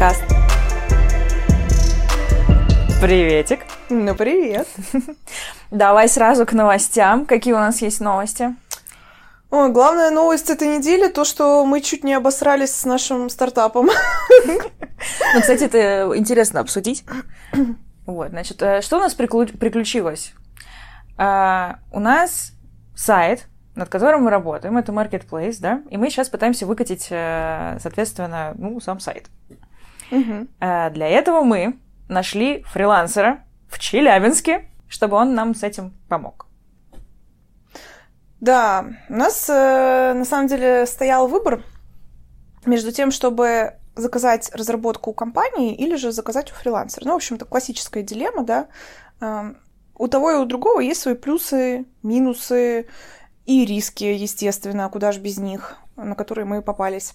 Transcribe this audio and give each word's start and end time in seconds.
подкаст. 0.00 0.24
Приветик. 3.02 3.60
Ну, 3.90 4.14
привет. 4.14 4.66
Давай 5.70 6.08
сразу 6.08 6.46
к 6.46 6.54
новостям. 6.54 7.26
Какие 7.26 7.52
у 7.52 7.58
нас 7.58 7.82
есть 7.82 8.00
новости? 8.00 8.56
Ой, 9.50 9.70
главная 9.70 10.10
новость 10.10 10.48
этой 10.48 10.68
недели 10.78 11.08
то, 11.08 11.24
что 11.24 11.66
мы 11.66 11.82
чуть 11.82 12.02
не 12.02 12.14
обосрались 12.14 12.74
с 12.74 12.86
нашим 12.86 13.28
стартапом. 13.28 13.90
Ну, 15.34 15.40
кстати, 15.40 15.64
это 15.64 16.10
интересно 16.16 16.60
обсудить. 16.60 17.04
Вот, 18.06 18.30
значит, 18.30 18.60
э, 18.62 18.80
что 18.80 18.96
у 18.96 19.00
нас 19.00 19.14
приключилось? 19.14 20.32
А, 21.16 21.78
у 21.92 22.00
нас 22.00 22.52
сайт, 22.96 23.46
над 23.76 23.88
которым 23.88 24.24
мы 24.24 24.30
работаем, 24.30 24.76
это 24.76 24.92
Marketplace, 24.92 25.58
да, 25.60 25.82
и 25.90 25.96
мы 25.96 26.10
сейчас 26.10 26.28
пытаемся 26.28 26.66
выкатить, 26.66 27.08
э, 27.10 27.78
соответственно, 27.80 28.54
ну, 28.56 28.80
сам 28.80 28.98
сайт. 28.98 29.28
Угу. 30.10 30.48
Для 30.58 31.08
этого 31.08 31.42
мы 31.42 31.78
нашли 32.08 32.62
фрилансера 32.62 33.44
в 33.68 33.78
Челябинске, 33.78 34.68
чтобы 34.88 35.16
он 35.16 35.34
нам 35.34 35.54
с 35.54 35.62
этим 35.62 35.94
помог. 36.08 36.46
Да, 38.40 38.86
у 39.08 39.14
нас 39.14 39.48
э, 39.50 40.14
на 40.14 40.24
самом 40.24 40.46
деле 40.48 40.86
стоял 40.86 41.28
выбор 41.28 41.62
между 42.64 42.90
тем, 42.90 43.10
чтобы 43.10 43.74
заказать 43.96 44.50
разработку 44.54 45.10
у 45.10 45.14
компании 45.14 45.74
или 45.74 45.96
же 45.96 46.10
заказать 46.10 46.50
у 46.50 46.54
фрилансера. 46.54 47.04
Ну, 47.04 47.12
в 47.12 47.16
общем-то, 47.16 47.44
классическая 47.44 48.02
дилемма, 48.02 48.44
да. 48.44 48.68
Э, 49.20 49.52
у 49.94 50.08
того 50.08 50.30
и 50.30 50.36
у 50.36 50.46
другого 50.46 50.80
есть 50.80 51.02
свои 51.02 51.14
плюсы, 51.14 51.84
минусы 52.02 52.88
и 53.44 53.66
риски, 53.66 54.04
естественно, 54.04 54.88
куда 54.88 55.12
же 55.12 55.20
без 55.20 55.36
них, 55.36 55.76
на 55.96 56.14
которые 56.14 56.46
мы 56.46 56.62
попались. 56.62 57.12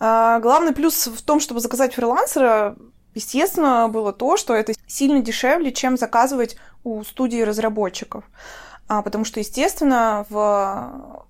Э, 0.00 0.38
главный 0.40 0.72
плюс 0.72 1.06
в 1.06 1.22
том, 1.22 1.40
чтобы 1.40 1.60
заказать 1.60 1.94
фрилансера, 1.94 2.76
Естественно, 3.14 3.88
было 3.88 4.12
то, 4.12 4.36
что 4.36 4.54
это 4.54 4.72
сильно 4.86 5.20
дешевле, 5.20 5.72
чем 5.72 5.96
заказывать 5.96 6.56
у 6.82 7.02
студии 7.04 7.40
разработчиков. 7.40 8.24
А, 8.88 9.02
потому 9.02 9.24
что, 9.24 9.40
естественно, 9.40 10.26
в 10.28 11.26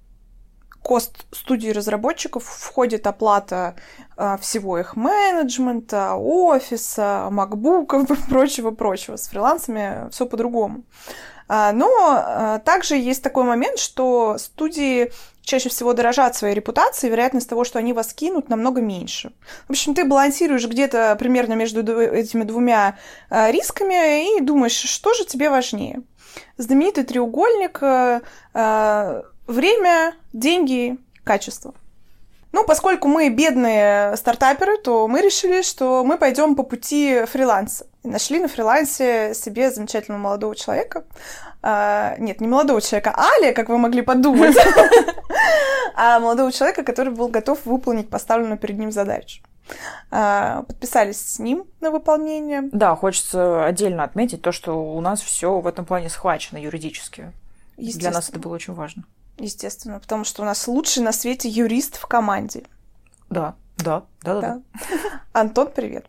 кост 0.82 1.26
студии 1.34 1.70
разработчиков 1.70 2.44
входит 2.44 3.06
оплата 3.06 3.76
а, 4.16 4.36
всего 4.38 4.78
их 4.78 4.96
менеджмента, 4.96 6.14
офиса, 6.14 7.28
макбуков 7.30 8.10
и 8.10 8.14
прочего-прочего. 8.30 9.16
С 9.16 9.28
фрилансами 9.28 10.08
все 10.10 10.26
по-другому. 10.26 10.84
А, 11.48 11.72
но 11.72 11.90
а, 11.98 12.58
также 12.60 12.96
есть 12.96 13.22
такой 13.22 13.44
момент, 13.44 13.78
что 13.78 14.38
студии 14.38 15.12
чаще 15.42 15.68
всего 15.68 15.92
дорожат 15.92 16.34
своей 16.34 16.54
репутацией, 16.54 17.10
вероятность 17.10 17.48
того, 17.48 17.64
что 17.64 17.78
они 17.78 17.92
вас 17.92 18.14
кинут, 18.14 18.48
намного 18.48 18.80
меньше. 18.80 19.32
В 19.68 19.70
общем, 19.70 19.94
ты 19.94 20.04
балансируешь 20.04 20.66
где-то 20.66 21.16
примерно 21.18 21.52
между 21.52 21.80
этими 22.00 22.44
двумя 22.44 22.98
а, 23.28 23.50
рисками 23.50 24.38
и 24.38 24.40
думаешь, 24.40 24.72
что 24.72 25.12
же 25.14 25.24
тебе 25.24 25.50
важнее. 25.50 26.02
Знаменитый 26.56 27.04
треугольник 27.04 27.80
время, 29.46 30.14
деньги, 30.32 30.98
качество. 31.22 31.74
Ну, 32.52 32.64
поскольку 32.64 33.08
мы 33.08 33.30
бедные 33.30 34.16
стартаперы, 34.16 34.78
то 34.78 35.08
мы 35.08 35.20
решили, 35.20 35.62
что 35.62 36.04
мы 36.04 36.18
пойдем 36.18 36.54
по 36.54 36.62
пути 36.62 37.24
фриланса. 37.24 37.86
Нашли 38.04 38.38
на 38.38 38.48
фрилансе 38.48 39.32
себе 39.34 39.70
замечательного 39.70 40.20
молодого 40.20 40.54
человека. 40.54 41.04
А, 41.62 42.16
нет, 42.18 42.42
не 42.42 42.46
молодого 42.46 42.82
человека, 42.82 43.14
а 43.16 43.30
Али, 43.38 43.52
как 43.54 43.70
вы 43.70 43.78
могли 43.78 44.02
подумать, 44.02 44.54
а 45.94 46.20
молодого 46.20 46.52
человека, 46.52 46.82
который 46.82 47.14
был 47.14 47.28
готов 47.28 47.64
выполнить 47.64 48.10
поставленную 48.10 48.58
перед 48.58 48.78
ним 48.78 48.92
задачу. 48.92 49.42
А, 50.10 50.64
подписались 50.64 51.18
с 51.18 51.38
ним 51.38 51.64
на 51.80 51.90
выполнение. 51.90 52.68
Да, 52.70 52.94
хочется 52.94 53.64
отдельно 53.64 54.04
отметить 54.04 54.42
то, 54.42 54.52
что 54.52 54.74
у 54.74 55.00
нас 55.00 55.22
все 55.22 55.58
в 55.58 55.66
этом 55.66 55.86
плане 55.86 56.10
схвачено 56.10 56.58
юридически. 56.58 57.32
Для 57.78 58.10
нас 58.10 58.28
это 58.28 58.38
было 58.38 58.54
очень 58.54 58.74
важно. 58.74 59.04
Естественно, 59.38 59.98
потому 59.98 60.24
что 60.24 60.42
у 60.42 60.44
нас 60.44 60.68
лучший 60.68 61.02
на 61.02 61.12
свете 61.12 61.48
юрист 61.48 61.96
в 61.96 62.06
команде. 62.06 62.64
Да, 63.30 63.54
да, 63.78 64.04
да, 64.22 64.40
да. 64.40 64.40
да. 64.40 64.60
Антон, 65.32 65.70
привет. 65.74 66.06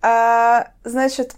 А, 0.00 0.72
значит, 0.84 1.34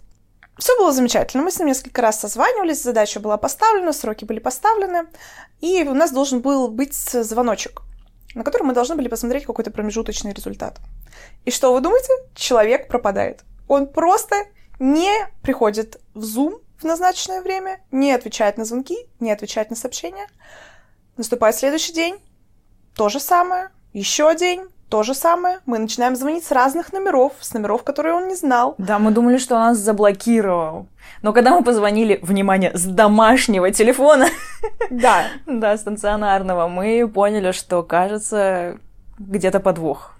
все 0.58 0.76
было 0.78 0.92
замечательно. 0.92 1.42
Мы 1.42 1.50
с 1.50 1.58
ним 1.58 1.68
несколько 1.68 2.02
раз 2.02 2.20
созванивались, 2.20 2.82
задача 2.82 3.20
была 3.20 3.36
поставлена, 3.36 3.92
сроки 3.92 4.24
были 4.24 4.38
поставлены, 4.38 5.06
и 5.60 5.82
у 5.82 5.94
нас 5.94 6.12
должен 6.12 6.40
был 6.40 6.68
быть 6.68 6.94
звоночек, 6.94 7.82
на 8.34 8.44
который 8.44 8.62
мы 8.62 8.74
должны 8.74 8.94
были 8.94 9.08
посмотреть 9.08 9.44
какой-то 9.44 9.70
промежуточный 9.70 10.32
результат. 10.32 10.78
И 11.44 11.50
что 11.50 11.72
вы 11.72 11.80
думаете? 11.80 12.12
Человек 12.34 12.88
пропадает. 12.88 13.42
Он 13.68 13.86
просто 13.86 14.36
не 14.78 15.10
приходит 15.42 16.00
в 16.14 16.22
Zoom 16.24 16.60
в 16.78 16.84
назначенное 16.84 17.42
время, 17.42 17.80
не 17.90 18.12
отвечает 18.12 18.58
на 18.58 18.64
звонки, 18.64 18.96
не 19.20 19.30
отвечает 19.30 19.70
на 19.70 19.76
сообщения. 19.76 20.26
Наступает 21.16 21.56
следующий 21.56 21.92
день, 21.92 22.18
то 22.94 23.08
же 23.08 23.20
самое, 23.20 23.70
еще 23.92 24.34
день, 24.34 24.66
то 24.92 25.02
же 25.02 25.14
самое. 25.14 25.60
Мы 25.64 25.78
начинаем 25.78 26.16
звонить 26.16 26.44
с 26.44 26.50
разных 26.52 26.92
номеров, 26.92 27.32
с 27.40 27.54
номеров, 27.54 27.82
которые 27.82 28.14
он 28.14 28.28
не 28.28 28.34
знал. 28.34 28.74
Да, 28.76 28.98
мы 28.98 29.10
думали, 29.10 29.38
что 29.38 29.54
он 29.54 29.62
нас 29.62 29.78
заблокировал. 29.78 30.86
Но 31.22 31.32
когда 31.32 31.56
мы 31.56 31.64
позвонили, 31.64 32.20
внимание, 32.22 32.76
с 32.76 32.84
домашнего 32.84 33.70
телефона, 33.70 34.26
да, 34.90 35.28
да, 35.46 35.78
стационарного, 35.78 36.68
мы 36.68 37.08
поняли, 37.08 37.52
что, 37.52 37.82
кажется, 37.82 38.76
где-то 39.18 39.60
подвох. 39.60 40.12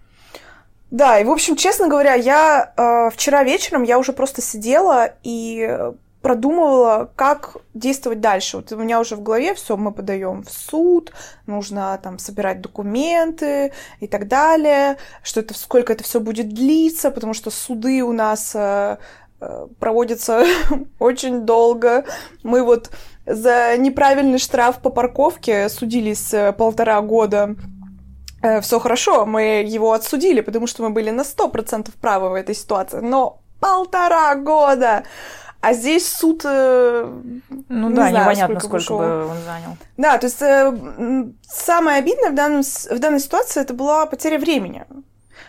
Да, 0.91 1.19
и, 1.19 1.25
в 1.25 1.31
общем, 1.31 1.57
честно 1.57 1.89
говоря, 1.89 2.15
я 2.15 2.73
э, 2.75 3.11
вчера 3.11 3.45
вечером, 3.45 3.83
я 3.83 3.99
уже 3.99 4.15
просто 4.15 4.41
сидела 4.41 5.11
и 5.23 5.93
продумывала, 6.23 7.11
как 7.17 7.57
действовать 7.75 8.21
дальше. 8.21 8.59
Вот 8.59 8.73
у 8.73 8.77
меня 8.77 9.01
уже 9.01 9.17
в 9.17 9.23
голове 9.23 9.55
все, 9.55 9.77
мы 9.77 9.93
подаем 9.93 10.45
в 10.45 10.51
суд, 10.51 11.13
нужно 11.47 11.99
там 12.03 12.19
собирать 12.19 12.61
документы 12.61 13.73
и 14.01 14.07
так 14.07 14.29
далее, 14.29 14.97
что 15.23 15.41
это 15.41 15.53
сколько 15.55 15.93
это 15.93 16.05
все 16.05 16.21
будет 16.21 16.49
длиться, 16.49 17.11
потому 17.11 17.35
что 17.35 17.51
суды 17.51 18.03
у 18.03 18.13
нас 18.13 18.53
э, 18.55 18.99
э 19.41 19.67
проводятся 19.81 20.45
очень 21.01 21.41
долго. 21.41 22.05
Мы 22.45 22.63
вот 22.63 22.91
за 23.27 23.77
неправильный 23.77 24.39
штраф 24.39 24.81
по 24.81 24.91
парковке 24.91 25.69
судились 25.69 26.33
э, 26.33 26.53
полтора 26.53 27.01
года. 27.03 27.57
Все 28.61 28.81
хорошо, 28.81 29.25
мы 29.25 29.63
его 29.65 29.93
отсудили, 29.93 30.41
потому 30.41 30.67
что 30.67 30.83
мы 30.83 30.91
были 30.91 31.11
на 31.11 31.21
100% 31.21 31.91
правы 32.01 32.31
в 32.31 32.35
этой 32.35 32.57
ситуации, 32.57 32.99
но 32.99 33.39
полтора 33.61 34.35
года! 34.35 35.05
А 35.63 35.75
здесь 35.75 36.09
суд... 36.09 36.43
Э, 36.45 37.09
ну 37.69 37.89
не 37.89 37.95
да, 37.95 38.09
знаю, 38.09 38.25
непонятно, 38.25 38.59
сколько, 38.59 38.81
сколько 38.81 39.05
бы 39.05 39.27
он 39.27 39.37
занял. 39.45 39.77
Да, 39.97 40.19
то 40.19 40.27
есть 40.27 40.43
э, 40.43 41.33
самое 41.49 41.99
обидное 41.99 42.31
в, 42.31 42.35
данном, 42.35 42.63
в 42.63 42.99
данной 42.99 43.21
ситуации 43.21 43.61
это 43.61 43.73
была 43.73 44.07
потеря 44.07 44.41
времени. 44.41 44.85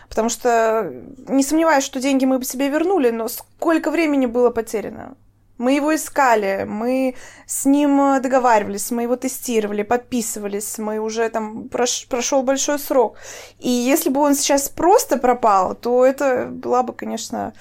Потому 0.08 0.28
что 0.28 0.88
не 1.26 1.42
сомневаюсь, 1.42 1.82
что 1.82 2.00
деньги 2.00 2.26
мы 2.26 2.38
бы 2.38 2.44
себе 2.44 2.68
вернули, 2.68 3.10
но 3.10 3.26
сколько 3.26 3.90
времени 3.90 4.26
было 4.26 4.50
потеряно? 4.50 5.16
Мы 5.58 5.72
его 5.72 5.92
искали, 5.92 6.64
мы 6.64 7.16
с 7.46 7.64
ним 7.64 8.22
договаривались, 8.22 8.92
мы 8.92 9.02
его 9.02 9.16
тестировали, 9.16 9.82
подписывались, 9.82 10.78
мы 10.78 11.00
уже 11.00 11.28
там 11.28 11.68
прош, 11.68 12.06
прошел 12.06 12.44
большой 12.44 12.78
срок. 12.78 13.16
И 13.58 13.68
если 13.68 14.10
бы 14.10 14.20
он 14.20 14.36
сейчас 14.36 14.68
просто 14.68 15.16
пропал, 15.16 15.74
то 15.74 16.06
это 16.06 16.46
была 16.50 16.84
бы, 16.84 16.92
конечно, 16.92 17.52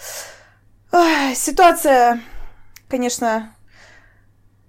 ситуация 1.33 2.21
конечно, 2.87 3.55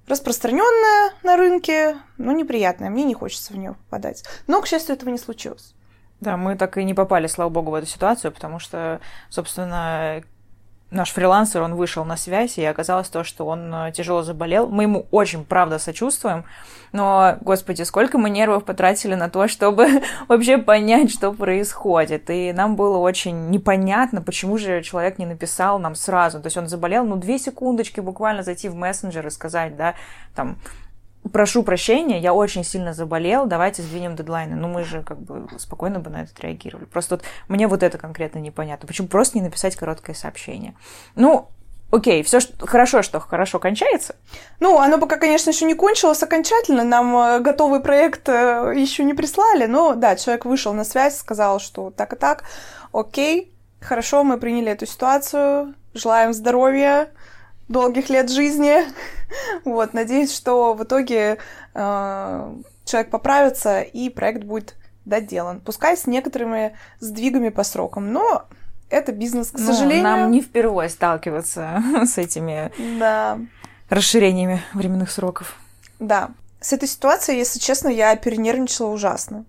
распространенная 0.07 1.13
на 1.23 1.37
рынке, 1.37 1.97
но 2.19 2.33
неприятная. 2.33 2.91
Мне 2.91 3.05
не 3.05 3.15
хочется 3.15 3.53
в 3.53 3.57
нее 3.57 3.75
попадать. 3.75 4.25
Но, 4.47 4.61
к 4.61 4.67
счастью, 4.67 4.95
этого 4.95 5.11
не 5.11 5.19
случилось. 5.19 5.75
Да, 6.21 6.37
мы 6.37 6.57
так 6.57 6.79
и 6.79 6.85
не 6.85 6.95
попали, 6.95 7.27
слава 7.27 7.51
богу, 7.51 7.71
в 7.71 7.75
эту 7.75 7.87
ситуацию, 7.87 8.33
потому 8.33 8.59
что, 8.59 9.01
собственно, 9.29 10.23
наш 10.95 11.13
фрилансер, 11.13 11.63
он 11.63 11.75
вышел 11.75 12.05
на 12.05 12.17
связь, 12.17 12.59
и 12.59 12.65
оказалось 12.65 13.09
то, 13.09 13.25
что 13.25 13.47
он 13.47 13.75
э, 13.75 13.93
тяжело 13.93 14.23
заболел. 14.23 14.69
Мы 14.69 14.85
ему 14.85 15.07
очень, 15.11 15.45
правда, 15.45 15.79
сочувствуем, 15.79 16.45
но, 16.93 17.37
господи, 17.41 17.83
сколько 17.83 18.19
мы 18.19 18.31
нервов 18.31 18.65
потратили 18.65 19.15
на 19.15 19.29
то, 19.29 19.49
чтобы 19.49 20.03
вообще 20.29 20.59
понять, 20.59 21.11
что 21.11 21.33
происходит. 21.33 22.31
И 22.31 22.53
нам 22.53 22.77
было 22.77 22.99
очень 22.99 23.51
непонятно, 23.51 24.23
почему 24.23 24.57
же 24.57 24.83
человек 24.83 25.19
не 25.19 25.27
написал 25.27 25.79
нам 25.79 25.95
сразу. 25.95 26.41
То 26.41 26.47
есть 26.47 26.57
он 26.57 26.69
заболел, 26.69 27.05
ну, 27.05 27.17
две 27.17 27.39
секундочки 27.39 28.01
буквально 28.01 28.43
зайти 28.43 28.69
в 28.69 28.75
мессенджер 28.75 29.27
и 29.27 29.31
сказать, 29.31 29.77
да, 29.77 29.95
там, 30.35 30.57
прошу 31.33 31.63
прощения, 31.63 32.21
я 32.21 32.35
очень 32.35 32.65
сильно 32.65 32.93
заболел, 32.93 33.47
давайте 33.47 33.83
сдвинем 33.83 34.17
дедлайны. 34.17 34.57
Ну, 34.57 34.69
мы 34.69 34.85
же 34.85 35.03
как 35.03 35.21
бы 35.21 35.49
спокойно 35.59 36.01
бы 36.01 36.11
на 36.11 36.23
это 36.23 36.31
реагировали. 36.41 36.85
Просто 36.85 37.17
вот 37.17 37.25
мне 37.49 37.67
вот 37.67 37.83
это 37.83 37.99
конкретно 37.99 38.39
непонятно. 38.39 38.87
Почему 38.87 39.09
просто 39.09 39.39
не 39.39 39.45
написать 39.45 39.77
короткое 39.77 40.15
сообщение? 40.15 40.75
Ну, 41.15 41.49
окей, 41.91 42.23
все 42.23 42.41
хорошо, 42.61 43.03
что 43.03 43.21
хорошо 43.21 43.59
кончается. 43.59 44.17
Ну, 44.61 44.79
оно 44.79 44.99
пока, 44.99 45.17
конечно, 45.17 45.51
еще 45.51 45.65
не 45.65 45.75
кончилось 45.75 46.23
окончательно, 46.23 46.85
нам 46.85 47.17
э, 47.17 47.41
готовый 47.41 47.81
проект 47.81 48.29
э, 48.29 48.73
еще 48.77 49.05
не 49.05 49.15
прислали, 49.15 49.67
но 49.67 49.95
да, 49.95 50.17
человек 50.17 50.45
вышел 50.45 50.73
на 50.73 50.85
связь, 50.85 51.19
сказал, 51.19 51.61
что 51.61 51.91
так 51.91 52.13
и 52.13 52.17
так, 52.17 52.45
окей, 52.93 53.55
Хорошо, 53.85 54.25
мы 54.25 54.39
приняли 54.39 54.73
эту 54.73 54.87
ситуацию. 54.87 55.75
Желаем 55.93 56.33
здоровья, 56.33 57.11
долгих 57.69 58.11
лет 58.11 58.31
жизни. 58.31 58.85
вот, 59.65 59.95
надеюсь, 59.95 60.35
что 60.35 60.75
в 60.75 60.85
итоге 60.85 61.39
э, 61.75 62.55
человек 62.85 63.11
поправится 63.11 63.81
и 63.81 64.09
проект 64.09 64.45
будет 64.45 64.77
доделан. 65.05 65.61
Пускай 65.61 65.97
с 65.97 66.07
некоторыми 66.07 66.77
сдвигами 67.01 67.51
по 67.51 67.63
срокам, 67.63 68.13
но 68.13 68.45
это 68.89 69.13
бизнес, 69.13 69.51
к 69.51 69.59
ну, 69.59 69.67
сожалению. 69.67 70.05
Нам 70.05 70.31
не 70.31 70.41
впервые 70.41 70.89
сталкиваться 70.89 71.83
с 72.05 72.19
этими 72.19 72.71
да. 72.99 73.39
расширениями 73.89 74.63
временных 74.73 75.11
сроков. 75.11 75.57
Да. 75.99 76.31
С 76.61 76.73
этой 76.73 76.89
ситуацией, 76.89 77.39
если 77.39 77.59
честно, 77.59 77.89
я 77.89 78.17
перенервничала 78.17 78.89
ужасно. 78.89 79.45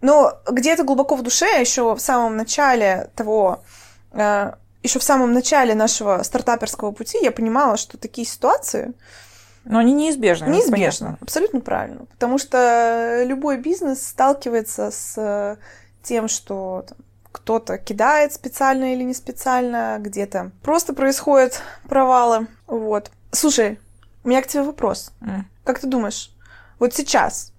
Но 0.00 0.38
где-то 0.50 0.82
глубоко 0.84 1.16
в 1.16 1.22
душе, 1.22 1.60
еще 1.60 1.94
в 1.94 2.00
самом 2.00 2.36
начале 2.36 3.10
того, 3.14 3.62
э, 4.12 4.52
еще 4.86 4.98
в 4.98 5.04
самом 5.04 5.32
начале 5.32 5.74
нашего 5.74 6.22
стартаперского 6.22 6.92
пути, 6.92 7.18
я 7.22 7.32
понимала, 7.32 7.76
что 7.76 7.98
такие 7.98 8.26
ситуации, 8.26 8.92
но 9.64 9.78
они 9.78 9.92
неизбежны. 9.92 10.46
Неизбежно, 10.46 11.18
абсолютно 11.20 11.60
правильно. 11.60 12.06
Потому 12.06 12.38
что 12.38 13.24
любой 13.24 13.58
бизнес 13.58 14.06
сталкивается 14.06 14.90
с 14.92 15.58
тем, 16.02 16.28
что 16.28 16.84
там, 16.88 16.98
кто-то 17.32 17.76
кидает 17.76 18.32
специально 18.32 18.94
или 18.94 19.02
не 19.02 19.12
специально, 19.12 19.96
где-то 19.98 20.52
просто 20.62 20.94
происходят 20.94 21.60
провалы. 21.88 22.46
Вот. 22.66 23.10
Слушай, 23.32 23.80
у 24.24 24.28
меня 24.28 24.40
к 24.40 24.46
тебе 24.46 24.62
вопрос. 24.62 25.12
Mm. 25.20 25.42
Как 25.64 25.80
ты 25.80 25.88
думаешь, 25.88 26.30
вот 26.78 26.94
сейчас 26.94 27.52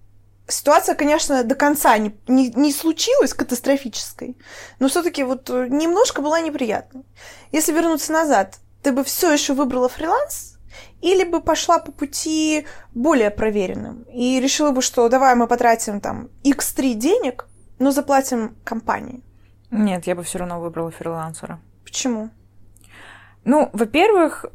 ситуация, 0.47 0.95
конечно, 0.95 1.44
до 1.44 1.55
конца 1.55 1.97
не, 1.97 2.17
не, 2.27 2.49
не 2.49 2.71
случилась 2.71 3.33
катастрофической, 3.33 4.38
но 4.79 4.88
все-таки 4.88 5.23
вот 5.23 5.49
немножко 5.49 6.21
была 6.21 6.41
неприятной. 6.41 7.05
Если 7.51 7.73
вернуться 7.73 8.13
назад, 8.13 8.59
ты 8.83 8.91
бы 8.91 9.03
все 9.03 9.31
еще 9.31 9.53
выбрала 9.53 9.89
фриланс 9.89 10.57
или 11.01 11.23
бы 11.23 11.41
пошла 11.41 11.79
по 11.79 11.91
пути 11.91 12.65
более 12.94 13.31
проверенным 13.31 14.03
и 14.03 14.39
решила 14.39 14.71
бы, 14.71 14.81
что 14.81 15.09
давай 15.09 15.35
мы 15.35 15.47
потратим 15.47 16.01
там 16.01 16.29
x3 16.44 16.93
денег, 16.93 17.47
но 17.79 17.91
заплатим 17.91 18.55
компании. 18.63 19.23
Нет, 19.69 20.07
я 20.07 20.15
бы 20.15 20.23
все 20.23 20.39
равно 20.39 20.59
выбрала 20.59 20.91
фрилансера. 20.91 21.59
Почему? 21.83 22.29
Ну, 23.43 23.69
во-первых, 23.73 24.45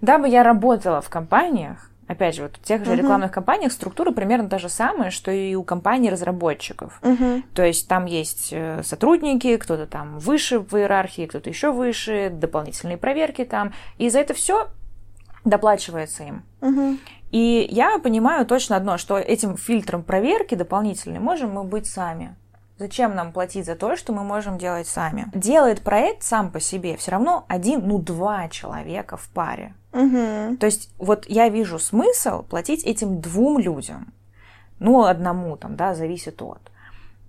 дабы 0.00 0.28
я 0.28 0.42
работала 0.42 1.00
в 1.00 1.08
компаниях, 1.08 1.89
опять 2.10 2.34
же, 2.34 2.42
вот 2.42 2.56
в 2.56 2.62
тех 2.62 2.84
же 2.84 2.92
uh-huh. 2.92 2.96
рекламных 2.96 3.30
компаниях 3.30 3.72
структура 3.72 4.10
примерно 4.10 4.48
та 4.48 4.58
же 4.58 4.68
самая, 4.68 5.10
что 5.10 5.30
и 5.30 5.54
у 5.54 5.62
компаний 5.62 6.10
разработчиков. 6.10 6.98
Uh-huh. 7.02 7.42
То 7.54 7.64
есть 7.64 7.86
там 7.88 8.06
есть 8.06 8.48
э, 8.52 8.82
сотрудники, 8.82 9.56
кто-то 9.56 9.86
там 9.86 10.18
выше 10.18 10.58
в 10.58 10.74
иерархии, 10.74 11.26
кто-то 11.26 11.48
еще 11.48 11.70
выше, 11.70 12.30
дополнительные 12.32 12.96
проверки 12.96 13.44
там. 13.44 13.72
И 13.98 14.10
за 14.10 14.18
это 14.18 14.34
все 14.34 14.68
доплачивается 15.44 16.24
им. 16.24 16.42
Угу. 16.60 16.98
И 17.30 17.66
я 17.70 17.98
понимаю 17.98 18.44
точно 18.44 18.76
одно, 18.76 18.98
что 18.98 19.16
этим 19.16 19.56
фильтром 19.56 20.02
проверки 20.02 20.54
дополнительной 20.54 21.20
можем 21.20 21.52
мы 21.52 21.64
быть 21.64 21.86
сами. 21.86 22.36
Зачем 22.78 23.14
нам 23.14 23.32
платить 23.32 23.66
за 23.66 23.74
то, 23.74 23.96
что 23.96 24.12
мы 24.12 24.24
можем 24.24 24.58
делать 24.58 24.86
сами? 24.86 25.30
Делает 25.34 25.82
проект 25.82 26.22
сам 26.22 26.50
по 26.50 26.60
себе 26.60 26.96
все 26.96 27.12
равно 27.12 27.44
один, 27.48 27.86
ну 27.86 27.98
два 27.98 28.48
человека 28.48 29.16
в 29.16 29.28
паре. 29.28 29.74
Угу. 29.92 30.56
То 30.58 30.66
есть 30.66 30.92
вот 30.98 31.26
я 31.28 31.48
вижу 31.48 31.78
смысл 31.78 32.42
платить 32.42 32.84
этим 32.84 33.20
двум 33.20 33.58
людям. 33.58 34.12
Ну, 34.78 35.04
одному 35.04 35.56
там, 35.56 35.76
да, 35.76 35.94
зависит 35.94 36.40
от. 36.42 36.60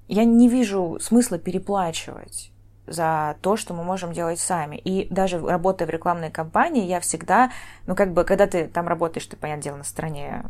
Я 0.07 0.23
не 0.23 0.47
вижу 0.47 0.97
смысла 1.01 1.37
переплачивать 1.37 2.51
за 2.87 3.35
то, 3.41 3.57
что 3.57 3.73
мы 3.73 3.83
можем 3.83 4.13
делать 4.13 4.39
сами. 4.39 4.75
И 4.77 5.07
даже 5.09 5.39
работая 5.39 5.85
в 5.85 5.89
рекламной 5.89 6.31
кампании, 6.31 6.85
я 6.85 6.99
всегда, 6.99 7.51
ну, 7.87 7.95
как 7.95 8.13
бы, 8.13 8.23
когда 8.23 8.47
ты 8.47 8.67
там 8.67 8.87
работаешь, 8.87 9.25
ты, 9.25 9.37
понятное 9.37 9.63
дело, 9.63 9.77
на 9.77 9.83
стороне 9.83 10.43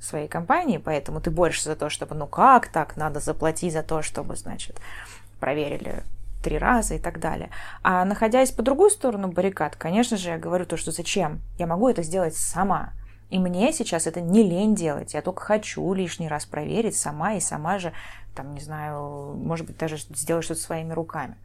своей 0.00 0.28
компании, 0.28 0.78
поэтому 0.78 1.20
ты 1.20 1.30
борешься 1.30 1.70
за 1.70 1.76
то, 1.76 1.88
чтобы, 1.88 2.14
ну, 2.14 2.26
как 2.26 2.68
так, 2.68 2.96
надо 2.96 3.20
заплатить 3.20 3.72
за 3.72 3.82
то, 3.82 4.02
чтобы, 4.02 4.36
значит, 4.36 4.76
проверили 5.40 6.02
три 6.46 6.58
раза 6.58 6.94
и 6.94 6.98
так 7.00 7.18
далее. 7.18 7.50
А 7.82 8.04
находясь 8.04 8.52
по 8.52 8.62
другую 8.62 8.90
сторону 8.90 9.26
баррикад, 9.26 9.74
конечно 9.74 10.16
же, 10.16 10.28
я 10.28 10.38
говорю 10.38 10.64
то, 10.64 10.76
что 10.76 10.92
зачем? 10.92 11.40
Я 11.58 11.66
могу 11.66 11.88
это 11.88 12.04
сделать 12.04 12.36
сама. 12.36 12.92
И 13.30 13.40
мне 13.40 13.72
сейчас 13.72 14.06
это 14.06 14.20
не 14.20 14.44
лень 14.44 14.76
делать. 14.76 15.12
Я 15.12 15.22
только 15.22 15.42
хочу 15.42 15.92
лишний 15.92 16.28
раз 16.28 16.46
проверить 16.46 16.96
сама 16.96 17.34
и 17.34 17.40
сама 17.40 17.80
же, 17.80 17.92
там, 18.36 18.54
не 18.54 18.60
знаю, 18.60 19.34
может 19.34 19.66
быть, 19.66 19.76
даже 19.76 19.96
сделать 19.96 20.44
что-то 20.44 20.60
своими 20.60 20.92
руками. 20.92 21.36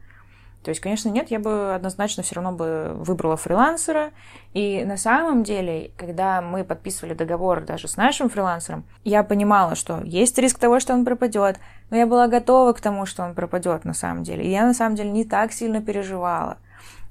То 0.62 0.68
есть, 0.68 0.80
конечно, 0.80 1.08
нет, 1.08 1.32
я 1.32 1.40
бы 1.40 1.74
однозначно 1.74 2.22
все 2.22 2.36
равно 2.36 2.52
бы 2.52 2.92
выбрала 2.94 3.36
фрилансера. 3.36 4.12
И 4.52 4.84
на 4.84 4.96
самом 4.96 5.42
деле, 5.42 5.90
когда 5.96 6.40
мы 6.40 6.62
подписывали 6.62 7.14
договор 7.14 7.62
даже 7.62 7.88
с 7.88 7.96
нашим 7.96 8.28
фрилансером, 8.30 8.84
я 9.02 9.24
понимала, 9.24 9.74
что 9.74 10.00
есть 10.04 10.38
риск 10.38 10.60
того, 10.60 10.78
что 10.78 10.94
он 10.94 11.04
пропадет, 11.04 11.58
но 11.92 11.98
я 11.98 12.06
была 12.06 12.26
готова 12.26 12.72
к 12.72 12.80
тому, 12.80 13.04
что 13.04 13.22
он 13.22 13.34
пропадет 13.34 13.84
на 13.84 13.92
самом 13.92 14.22
деле. 14.22 14.44
И 14.44 14.50
я 14.50 14.64
на 14.64 14.72
самом 14.72 14.96
деле 14.96 15.10
не 15.10 15.26
так 15.26 15.52
сильно 15.52 15.82
переживала. 15.82 16.56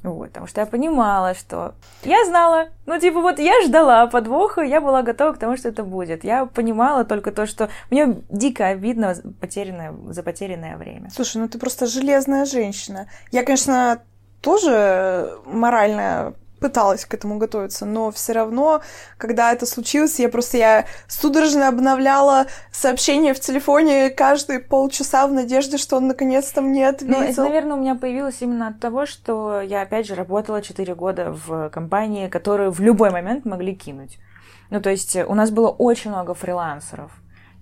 Вот, 0.01 0.29
потому 0.29 0.47
что 0.47 0.61
я 0.61 0.65
понимала, 0.65 1.35
что 1.35 1.75
я 2.03 2.25
знала, 2.25 2.69
ну, 2.87 2.99
типа, 2.99 3.21
вот 3.21 3.37
я 3.37 3.61
ждала 3.63 4.07
подвоха, 4.07 4.61
я 4.63 4.81
была 4.81 5.03
готова 5.03 5.33
к 5.33 5.37
тому, 5.37 5.55
что 5.55 5.69
это 5.69 5.83
будет. 5.83 6.23
Я 6.23 6.47
понимала 6.47 7.05
только 7.05 7.31
то, 7.31 7.45
что 7.45 7.69
мне 7.91 8.15
дико 8.31 8.69
обидно 8.69 9.15
потерянное, 9.39 9.93
за 10.09 10.23
потерянное 10.23 10.77
время. 10.77 11.11
Слушай, 11.11 11.37
ну 11.37 11.47
ты 11.47 11.59
просто 11.59 11.85
железная 11.85 12.45
женщина. 12.45 13.07
Я, 13.31 13.43
конечно, 13.43 14.01
тоже 14.41 15.37
морально 15.45 16.33
пыталась 16.61 17.05
к 17.05 17.13
этому 17.13 17.37
готовиться, 17.37 17.85
но 17.85 18.11
все 18.11 18.33
равно, 18.33 18.81
когда 19.17 19.51
это 19.51 19.65
случилось, 19.65 20.19
я 20.19 20.29
просто 20.29 20.57
я 20.57 20.85
судорожно 21.07 21.67
обновляла 21.67 22.45
сообщения 22.71 23.33
в 23.33 23.39
телефоне 23.39 24.11
каждые 24.11 24.59
полчаса 24.59 25.27
в 25.27 25.33
надежде, 25.33 25.77
что 25.77 25.97
он 25.97 26.07
наконец-то 26.07 26.61
мне 26.61 26.87
ответил. 26.87 27.19
Ну, 27.19 27.23
это, 27.23 27.43
наверное, 27.43 27.75
у 27.75 27.79
меня 27.79 27.95
появилось 27.95 28.37
именно 28.41 28.67
от 28.67 28.79
того, 28.79 29.05
что 29.05 29.59
я, 29.59 29.81
опять 29.81 30.05
же, 30.05 30.15
работала 30.15 30.61
4 30.61 30.95
года 30.95 31.31
в 31.31 31.69
компании, 31.69 32.29
которую 32.29 32.71
в 32.71 32.79
любой 32.79 33.09
момент 33.09 33.43
могли 33.43 33.75
кинуть. 33.75 34.19
Ну, 34.69 34.79
то 34.79 34.89
есть 34.91 35.15
у 35.15 35.33
нас 35.33 35.49
было 35.49 35.69
очень 35.69 36.11
много 36.11 36.33
фрилансеров 36.33 37.11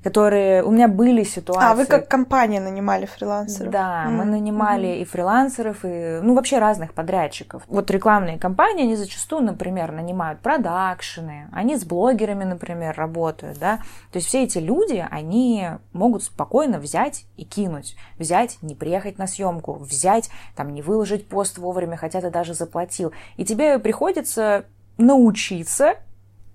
которые... 0.04 0.64
У 0.64 0.72
меня 0.72 0.88
были 0.88 1.24
ситуации... 1.24 1.72
А, 1.72 1.76
вы 1.76 1.86
как 1.86 2.08
компания 2.08 2.60
нанимали 2.60 3.06
фрилансеров? 3.06 3.72
Да, 3.72 4.06
mm-hmm. 4.06 4.12
мы 4.12 4.26
нанимали 4.26 4.88
mm-hmm. 4.88 5.02
и 5.02 5.06
фрилансеров, 5.06 5.78
и, 5.84 6.20
ну, 6.22 6.36
вообще 6.36 6.60
разных 6.60 6.94
подрядчиков. 6.94 7.64
Вот 7.68 7.92
рекламные 7.92 8.38
компании, 8.38 8.84
они 8.84 8.96
зачастую, 8.96 9.44
например, 9.44 9.92
нанимают 9.92 10.40
продакшены, 10.40 11.50
они 11.52 11.76
с 11.76 11.84
блогерами, 11.84 12.46
например, 12.46 12.96
работают, 12.96 13.60
да. 13.60 13.78
То 14.12 14.18
есть 14.18 14.28
все 14.28 14.44
эти 14.44 14.58
люди, 14.58 15.06
они 15.10 15.68
могут 15.92 16.24
спокойно 16.24 16.80
взять 16.80 17.26
и 17.36 17.44
кинуть. 17.44 17.96
Взять, 18.18 18.58
не 18.62 18.76
приехать 18.76 19.18
на 19.18 19.28
съемку, 19.28 19.74
взять, 19.74 20.30
там, 20.56 20.74
не 20.74 20.82
выложить 20.82 21.28
пост 21.28 21.58
вовремя, 21.58 21.98
хотя 21.98 22.22
ты 22.22 22.30
даже 22.30 22.54
заплатил. 22.54 23.12
И 23.36 23.44
тебе 23.44 23.80
приходится 23.80 24.66
научиться 24.98 25.96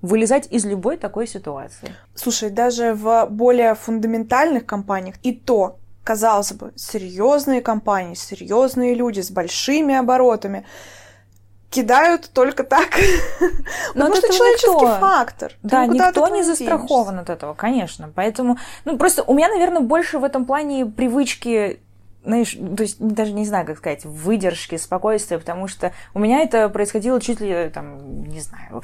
вылезать 0.04 0.48
из 0.50 0.64
любой 0.66 0.98
такой 0.98 1.26
ситуации. 1.26 1.94
Слушай, 2.14 2.50
даже 2.50 2.92
в 2.92 3.26
более 3.30 3.74
фундаментальных 3.74 4.66
компаниях 4.66 5.14
и 5.22 5.32
то, 5.32 5.78
казалось 6.04 6.52
бы, 6.52 6.72
серьезные 6.76 7.62
компании, 7.62 8.14
серьезные 8.14 8.94
люди 8.94 9.20
с 9.20 9.30
большими 9.30 9.94
оборотами 9.94 10.66
кидают 11.70 12.30
только 12.32 12.64
так. 12.64 12.88
Но 13.94 14.06
Потому 14.06 14.16
что 14.16 14.32
человеческий 14.32 14.70
никто, 14.70 14.98
фактор. 15.00 15.52
Да, 15.62 15.86
никто 15.86 16.28
не 16.28 16.42
застрахован 16.42 17.20
от 17.20 17.30
этого, 17.30 17.54
конечно. 17.54 18.12
Поэтому, 18.14 18.58
ну, 18.84 18.98
просто 18.98 19.22
у 19.22 19.32
меня, 19.32 19.48
наверное, 19.48 19.80
больше 19.80 20.18
в 20.18 20.24
этом 20.24 20.44
плане 20.44 20.84
привычки 20.84 21.80
знаешь, 22.24 22.52
то 22.52 22.82
есть 22.82 22.98
даже 22.98 23.32
не 23.32 23.44
знаю, 23.44 23.66
как 23.66 23.78
сказать, 23.78 24.04
выдержки, 24.04 24.76
спокойствия, 24.76 25.38
потому 25.38 25.68
что 25.68 25.92
у 26.14 26.18
меня 26.18 26.40
это 26.40 26.68
происходило 26.68 27.20
чуть 27.20 27.40
ли, 27.40 27.70
там, 27.72 28.24
не 28.24 28.40
знаю, 28.40 28.82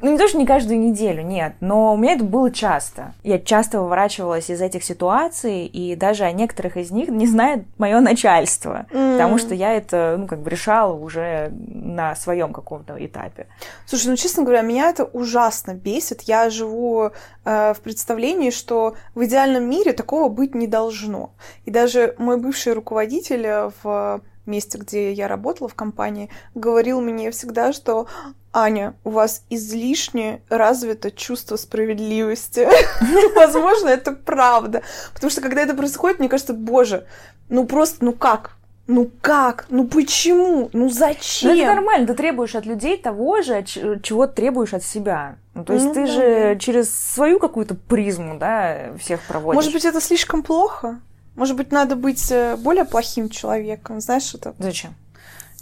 ну 0.00 0.12
не 0.12 0.18
то, 0.18 0.28
что 0.28 0.38
не 0.38 0.46
каждую 0.46 0.80
неделю, 0.80 1.22
нет, 1.22 1.54
но 1.60 1.94
у 1.94 1.96
меня 1.96 2.14
это 2.14 2.24
было 2.24 2.50
часто. 2.50 3.14
Я 3.22 3.38
часто 3.38 3.80
выворачивалась 3.80 4.50
из 4.50 4.60
этих 4.60 4.84
ситуаций, 4.84 5.66
и 5.66 5.94
даже 5.96 6.24
о 6.24 6.32
некоторых 6.32 6.76
из 6.76 6.90
них 6.90 7.08
не 7.08 7.26
знает 7.26 7.64
мое 7.78 8.00
начальство, 8.00 8.86
mm. 8.90 9.12
потому 9.12 9.38
что 9.38 9.54
я 9.54 9.72
это, 9.72 10.16
ну, 10.18 10.26
как 10.26 10.40
бы 10.40 10.50
решала 10.50 10.92
уже 10.92 11.52
на 11.52 12.14
своем 12.16 12.52
каком-то 12.52 12.94
этапе. 12.98 13.46
Слушай, 13.86 14.08
ну, 14.08 14.16
честно 14.16 14.42
говоря, 14.42 14.62
меня 14.62 14.90
это 14.90 15.04
ужасно 15.04 15.74
бесит. 15.74 16.22
Я 16.22 16.50
живу 16.50 17.10
э, 17.44 17.74
в 17.74 17.80
представлении, 17.80 18.50
что 18.50 18.94
в 19.14 19.24
идеальном 19.24 19.68
мире 19.68 19.92
такого 19.92 20.28
быть 20.28 20.54
не 20.54 20.66
должно. 20.66 21.32
И 21.64 21.70
даже 21.70 22.14
мой 22.18 22.38
бывший 22.38 22.71
бывший 22.72 22.74
руководитель 22.74 23.46
э, 23.46 23.70
в 23.82 24.20
месте, 24.46 24.78
где 24.78 25.12
я 25.12 25.28
работала 25.28 25.68
в 25.68 25.74
компании, 25.74 26.28
говорил 26.54 27.00
мне 27.00 27.30
всегда, 27.30 27.72
что 27.72 28.06
Аня, 28.52 28.94
у 29.04 29.10
вас 29.10 29.44
излишне 29.50 30.40
развито 30.50 31.10
чувство 31.10 31.56
справедливости. 31.56 32.68
Возможно, 33.36 33.88
это 33.88 34.12
правда. 34.12 34.82
Потому 35.14 35.30
что 35.30 35.40
когда 35.40 35.62
это 35.62 35.74
происходит, 35.74 36.18
мне 36.18 36.28
кажется, 36.28 36.54
боже, 36.54 37.06
ну 37.48 37.66
просто, 37.66 38.04
ну 38.04 38.12
как? 38.12 38.56
Ну 38.88 39.10
как? 39.20 39.66
Ну 39.70 39.86
почему? 39.86 40.68
Ну 40.72 40.90
зачем? 40.90 41.50
Ну 41.50 41.56
это 41.56 41.74
нормально, 41.74 42.06
ты 42.06 42.14
требуешь 42.14 42.56
от 42.56 42.66
людей 42.66 42.98
того 42.98 43.42
же, 43.42 43.64
чего 43.64 44.26
требуешь 44.26 44.74
от 44.74 44.82
себя. 44.82 45.36
Ну, 45.54 45.64
то 45.64 45.72
есть 45.74 45.86
ну, 45.86 45.94
ты 45.94 46.06
да. 46.06 46.12
же 46.12 46.58
через 46.58 46.94
свою 46.94 47.38
какую-то 47.38 47.74
призму, 47.74 48.38
да, 48.38 48.92
всех 48.98 49.20
проводишь. 49.28 49.56
Может 49.56 49.72
быть, 49.72 49.84
это 49.84 50.00
слишком 50.00 50.42
плохо? 50.42 50.98
Может 51.34 51.56
быть, 51.56 51.72
надо 51.72 51.96
быть 51.96 52.30
э, 52.30 52.56
более 52.56 52.84
плохим 52.84 53.28
человеком, 53.28 54.00
знаешь, 54.00 54.34
это... 54.34 54.54
Зачем? 54.58 54.94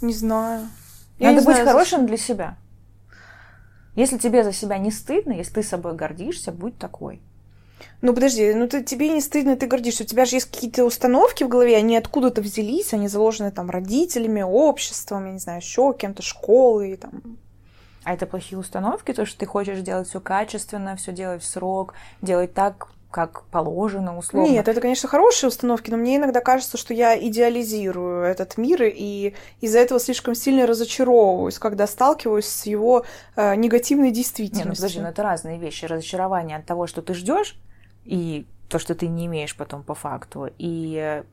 Не 0.01 0.13
знаю. 0.13 0.67
Я 1.17 1.29
надо 1.29 1.41
не 1.41 1.45
быть 1.45 1.55
знаю, 1.55 1.69
хорошим 1.69 2.01
зачем. 2.01 2.07
для 2.07 2.17
себя. 2.17 2.57
Если 3.95 4.17
тебе 4.17 4.43
за 4.43 4.53
себя 4.53 4.77
не 4.77 4.91
стыдно, 4.91 5.33
если 5.33 5.53
ты 5.53 5.63
собой 5.63 5.95
гордишься, 5.95 6.51
будь 6.51 6.77
такой. 6.77 7.21
Ну 8.01 8.13
подожди, 8.13 8.53
ну 8.53 8.67
ты, 8.67 8.83
тебе 8.83 9.09
не 9.09 9.21
стыдно, 9.21 9.55
ты 9.55 9.67
гордишься. 9.67 10.03
У 10.03 10.07
тебя 10.07 10.25
же 10.25 10.37
есть 10.37 10.49
какие-то 10.51 10.85
установки 10.85 11.43
в 11.43 11.47
голове, 11.47 11.75
они 11.77 11.97
откуда-то 11.97 12.41
взялись, 12.41 12.93
они 12.93 13.07
заложены 13.07 13.51
там 13.51 13.69
родителями, 13.69 14.41
обществом, 14.41 15.25
я 15.25 15.31
не 15.33 15.39
знаю, 15.39 15.59
еще 15.59 15.93
кем-то, 15.97 16.21
школой, 16.21 16.97
там, 16.97 17.37
а 18.03 18.13
это 18.13 18.25
плохие 18.25 18.57
установки, 18.57 19.13
то, 19.13 19.25
что 19.25 19.39
ты 19.39 19.45
хочешь 19.45 19.79
делать 19.81 20.07
все 20.07 20.19
качественно, 20.19 20.95
все 20.95 21.11
делать 21.11 21.43
в 21.43 21.45
срок, 21.45 21.93
делать 22.21 22.53
так, 22.53 22.87
как 23.11 23.43
положено, 23.45 24.17
условно. 24.17 24.49
Нет, 24.49 24.67
это, 24.67 24.81
конечно, 24.81 25.07
хорошие 25.07 25.49
установки, 25.49 25.91
но 25.91 25.97
мне 25.97 26.15
иногда 26.15 26.41
кажется, 26.41 26.77
что 26.77 26.93
я 26.93 27.17
идеализирую 27.17 28.23
этот 28.23 28.57
мир, 28.57 28.83
и 28.83 29.35
из-за 29.59 29.79
этого 29.79 29.99
слишком 29.99 30.33
сильно 30.33 30.65
разочаровываюсь, 30.65 31.59
когда 31.59 31.85
сталкиваюсь 31.85 32.47
с 32.47 32.65
его 32.65 33.05
э, 33.35 33.55
негативной 33.55 34.11
действительностью. 34.11 34.65
Нет, 34.65 34.77
ну 34.77 34.81
подожди, 34.81 34.99
ну 35.01 35.07
это 35.07 35.23
разные 35.23 35.59
вещи. 35.59 35.85
Разочарование 35.85 36.57
от 36.57 36.65
того, 36.65 36.87
что 36.87 37.01
ты 37.01 37.13
ждешь, 37.13 37.59
и 38.05 38.47
то, 38.69 38.79
что 38.79 38.95
ты 38.95 39.07
не 39.07 39.25
имеешь 39.27 39.55
потом 39.55 39.83
по 39.83 39.93
факту, 39.93 40.49
и 40.57 41.23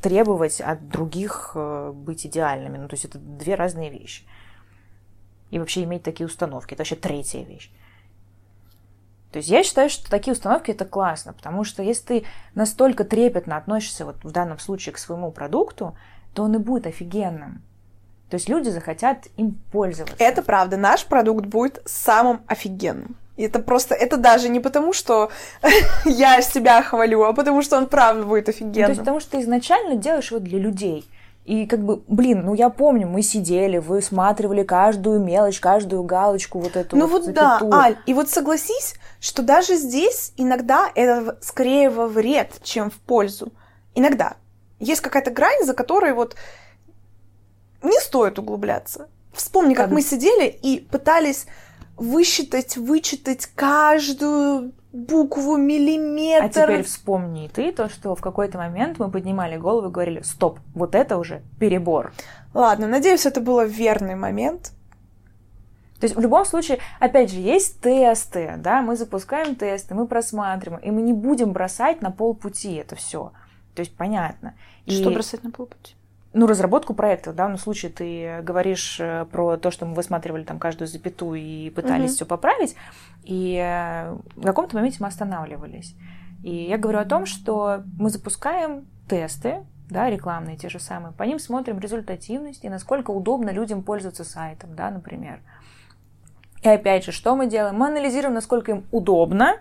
требовать 0.00 0.60
от 0.60 0.88
других 0.88 1.52
э, 1.54 1.92
быть 1.94 2.26
идеальными. 2.26 2.78
Ну, 2.78 2.88
то 2.88 2.94
есть 2.94 3.04
это 3.04 3.18
две 3.18 3.54
разные 3.54 3.90
вещи. 3.90 4.24
И 5.50 5.58
вообще 5.58 5.84
иметь 5.84 6.02
такие 6.02 6.26
установки. 6.26 6.74
Это 6.74 6.80
вообще 6.80 6.96
третья 6.96 7.42
вещь. 7.42 7.70
То 9.32 9.36
есть 9.36 9.48
я 9.48 9.62
считаю, 9.62 9.88
что 9.88 10.10
такие 10.10 10.32
установки 10.32 10.72
это 10.72 10.84
классно, 10.84 11.32
потому 11.32 11.62
что 11.64 11.82
если 11.82 12.02
ты 12.04 12.24
настолько 12.54 13.04
трепетно 13.04 13.56
относишься 13.56 14.04
вот 14.04 14.16
в 14.24 14.30
данном 14.32 14.58
случае 14.58 14.92
к 14.92 14.98
своему 14.98 15.30
продукту, 15.30 15.96
то 16.34 16.42
он 16.42 16.54
и 16.56 16.58
будет 16.58 16.86
офигенным. 16.86 17.62
То 18.28 18.36
есть 18.36 18.48
люди 18.48 18.68
захотят 18.68 19.26
им 19.36 19.58
пользоваться. 19.72 20.16
Это 20.18 20.42
правда. 20.42 20.76
Наш 20.76 21.04
продукт 21.04 21.46
будет 21.46 21.82
самым 21.84 22.42
офигенным. 22.46 23.16
И 23.36 23.42
это 23.42 23.58
просто, 23.58 23.94
это 23.94 24.16
даже 24.16 24.48
не 24.48 24.60
потому, 24.60 24.92
что 24.92 25.30
я 26.04 26.42
себя 26.42 26.82
хвалю, 26.82 27.22
а 27.24 27.32
потому 27.32 27.62
что 27.62 27.76
он 27.76 27.86
правда 27.86 28.24
будет 28.24 28.48
офигенным. 28.48 28.80
Ну, 28.80 28.86
то 28.86 28.90
есть 28.90 29.00
потому 29.00 29.20
что 29.20 29.30
ты 29.32 29.40
изначально 29.40 29.96
делаешь 29.96 30.30
его 30.30 30.40
для 30.40 30.58
людей. 30.58 31.08
И 31.44 31.66
как 31.66 31.80
бы, 31.80 32.02
блин, 32.06 32.44
ну 32.44 32.54
я 32.54 32.68
помню, 32.68 33.08
мы 33.08 33.22
сидели, 33.22 33.78
высматривали 33.78 34.62
каждую 34.62 35.20
мелочь, 35.20 35.58
каждую 35.58 36.02
галочку, 36.02 36.60
вот 36.60 36.76
эту 36.76 36.96
Ну 36.96 37.06
вот, 37.06 37.24
вот 37.24 37.34
да, 37.34 37.60
Аль, 37.72 37.96
и 38.06 38.14
вот 38.14 38.28
согласись, 38.28 38.94
что 39.20 39.42
даже 39.42 39.76
здесь 39.76 40.32
иногда 40.36 40.90
это 40.94 41.38
скорее 41.40 41.90
во 41.90 42.06
вред, 42.06 42.60
чем 42.62 42.90
в 42.90 42.96
пользу. 42.96 43.52
Иногда. 43.94 44.36
Есть 44.78 45.00
какая-то 45.00 45.30
грань, 45.30 45.64
за 45.64 45.74
которой 45.74 46.12
вот 46.12 46.36
не 47.82 47.98
стоит 48.00 48.38
углубляться. 48.38 49.08
Вспомни, 49.32 49.74
как, 49.74 49.86
как 49.86 49.94
мы 49.94 50.02
сидели 50.02 50.46
и 50.46 50.80
пытались 50.80 51.46
высчитать, 51.96 52.76
вычитать 52.76 53.46
каждую 53.54 54.72
букву, 54.92 55.56
миллиметр. 55.56 56.44
А 56.44 56.48
теперь 56.48 56.82
вспомни 56.82 57.48
ты 57.48 57.72
то, 57.72 57.88
что 57.88 58.14
в 58.14 58.20
какой-то 58.20 58.58
момент 58.58 58.98
мы 58.98 59.10
поднимали 59.10 59.56
голову 59.56 59.88
и 59.88 59.90
говорили, 59.90 60.22
стоп, 60.22 60.58
вот 60.74 60.94
это 60.94 61.18
уже 61.18 61.42
перебор. 61.58 62.12
Ладно, 62.54 62.88
надеюсь, 62.88 63.26
это 63.26 63.40
был 63.40 63.64
верный 63.64 64.16
момент. 64.16 64.72
То 66.00 66.06
есть 66.06 66.16
в 66.16 66.20
любом 66.20 66.46
случае, 66.46 66.78
опять 66.98 67.30
же, 67.30 67.38
есть 67.38 67.80
тесты, 67.80 68.54
да, 68.56 68.80
мы 68.80 68.96
запускаем 68.96 69.54
тесты, 69.54 69.94
мы 69.94 70.06
просматриваем, 70.06 70.82
и 70.82 70.90
мы 70.90 71.02
не 71.02 71.12
будем 71.12 71.52
бросать 71.52 72.00
на 72.00 72.10
полпути 72.10 72.74
это 72.74 72.96
все. 72.96 73.32
То 73.74 73.80
есть 73.80 73.94
понятно. 73.94 74.54
Что 74.86 75.10
и... 75.10 75.14
бросать 75.14 75.44
на 75.44 75.50
полпути? 75.50 75.94
Ну, 76.32 76.46
разработку 76.46 76.94
проекта. 76.94 77.32
В 77.32 77.34
данном 77.34 77.58
случае 77.58 77.90
ты 77.90 78.40
говоришь 78.42 78.98
э, 79.00 79.26
про 79.30 79.56
то, 79.56 79.70
что 79.70 79.86
мы 79.86 79.94
высматривали 79.94 80.44
там 80.44 80.58
каждую 80.58 80.88
запятую 80.88 81.40
и 81.40 81.70
пытались 81.70 82.12
mm-hmm. 82.12 82.14
все 82.14 82.26
поправить, 82.26 82.76
и 83.24 83.56
э, 83.56 84.16
в 84.36 84.44
каком-то 84.44 84.76
моменте 84.76 84.98
мы 85.00 85.08
останавливались. 85.08 85.94
И 86.42 86.54
я 86.54 86.78
говорю 86.78 87.00
о 87.00 87.04
том, 87.04 87.26
что 87.26 87.82
мы 87.98 88.10
запускаем 88.10 88.86
тесты, 89.08 89.64
да, 89.88 90.08
рекламные 90.08 90.56
те 90.56 90.68
же 90.68 90.78
самые, 90.78 91.12
по 91.12 91.24
ним 91.24 91.38
смотрим 91.38 91.80
результативность 91.80 92.64
и 92.64 92.68
насколько 92.68 93.10
удобно 93.10 93.50
людям 93.50 93.82
пользоваться 93.82 94.24
сайтом, 94.24 94.74
да, 94.76 94.90
например. 94.90 95.40
И 96.62 96.68
опять 96.68 97.04
же, 97.04 97.12
что 97.12 97.34
мы 97.34 97.46
делаем? 97.46 97.76
Мы 97.76 97.88
анализируем, 97.88 98.34
насколько 98.34 98.72
им 98.72 98.84
удобно, 98.92 99.56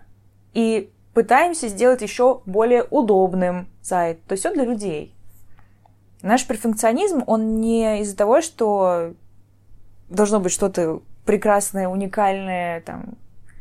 и 0.54 0.92
пытаемся 1.14 1.68
сделать 1.68 2.02
еще 2.02 2.42
более 2.46 2.84
удобным 2.84 3.68
сайт. 3.82 4.24
То 4.26 4.34
есть 4.34 4.44
все 4.44 4.54
для 4.54 4.66
людей. 4.66 5.16
Наш 6.22 6.46
перфекционизм, 6.46 7.24
он 7.28 7.62
не 7.62 8.02
из-за 8.02 8.16
того, 8.16 8.42
что 8.42 9.14
должно 10.10 10.40
быть 10.40 10.52
что-то 10.52 11.02
прекрасное, 11.26 11.88
уникальное, 11.88 12.82
там, 12.82 13.18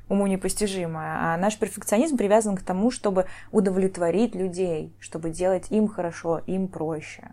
уму 0.08 0.26
непостижимое, 0.26 1.16
а 1.20 1.36
наш 1.36 1.58
перфекционизм 1.58 2.16
привязан 2.16 2.56
к 2.56 2.62
тому, 2.62 2.90
чтобы 2.90 3.26
удовлетворить 3.52 4.34
людей, 4.34 4.92
чтобы 4.98 5.30
делать 5.30 5.70
им 5.70 5.86
хорошо, 5.86 6.40
им 6.46 6.68
проще. 6.68 7.30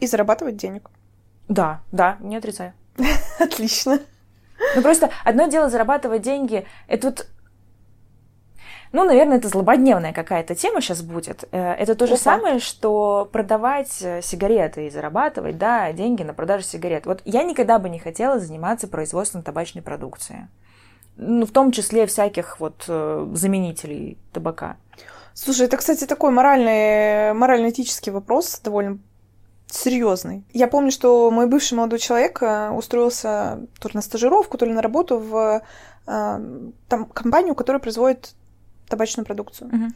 И 0.00 0.06
зарабатывать 0.06 0.56
денег. 0.56 0.90
Да, 1.48 1.80
да, 1.92 2.18
не 2.20 2.36
отрицаю. 2.36 2.74
Отлично. 3.38 4.00
Ну 4.74 4.82
просто 4.82 5.10
одно 5.24 5.46
дело 5.46 5.70
зарабатывать 5.70 6.22
деньги, 6.22 6.66
это 6.88 7.08
вот 7.08 7.26
ну, 8.92 9.04
наверное, 9.04 9.38
это 9.38 9.48
злободневная 9.48 10.12
какая-то 10.12 10.54
тема 10.54 10.80
сейчас 10.80 11.02
будет. 11.02 11.44
Э, 11.52 11.74
это 11.74 11.94
то 11.94 12.06
же 12.06 12.14
Опа. 12.14 12.22
самое, 12.22 12.58
что 12.58 13.28
продавать 13.30 13.98
э, 14.00 14.22
сигареты 14.22 14.86
и 14.86 14.90
зарабатывать, 14.90 15.58
да, 15.58 15.92
деньги 15.92 16.22
на 16.22 16.32
продажу 16.32 16.64
сигарет. 16.64 17.06
Вот 17.06 17.20
я 17.24 17.42
никогда 17.42 17.78
бы 17.78 17.88
не 17.90 17.98
хотела 17.98 18.38
заниматься 18.38 18.88
производством 18.88 19.42
табачной 19.42 19.82
продукции. 19.82 20.48
Ну, 21.16 21.44
в 21.44 21.50
том 21.50 21.72
числе 21.72 22.06
всяких 22.06 22.60
вот 22.60 22.84
э, 22.88 23.28
заменителей 23.34 24.16
табака. 24.32 24.76
Слушай, 25.34 25.66
это, 25.66 25.76
кстати, 25.76 26.04
такой 26.04 26.30
моральный, 26.30 27.34
морально-этический 27.34 28.10
вопрос, 28.10 28.58
довольно 28.64 28.98
серьезный. 29.70 30.44
Я 30.52 30.66
помню, 30.66 30.90
что 30.90 31.30
мой 31.30 31.46
бывший 31.46 31.74
молодой 31.74 31.98
человек 31.98 32.42
устроился 32.72 33.60
то 33.78 33.88
ли 33.88 33.94
на 33.94 34.00
стажировку, 34.00 34.56
то 34.56 34.64
ли 34.64 34.72
на 34.72 34.80
работу 34.80 35.18
в 35.18 35.62
там, 36.06 37.04
компанию, 37.12 37.54
которая 37.54 37.80
производит 37.80 38.34
табачную 38.88 39.26
продукцию. 39.26 39.68
Угу. 39.68 39.92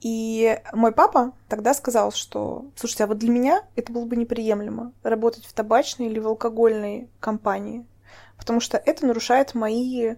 И 0.00 0.60
мой 0.74 0.92
папа 0.92 1.32
тогда 1.48 1.72
сказал, 1.72 2.12
что, 2.12 2.66
слушайте, 2.76 3.04
а 3.04 3.06
вот 3.06 3.18
для 3.18 3.30
меня 3.30 3.62
это 3.74 3.90
было 3.90 4.04
бы 4.04 4.16
неприемлемо 4.16 4.92
работать 5.02 5.46
в 5.46 5.52
табачной 5.54 6.08
или 6.08 6.18
в 6.18 6.26
алкогольной 6.28 7.08
компании, 7.20 7.86
потому 8.36 8.60
что 8.60 8.76
это 8.76 9.06
нарушает 9.06 9.54
мои 9.54 10.16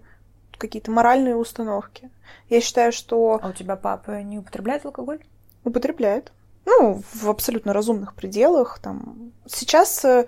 какие-то 0.58 0.90
моральные 0.90 1.36
установки. 1.36 2.10
Я 2.48 2.60
считаю, 2.60 2.92
что... 2.92 3.38
А 3.40 3.48
у 3.48 3.52
тебя 3.52 3.76
папа 3.76 4.22
не 4.22 4.38
употребляет 4.38 4.84
алкоголь? 4.84 5.20
Употребляет. 5.62 6.32
Ну, 6.64 7.02
в 7.14 7.28
абсолютно 7.28 7.72
разумных 7.72 8.14
пределах. 8.14 8.80
Там. 8.80 9.32
Сейчас 9.46 10.04
э, 10.04 10.26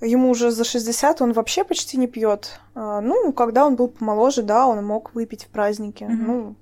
ему 0.00 0.30
уже 0.30 0.50
за 0.50 0.64
60, 0.64 1.22
он 1.22 1.32
вообще 1.32 1.62
почти 1.62 1.96
не 1.96 2.08
пьет. 2.08 2.58
А, 2.74 3.00
ну, 3.00 3.32
когда 3.32 3.64
он 3.64 3.76
был 3.76 3.88
помоложе, 3.88 4.42
да, 4.42 4.66
он 4.66 4.84
мог 4.84 5.14
выпить 5.14 5.44
в 5.44 5.48
празднике. 5.48 6.06
Mm-hmm. 6.06 6.24
Ну, 6.26 6.56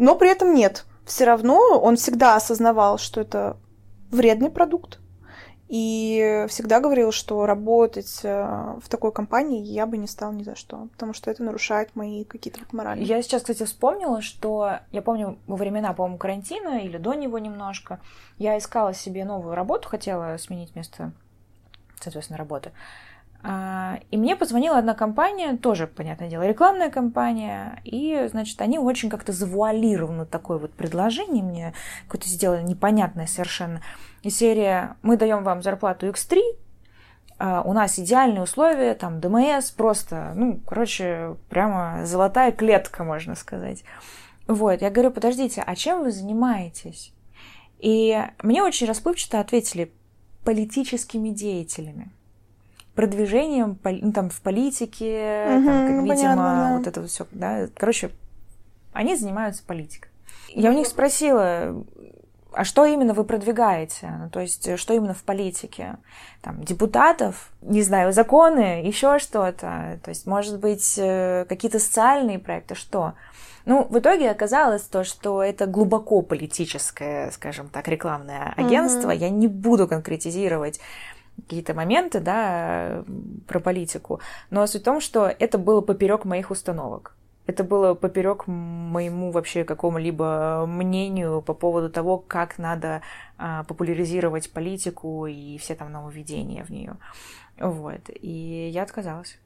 но 0.00 0.16
при 0.16 0.30
этом 0.30 0.54
нет. 0.54 0.86
Все 1.04 1.24
равно 1.24 1.78
он 1.78 1.96
всегда 1.96 2.34
осознавал, 2.34 2.98
что 2.98 3.20
это 3.20 3.58
вредный 4.10 4.50
продукт. 4.50 4.98
И 5.68 6.46
всегда 6.48 6.80
говорил, 6.80 7.12
что 7.12 7.46
работать 7.46 8.20
э, 8.24 8.74
в 8.82 8.88
такой 8.88 9.12
компании 9.12 9.62
я 9.62 9.86
бы 9.86 9.98
не 9.98 10.08
стал 10.08 10.32
ни 10.32 10.42
за 10.42 10.56
что, 10.56 10.88
потому 10.92 11.12
что 11.12 11.30
это 11.30 11.44
нарушает 11.44 11.94
мои 11.94 12.24
какие-то 12.24 12.60
моральные. 12.72 13.06
Я 13.06 13.22
сейчас, 13.22 13.42
кстати, 13.42 13.64
вспомнила, 13.64 14.20
что 14.20 14.78
я 14.90 15.00
помню 15.00 15.38
во 15.46 15.54
времена, 15.54 15.92
по-моему, 15.92 16.18
карантина 16.18 16.80
или 16.80 16.96
до 16.96 17.14
него 17.14 17.38
немножко, 17.38 18.00
я 18.36 18.58
искала 18.58 18.94
себе 18.94 19.24
новую 19.24 19.54
работу, 19.54 19.88
хотела 19.88 20.36
сменить 20.38 20.74
место, 20.74 21.12
соответственно, 22.00 22.38
работы. 22.38 22.72
А, 23.42 24.00
и 24.10 24.16
мне 24.18 24.36
позвонила 24.36 24.76
одна 24.78 24.94
компания, 24.94 25.56
тоже, 25.56 25.86
понятное 25.86 26.28
дело, 26.28 26.46
рекламная 26.46 26.90
компания, 26.90 27.80
и, 27.84 28.28
значит, 28.30 28.60
они 28.60 28.78
очень 28.78 29.08
как-то 29.08 29.32
завуалированно 29.32 30.26
такое 30.26 30.58
вот 30.58 30.72
предложение 30.72 31.42
мне 31.42 31.74
какое-то 32.06 32.28
сделали 32.28 32.62
непонятное 32.62 33.26
совершенно. 33.26 33.80
И 34.22 34.30
серия 34.30 34.96
«Мы 35.00 35.16
даем 35.16 35.42
вам 35.42 35.62
зарплату 35.62 36.06
X3, 36.08 36.40
а, 37.38 37.62
у 37.62 37.72
нас 37.72 37.98
идеальные 37.98 38.42
условия, 38.42 38.94
там, 38.94 39.20
ДМС, 39.20 39.70
просто, 39.70 40.32
ну, 40.34 40.60
короче, 40.66 41.36
прямо 41.48 42.04
золотая 42.04 42.52
клетка, 42.52 43.04
можно 43.04 43.34
сказать». 43.34 43.84
Вот, 44.46 44.82
я 44.82 44.90
говорю, 44.90 45.12
подождите, 45.12 45.62
а 45.64 45.76
чем 45.76 46.02
вы 46.02 46.10
занимаетесь? 46.10 47.14
И 47.78 48.20
мне 48.42 48.62
очень 48.62 48.86
расплывчато 48.86 49.38
ответили 49.38 49.92
политическими 50.44 51.30
деятелями 51.30 52.10
продвижением 53.00 53.78
ну, 53.82 54.12
там, 54.12 54.28
в 54.28 54.42
политике, 54.42 55.46
угу, 55.56 55.66
там, 55.66 55.86
как, 55.86 55.96
видимо, 56.04 56.14
понятно, 56.14 56.42
да. 56.44 56.76
вот 56.76 56.86
это 56.86 57.00
вот 57.00 57.08
все, 57.08 57.26
да. 57.32 57.66
Короче, 57.74 58.10
они 58.92 59.16
занимаются 59.16 59.62
политикой. 59.66 60.10
Я 60.50 60.68
у 60.68 60.74
них 60.74 60.86
спросила, 60.86 61.82
а 62.52 62.64
что 62.64 62.84
именно 62.84 63.14
вы 63.14 63.24
продвигаете? 63.24 64.12
Ну, 64.20 64.28
то 64.28 64.40
есть, 64.40 64.78
что 64.78 64.92
именно 64.92 65.14
в 65.14 65.22
политике? 65.22 65.96
Там, 66.42 66.62
депутатов, 66.62 67.50
не 67.62 67.80
знаю, 67.80 68.12
законы, 68.12 68.82
еще 68.84 69.18
что-то. 69.18 69.98
То 70.04 70.10
есть, 70.10 70.26
может 70.26 70.58
быть, 70.60 70.98
э, 70.98 71.46
какие-то 71.48 71.78
социальные 71.78 72.38
проекты, 72.38 72.74
что? 72.74 73.14
Ну, 73.64 73.86
в 73.88 73.98
итоге 73.98 74.30
оказалось 74.30 74.82
то, 74.82 75.04
что 75.04 75.42
это 75.42 75.64
глубоко 75.64 76.20
политическое, 76.20 77.30
скажем 77.30 77.70
так, 77.70 77.88
рекламное 77.88 78.52
агентство. 78.58 79.08
Mm-hmm. 79.08 79.18
Я 79.18 79.30
не 79.30 79.48
буду 79.48 79.88
конкретизировать 79.88 80.80
какие-то 81.36 81.74
моменты, 81.74 82.20
да, 82.20 83.04
про 83.46 83.60
политику. 83.60 84.20
Но 84.50 84.66
суть 84.66 84.82
в 84.82 84.84
том, 84.84 85.00
что 85.00 85.26
это 85.26 85.58
было 85.58 85.80
поперек 85.80 86.24
моих 86.24 86.50
установок. 86.50 87.14
Это 87.46 87.64
было 87.64 87.94
поперек 87.94 88.46
моему 88.46 89.32
вообще 89.32 89.64
какому-либо 89.64 90.66
мнению 90.68 91.42
по 91.42 91.54
поводу 91.54 91.90
того, 91.90 92.18
как 92.18 92.58
надо 92.58 93.02
а, 93.38 93.64
популяризировать 93.64 94.52
политику 94.52 95.26
и 95.26 95.58
все 95.58 95.74
там 95.74 95.90
нововведения 95.90 96.64
в 96.64 96.70
нее. 96.70 96.96
Вот. 97.58 98.02
И 98.08 98.70
я 98.72 98.82
отказалась. 98.82 99.36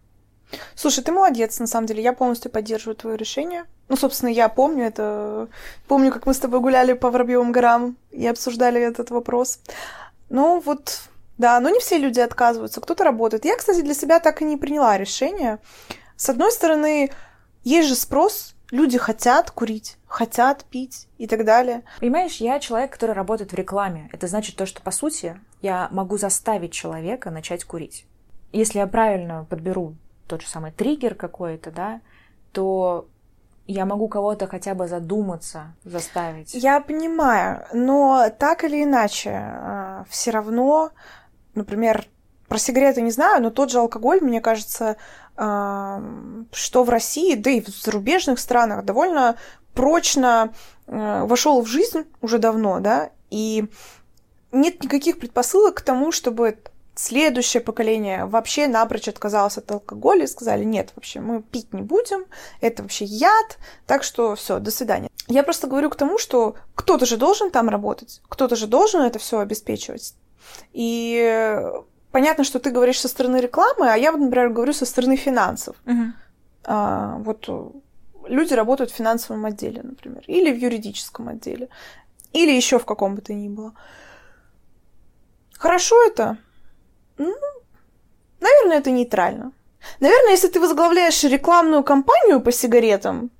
Слушай, 0.75 1.03
ты 1.03 1.13
молодец, 1.13 1.59
на 1.59 1.67
самом 1.67 1.87
деле. 1.87 2.03
Я 2.03 2.13
полностью 2.13 2.51
поддерживаю 2.51 2.97
твое 2.97 3.17
решение. 3.17 3.65
Ну, 3.89 3.97
собственно, 3.97 4.31
я 4.31 4.49
помню 4.49 4.85
это. 4.85 5.49
Помню, 5.89 6.13
как 6.13 6.27
мы 6.27 6.35
с 6.35 6.39
тобой 6.39 6.61
гуляли 6.61 6.93
по 6.93 7.11
Воробьевым 7.11 7.53
горам 7.53 7.97
и 8.11 8.27
обсуждали 8.27 8.81
этот 8.81 9.11
вопрос. 9.11 9.61
Ну, 10.29 10.61
вот, 10.61 11.09
да, 11.39 11.59
но 11.61 11.69
не 11.69 11.81
все 11.81 11.99
люди 11.99 12.21
отказываются, 12.21 12.81
кто-то 12.81 13.05
работает. 13.05 13.45
Я, 13.45 13.57
кстати, 13.57 13.81
для 13.81 13.95
себя 13.95 14.21
так 14.21 14.43
и 14.43 14.45
не 14.45 14.57
приняла 14.57 14.97
решение. 14.97 15.59
С 16.17 16.29
одной 16.29 16.53
стороны, 16.53 17.11
есть 17.65 17.89
же 17.89 17.95
спрос, 17.95 18.55
люди 18.71 18.99
хотят 18.99 19.51
курить, 19.51 19.97
хотят 20.07 20.65
пить 20.65 21.09
и 21.19 21.27
так 21.27 21.45
далее. 21.45 21.83
Понимаешь, 22.01 22.37
я 22.37 22.61
человек, 22.61 22.93
который 22.93 23.15
работает 23.15 23.53
в 23.53 23.57
рекламе. 23.57 24.09
Это 24.13 24.27
значит 24.27 24.57
то, 24.57 24.67
что, 24.67 24.81
по 24.81 24.91
сути, 24.91 25.41
я 25.61 25.89
могу 25.91 26.19
заставить 26.19 26.73
человека 26.73 27.31
начать 27.31 27.65
курить. 27.65 28.07
Если 28.53 28.79
я 28.79 28.87
правильно 28.87 29.47
подберу 29.49 29.97
тот 30.29 30.43
же 30.43 30.49
самый 30.49 30.71
триггер 30.73 31.15
какой-то, 31.15 31.71
да, 31.71 32.01
то 32.53 33.09
я 33.67 33.87
могу 33.87 34.09
кого-то 34.09 34.47
хотя 34.47 34.75
бы 34.75 34.87
задуматься, 34.89 35.75
заставить. 35.85 36.55
Я 36.55 36.81
понимаю, 36.81 37.65
но 37.73 38.29
так 38.39 38.65
или 38.65 38.85
иначе, 38.85 39.31
а, 39.33 40.05
все 40.09 40.31
равно, 40.31 40.91
например, 41.55 42.07
про 42.49 42.59
сигареты 42.59 43.03
не 43.03 43.11
знаю, 43.11 43.43
но 43.43 43.51
тот 43.51 43.71
же 43.71 43.79
алкоголь, 43.79 44.21
мне 44.21 44.41
кажется, 44.41 44.97
а, 45.37 46.03
что 46.53 46.85
в 46.85 46.91
России, 46.91 47.35
да 47.35 47.51
и 47.51 47.61
в 47.61 47.69
зарубежных 47.69 48.39
странах 48.39 48.85
довольно 48.85 49.37
прочно 49.75 50.53
а, 50.87 51.25
вошел 51.25 51.61
в 51.63 51.67
жизнь 51.67 52.05
уже 52.21 52.39
давно, 52.39 52.81
да, 52.81 53.11
и 53.31 53.67
нет 54.53 54.83
никаких 54.85 55.19
предпосылок 55.19 55.77
к 55.77 55.81
тому, 55.81 56.13
чтобы 56.13 56.59
следующее 56.95 57.61
поколение 57.61 58.25
вообще 58.27 58.69
напрочь 58.69 59.09
отказалось 59.09 59.59
от 59.59 59.71
алкоголя 59.71 60.25
и 60.25 60.29
сказали, 60.29 60.65
нет, 60.65 60.93
вообще 60.95 61.21
мы 61.21 61.43
пить 61.43 61.73
не 61.73 61.83
будем, 61.83 62.25
это 62.61 62.83
вообще 62.83 63.05
яд, 63.05 63.59
так 63.87 64.05
что 64.05 64.37
все, 64.37 64.59
до 64.61 64.71
свидания. 64.71 65.11
Я 65.27 65.43
просто 65.43 65.67
говорю 65.67 65.91
к 65.91 65.97
тому, 65.97 66.19
что 66.19 66.55
кто-то 66.75 67.07
же 67.07 67.17
должен 67.17 67.51
там 67.51 67.69
работать, 67.69 68.21
кто-то 68.29 68.57
же 68.57 68.67
должен 68.67 69.03
это 69.03 69.19
все 69.19 69.41
обеспечивать. 69.41 70.15
И 70.73 71.63
понятно, 72.11 72.45
что 72.45 72.59
ты 72.59 72.71
говоришь 72.71 73.01
со 73.01 73.09
стороны 73.09 73.39
рекламы, 73.39 73.91
а 73.91 73.97
я, 73.97 74.13
например, 74.13 74.51
говорю 74.51 74.73
со 74.73 74.87
стороны 74.87 75.17
финансов. 75.17 75.77
Угу. 75.87 76.13
А, 76.65 77.17
вот 77.19 77.49
люди 78.27 78.55
работают 78.55 78.91
в 78.91 78.95
финансовом 78.95 79.45
отделе, 79.45 79.83
например, 79.83 80.23
или 80.27 80.53
в 80.53 80.57
юридическом 80.57 81.29
отделе, 81.29 81.69
или 82.33 82.51
еще 82.51 82.79
в 82.79 82.85
каком 82.85 83.15
бы 83.15 83.23
то 83.23 83.35
ни 83.35 83.49
было. 83.49 83.75
Хорошо 85.59 85.97
это? 86.07 86.37
Ну, 87.19 87.35
наверное, 88.41 88.79
это 88.79 88.91
нейтрально. 88.91 89.53
Наверное, 90.01 90.33
если 90.33 90.49
ты 90.49 90.61
возглавляешь 90.61 91.23
рекламную 91.25 91.83
кампанию 91.85 92.41
по 92.41 92.53
сигаретам, 92.53 93.31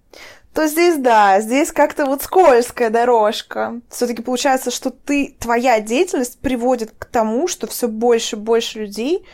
то 0.55 0.69
здесь 0.69 0.99
да, 0.99 1.41
здесь 1.41 1.73
как-то 1.73 2.07
вот 2.07 2.23
скользкая 2.23 2.89
дорожка. 2.89 3.81
Все-таки 3.91 4.23
получается, 4.23 4.71
что 4.71 4.91
ты, 4.91 5.37
твоя 5.39 5.81
деятельность 5.81 6.39
приводит 6.39 6.93
к 6.97 7.07
тому, 7.07 7.49
что 7.49 7.67
все 7.67 7.89
больше 7.89 8.37
и 8.37 8.39
больше 8.39 8.81
людей 8.81 9.27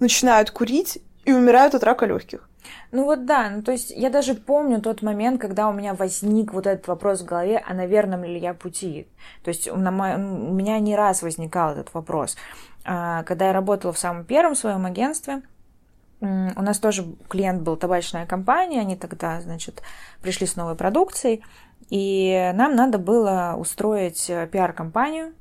начинают 0.00 0.50
курить 0.50 0.98
и 1.24 1.32
умирают 1.32 1.74
от 1.74 1.84
рака 1.84 2.06
легких. 2.06 2.48
Ну 2.90 3.04
вот 3.04 3.26
да, 3.26 3.48
ну 3.50 3.62
то 3.62 3.72
есть 3.72 3.90
я 3.90 4.10
даже 4.10 4.34
помню 4.34 4.80
тот 4.80 5.02
момент, 5.02 5.40
когда 5.40 5.68
у 5.68 5.72
меня 5.72 5.94
возник 5.94 6.52
вот 6.52 6.66
этот 6.66 6.88
вопрос 6.88 7.20
в 7.20 7.24
голове, 7.24 7.62
а 7.64 7.72
на 7.72 7.86
верном 7.86 8.24
ли 8.24 8.38
я 8.38 8.52
пути. 8.52 9.06
То 9.44 9.50
есть 9.50 9.68
у 9.68 9.76
меня 9.76 10.78
не 10.80 10.96
раз 10.96 11.22
возникал 11.22 11.72
этот 11.72 11.94
вопрос. 11.94 12.36
А, 12.84 13.22
когда 13.22 13.46
я 13.46 13.52
работала 13.52 13.92
в 13.92 13.98
самом 13.98 14.24
первом 14.24 14.56
своем 14.56 14.84
агентстве, 14.84 15.42
у 16.20 16.62
нас 16.62 16.78
тоже 16.78 17.04
клиент 17.28 17.62
был 17.62 17.76
табачная 17.76 18.26
компания, 18.26 18.80
они 18.80 18.96
тогда, 18.96 19.40
значит, 19.40 19.82
пришли 20.22 20.46
с 20.46 20.56
новой 20.56 20.74
продукцией, 20.74 21.44
и 21.90 22.52
нам 22.54 22.74
надо 22.74 22.98
было 22.98 23.54
устроить 23.58 24.28
э, 24.30 24.48
пиар-компанию. 24.50 25.34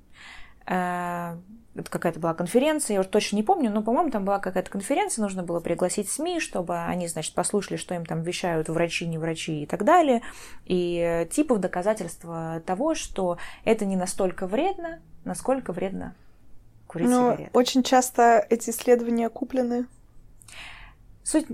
Э, 0.68 1.38
это 1.76 1.90
какая-то 1.90 2.20
была 2.20 2.34
конференция, 2.34 2.96
я 2.96 3.00
уже 3.02 3.10
точно 3.10 3.36
не 3.36 3.44
помню, 3.44 3.70
но, 3.70 3.82
по-моему, 3.82 4.10
там 4.10 4.24
была 4.24 4.40
какая-то 4.40 4.70
конференция, 4.70 5.24
нужно 5.24 5.44
было 5.44 5.60
пригласить 5.60 6.10
СМИ, 6.10 6.40
чтобы 6.40 6.78
они, 6.78 7.08
значит, 7.08 7.34
послушали, 7.36 7.76
что 7.76 7.96
им 7.96 8.06
там 8.06 8.22
вещают 8.22 8.70
врачи, 8.70 9.06
не 9.08 9.18
врачи 9.18 9.64
и 9.64 9.66
так 9.66 9.84
далее, 9.84 10.22
и 10.66 11.28
типов 11.32 11.60
доказательства 11.60 12.62
того, 12.66 12.96
что 12.96 13.38
это 13.66 13.86
не 13.86 13.98
настолько 13.98 14.48
вредно, 14.48 15.00
насколько 15.26 15.74
вредно 15.74 16.16
курить 16.88 17.10
Но 17.10 17.34
сигареты. 17.34 17.50
Очень 17.54 17.84
часто 17.84 18.46
эти 18.50 18.70
исследования 18.70 19.30
куплены. 19.30 19.86
Суть 21.26 21.48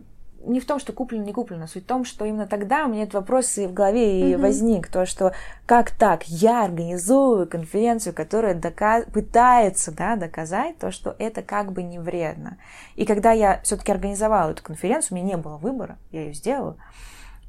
не 0.44 0.60
в 0.60 0.66
том, 0.66 0.80
что 0.80 0.92
куплено, 0.92 1.24
не 1.24 1.34
куплено, 1.34 1.68
суть 1.68 1.84
в 1.84 1.88
том, 1.88 2.04
что 2.04 2.26
именно 2.26 2.46
тогда 2.46 2.86
у 2.86 2.90
меня 2.90 3.04
этот 3.04 3.16
вопрос 3.16 3.58
и 3.58 3.68
в 3.68 3.74
голове 3.74 4.32
и 4.32 4.34
mm 4.34 4.38
возник, 4.38 4.88
то, 4.88 5.06
что 5.06 5.34
как 5.66 5.92
так, 5.92 6.28
я 6.28 6.66
организую 6.66 7.48
конференцию, 7.48 8.14
которая 8.14 8.54
доказ... 8.54 9.06
пытается 9.14 9.92
да, 9.92 10.16
доказать 10.16 10.78
то, 10.78 10.92
что 10.92 11.16
это 11.20 11.42
как 11.42 11.72
бы 11.72 11.84
не 11.84 12.00
вредно. 12.00 12.58
И 12.96 13.06
когда 13.06 13.32
я 13.32 13.62
все-таки 13.64 13.92
организовала 13.92 14.52
эту 14.52 14.64
конференцию, 14.64 15.18
у 15.18 15.22
меня 15.22 15.36
не 15.36 15.42
было 15.42 15.58
выбора, 15.58 15.98
я 16.12 16.24
ее 16.24 16.34
сделала, 16.34 16.76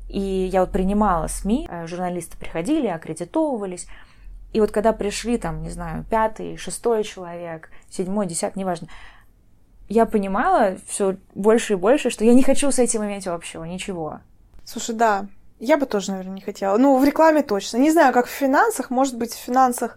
и 0.08 0.20
я 0.20 0.60
вот 0.60 0.70
принимала 0.70 1.26
СМИ, 1.26 1.68
э, 1.70 1.86
журналисты 1.86 2.36
приходили, 2.36 2.86
аккредитовывались, 2.86 3.88
и 4.52 4.60
вот 4.60 4.70
когда 4.70 4.92
пришли 4.92 5.38
там, 5.38 5.62
не 5.62 5.70
знаю, 5.70 6.04
пятый, 6.08 6.56
шестой 6.56 7.04
человек, 7.04 7.70
седьмой, 7.88 8.26
десятый, 8.26 8.60
неважно, 8.60 8.88
я 9.92 10.06
понимала 10.06 10.76
все 10.86 11.16
больше 11.34 11.74
и 11.74 11.76
больше, 11.76 12.10
что 12.10 12.24
я 12.24 12.34
не 12.34 12.42
хочу 12.42 12.70
с 12.70 12.78
этим 12.78 13.04
иметь 13.04 13.26
общего, 13.26 13.64
ничего. 13.64 14.20
Слушай, 14.64 14.94
да, 14.94 15.26
я 15.60 15.76
бы 15.76 15.86
тоже, 15.86 16.12
наверное, 16.12 16.34
не 16.34 16.40
хотела. 16.40 16.76
Ну, 16.78 16.98
в 16.98 17.04
рекламе 17.04 17.42
точно. 17.42 17.76
Не 17.76 17.90
знаю, 17.90 18.12
как 18.12 18.26
в 18.26 18.30
финансах. 18.30 18.90
Может 18.90 19.16
быть, 19.16 19.32
в 19.32 19.38
финансах 19.38 19.96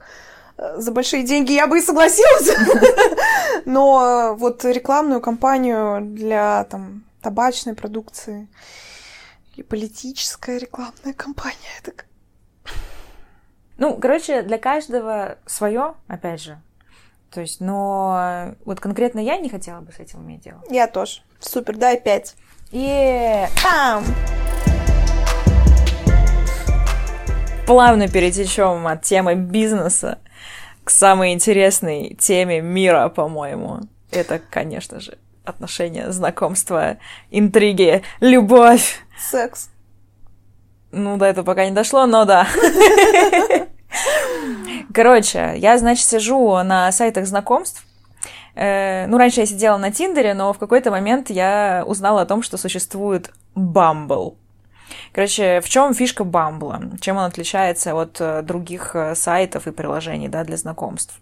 э, 0.57 0.75
за 0.77 0.91
большие 0.91 1.23
деньги 1.23 1.53
я 1.53 1.67
бы 1.67 1.79
и 1.79 1.81
согласилась. 1.81 2.55
Но 3.65 4.35
вот 4.37 4.65
рекламную 4.65 5.21
кампанию 5.21 6.01
для 6.01 6.65
там 6.65 7.03
табачной 7.21 7.73
продукции 7.73 8.47
или 9.55 9.63
политическая 9.63 10.57
рекламная 10.57 11.13
кампания, 11.13 11.71
это 11.79 11.93
ну, 13.77 13.97
короче, 13.97 14.41
для 14.41 14.57
каждого 14.57 15.37
свое, 15.45 15.95
опять 16.07 16.41
же. 16.41 16.61
То 17.35 17.41
есть, 17.41 17.59
но 17.59 18.55
вот 18.63 18.79
конкретно 18.79 19.19
я 19.19 19.35
не 19.35 19.49
хотела 19.49 19.81
бы 19.81 19.91
с 19.91 19.99
этим 19.99 20.21
иметь 20.21 20.39
дело. 20.43 20.63
Я 20.69 20.87
тоже. 20.87 21.19
Супер, 21.41 21.75
дай 21.75 21.99
пять. 21.99 22.33
И 22.71 23.45
Пам! 23.61 24.05
Плавно 27.67 28.07
перетечем 28.07 28.87
от 28.87 29.01
темы 29.01 29.35
бизнеса 29.35 30.19
к 30.85 30.89
самой 30.89 31.33
интересной 31.33 32.15
теме 32.17 32.61
мира, 32.61 33.09
по-моему. 33.09 33.81
Это, 34.11 34.39
конечно 34.39 35.01
же, 35.01 35.17
отношения, 35.43 36.11
знакомства, 36.13 36.99
интриги, 37.31 38.01
любовь. 38.21 39.01
Секс. 39.19 39.67
Ну, 40.93 41.17
до 41.17 41.25
этого 41.25 41.43
пока 41.43 41.65
не 41.65 41.71
дошло, 41.71 42.05
но 42.05 42.23
да. 42.23 42.47
Короче, 44.95 45.55
я, 45.57 45.77
значит, 45.77 46.05
сижу 46.05 46.63
на 46.63 46.89
сайтах 46.93 47.25
знакомств. 47.25 47.85
Э, 48.55 49.07
ну, 49.07 49.17
раньше 49.17 49.41
я 49.41 49.45
сидела 49.45 49.75
на 49.75 49.91
Тиндере, 49.91 50.33
но 50.33 50.53
в 50.53 50.57
какой-то 50.57 50.89
момент 50.89 51.29
я 51.29 51.83
узнала 51.85 52.21
о 52.21 52.25
том, 52.25 52.41
что 52.41 52.55
существует 52.55 53.33
Bumble. 53.55 54.37
Короче, 55.11 55.59
в 55.59 55.67
чем 55.67 55.93
фишка 55.93 56.23
Бамбла? 56.23 56.81
Чем 57.01 57.17
он 57.17 57.25
отличается 57.25 57.93
от 57.93 58.21
э, 58.21 58.41
других 58.41 58.95
э, 58.95 59.15
сайтов 59.15 59.67
и 59.67 59.71
приложений 59.71 60.29
да, 60.29 60.45
для 60.45 60.55
знакомств? 60.55 61.19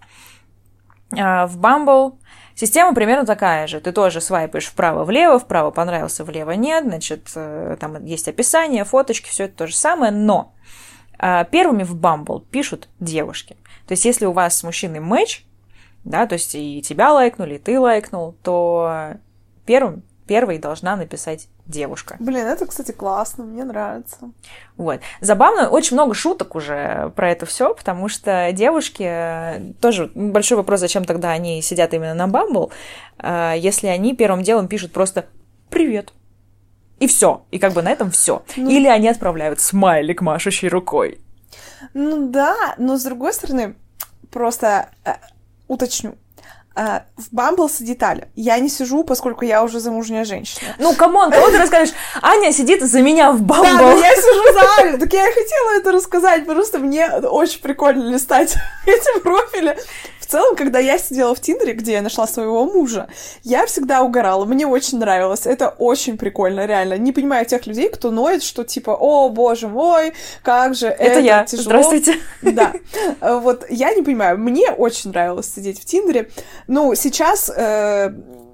А, 1.18 1.48
в 1.48 1.58
Bumble 1.58 2.20
система 2.54 2.94
примерно 2.94 3.26
такая 3.26 3.66
же. 3.66 3.80
Ты 3.80 3.92
тоже 3.92 4.22
свайпаешь 4.22 4.68
вправо-влево, 4.68 5.40
вправо 5.40 5.72
понравился, 5.72 6.24
влево 6.24 6.52
нет. 6.52 6.84
Значит, 6.84 7.32
там 7.34 8.06
есть 8.06 8.28
описание, 8.28 8.84
фоточки, 8.84 9.30
все 9.30 9.46
это 9.46 9.58
то 9.58 9.68
же 9.68 9.76
самое. 9.76 10.12
Но 10.12 10.54
первыми 11.52 11.84
в 11.84 11.96
Bumble 11.96 12.44
пишут 12.50 12.90
девушки. 13.00 13.56
То 13.88 13.94
есть, 13.94 14.06
если 14.06 14.26
у 14.26 14.32
вас 14.32 14.58
с 14.58 14.64
мужчиной 14.64 15.00
матч, 15.00 15.46
да, 16.04 16.26
то 16.26 16.34
есть 16.34 16.56
и 16.56 16.82
тебя 16.82 17.14
лайкнули, 17.14 17.56
и 17.56 17.60
ты 17.60 17.80
лайкнул, 17.80 18.36
то 18.44 19.16
первым, 19.66 20.04
первой 20.28 20.58
должна 20.58 20.96
написать 20.96 21.48
девушка. 21.66 22.18
Блин, 22.20 22.46
это, 22.46 22.66
кстати, 22.66 22.92
классно, 22.92 23.46
мне 23.46 23.64
нравится. 23.64 24.32
Вот. 24.76 25.00
Забавно, 25.22 25.70
очень 25.70 25.96
много 25.96 26.14
шуток 26.14 26.56
уже 26.56 27.12
про 27.16 27.32
это 27.32 27.46
все, 27.46 27.74
потому 27.74 28.10
что 28.10 28.52
девушки, 28.52 29.74
тоже 29.80 30.12
большой 30.14 30.58
вопрос, 30.58 30.82
зачем 30.82 31.06
тогда 31.06 31.32
они 31.32 31.62
сидят 31.62 31.94
именно 31.94 32.14
на 32.14 32.28
Бамбл, 32.28 32.72
э, 33.20 33.54
если 33.58 33.88
они 33.88 34.16
первым 34.16 34.44
делом 34.44 34.68
пишут 34.68 34.92
просто 34.92 35.26
«Привет». 35.70 36.14
И 37.00 37.08
все. 37.08 37.46
И 37.52 37.60
как 37.60 37.74
бы 37.74 37.82
на 37.82 37.92
этом 37.92 38.12
все. 38.12 38.44
Ну... 38.56 38.70
Или 38.70 38.88
они 38.88 39.08
отправляют 39.08 39.60
смайлик, 39.60 40.22
машущий 40.22 40.68
рукой. 40.68 41.20
Ну 41.94 42.30
да, 42.30 42.76
но 42.78 42.98
с 42.98 43.04
другой 43.04 43.34
стороны, 43.34 43.76
просто 44.32 44.90
э, 45.06 45.14
уточню. 45.68 46.16
Uh, 46.76 47.04
в 47.18 47.32
Bumble 47.32 47.70
сидит 47.70 48.02
Аля. 48.02 48.30
Я 48.36 48.58
не 48.58 48.68
сижу, 48.68 49.04
поскольку 49.04 49.46
я 49.46 49.64
уже 49.64 49.80
замужняя 49.80 50.26
женщина. 50.26 50.76
Ну, 50.80 50.96
come 50.96 51.15
on, 51.15 51.30
кого 51.30 51.52
ты 51.52 51.60
расскажешь? 51.60 51.94
Аня 52.20 52.52
сидит 52.52 52.82
за 52.82 53.02
меня 53.04 53.32
в 53.32 53.44
Bumble. 53.44 53.64
Да, 53.64 53.78
но 53.78 53.92
я 53.92 54.16
сижу 54.16 54.54
за 54.54 54.62
Алю. 54.80 54.98
Так 54.98 55.14
я 55.14 55.30
и 55.30 55.34
хотела 55.34 55.78
это 55.78 55.92
рассказать, 55.92 56.48
просто 56.48 56.80
мне 56.80 57.08
очень 57.10 57.62
прикольно 57.62 58.10
листать 58.10 58.56
эти 58.88 59.20
профили 59.22 59.78
целом, 60.34 60.56
когда 60.56 60.80
я 60.80 60.98
сидела 60.98 61.36
в 61.36 61.40
Тиндере, 61.40 61.74
где 61.74 61.94
я 61.94 62.02
нашла 62.02 62.26
своего 62.26 62.66
мужа, 62.66 63.08
я 63.44 63.68
всегда 63.68 64.02
угорала, 64.02 64.46
мне 64.46 64.66
очень 64.66 64.98
нравилось, 64.98 65.46
это 65.46 65.70
очень 65.70 66.18
прикольно, 66.18 66.66
реально. 66.66 66.98
Не 66.98 67.12
понимаю 67.12 67.46
тех 67.46 67.68
людей, 67.68 67.90
кто 67.90 68.10
ноет, 68.10 68.42
что 68.42 68.64
типа, 68.64 68.98
о, 69.00 69.30
боже 69.30 69.68
мой, 69.68 70.14
как 70.42 70.74
же 70.74 70.88
это, 70.88 71.04
это 71.04 71.20
я. 71.20 71.44
тяжело. 71.44 71.66
Здравствуйте. 71.66 72.16
Да. 72.42 72.74
Вот 73.22 73.66
я 73.70 73.94
не 73.94 74.02
понимаю, 74.02 74.40
мне 74.40 74.72
очень 74.72 75.12
нравилось 75.12 75.54
сидеть 75.54 75.80
в 75.80 75.86
Тиндере. 75.86 76.32
Ну, 76.68 76.96
сейчас 76.96 77.50
э, 77.50 78.14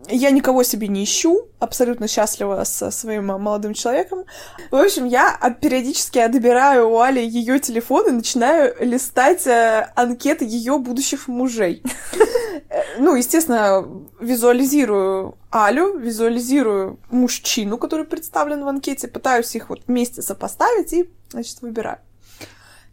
я 0.09 0.31
никого 0.31 0.63
себе 0.63 0.87
не 0.87 1.03
ищу, 1.03 1.47
абсолютно 1.59 2.07
счастлива 2.07 2.63
со 2.63 2.91
своим 2.91 3.27
молодым 3.27 3.73
человеком. 3.73 4.25
В 4.71 4.75
общем, 4.75 5.05
я 5.05 5.37
периодически 5.61 6.19
отбираю 6.19 6.89
у 6.89 6.99
Али 6.99 7.25
ее 7.25 7.59
телефон 7.59 8.07
и 8.07 8.11
начинаю 8.11 8.75
листать 8.79 9.45
э, 9.47 9.91
анкеты 9.95 10.45
ее 10.45 10.77
будущих 10.79 11.27
мужей. 11.27 11.83
Э, 12.71 12.81
ну, 12.99 13.15
естественно, 13.15 13.83
визуализирую 14.19 15.37
Алю, 15.51 15.97
визуализирую 15.97 16.99
мужчину, 17.09 17.77
который 17.77 18.05
представлен 18.05 18.63
в 18.63 18.67
анкете, 18.67 19.07
пытаюсь 19.07 19.55
их 19.55 19.69
вот 19.69 19.81
вместе 19.87 20.21
сопоставить 20.21 20.93
и, 20.93 21.09
значит, 21.31 21.61
выбираю. 21.61 21.97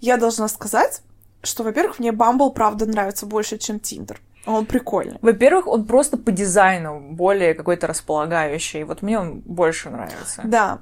Я 0.00 0.16
должна 0.16 0.48
сказать, 0.48 1.02
что, 1.42 1.62
во-первых, 1.62 1.98
мне 1.98 2.12
Bumble, 2.12 2.52
правда, 2.52 2.86
нравится 2.86 3.26
больше, 3.26 3.58
чем 3.58 3.78
Tinder. 3.80 4.20
Он 4.46 4.64
прикольный. 4.64 5.18
Во-первых, 5.22 5.66
он 5.66 5.84
просто 5.84 6.16
по 6.16 6.30
дизайну 6.30 7.00
более 7.00 7.54
какой-то 7.54 7.86
располагающий. 7.88 8.84
Вот 8.84 9.02
мне 9.02 9.18
он 9.18 9.40
больше 9.40 9.90
нравится. 9.90 10.42
Да. 10.44 10.78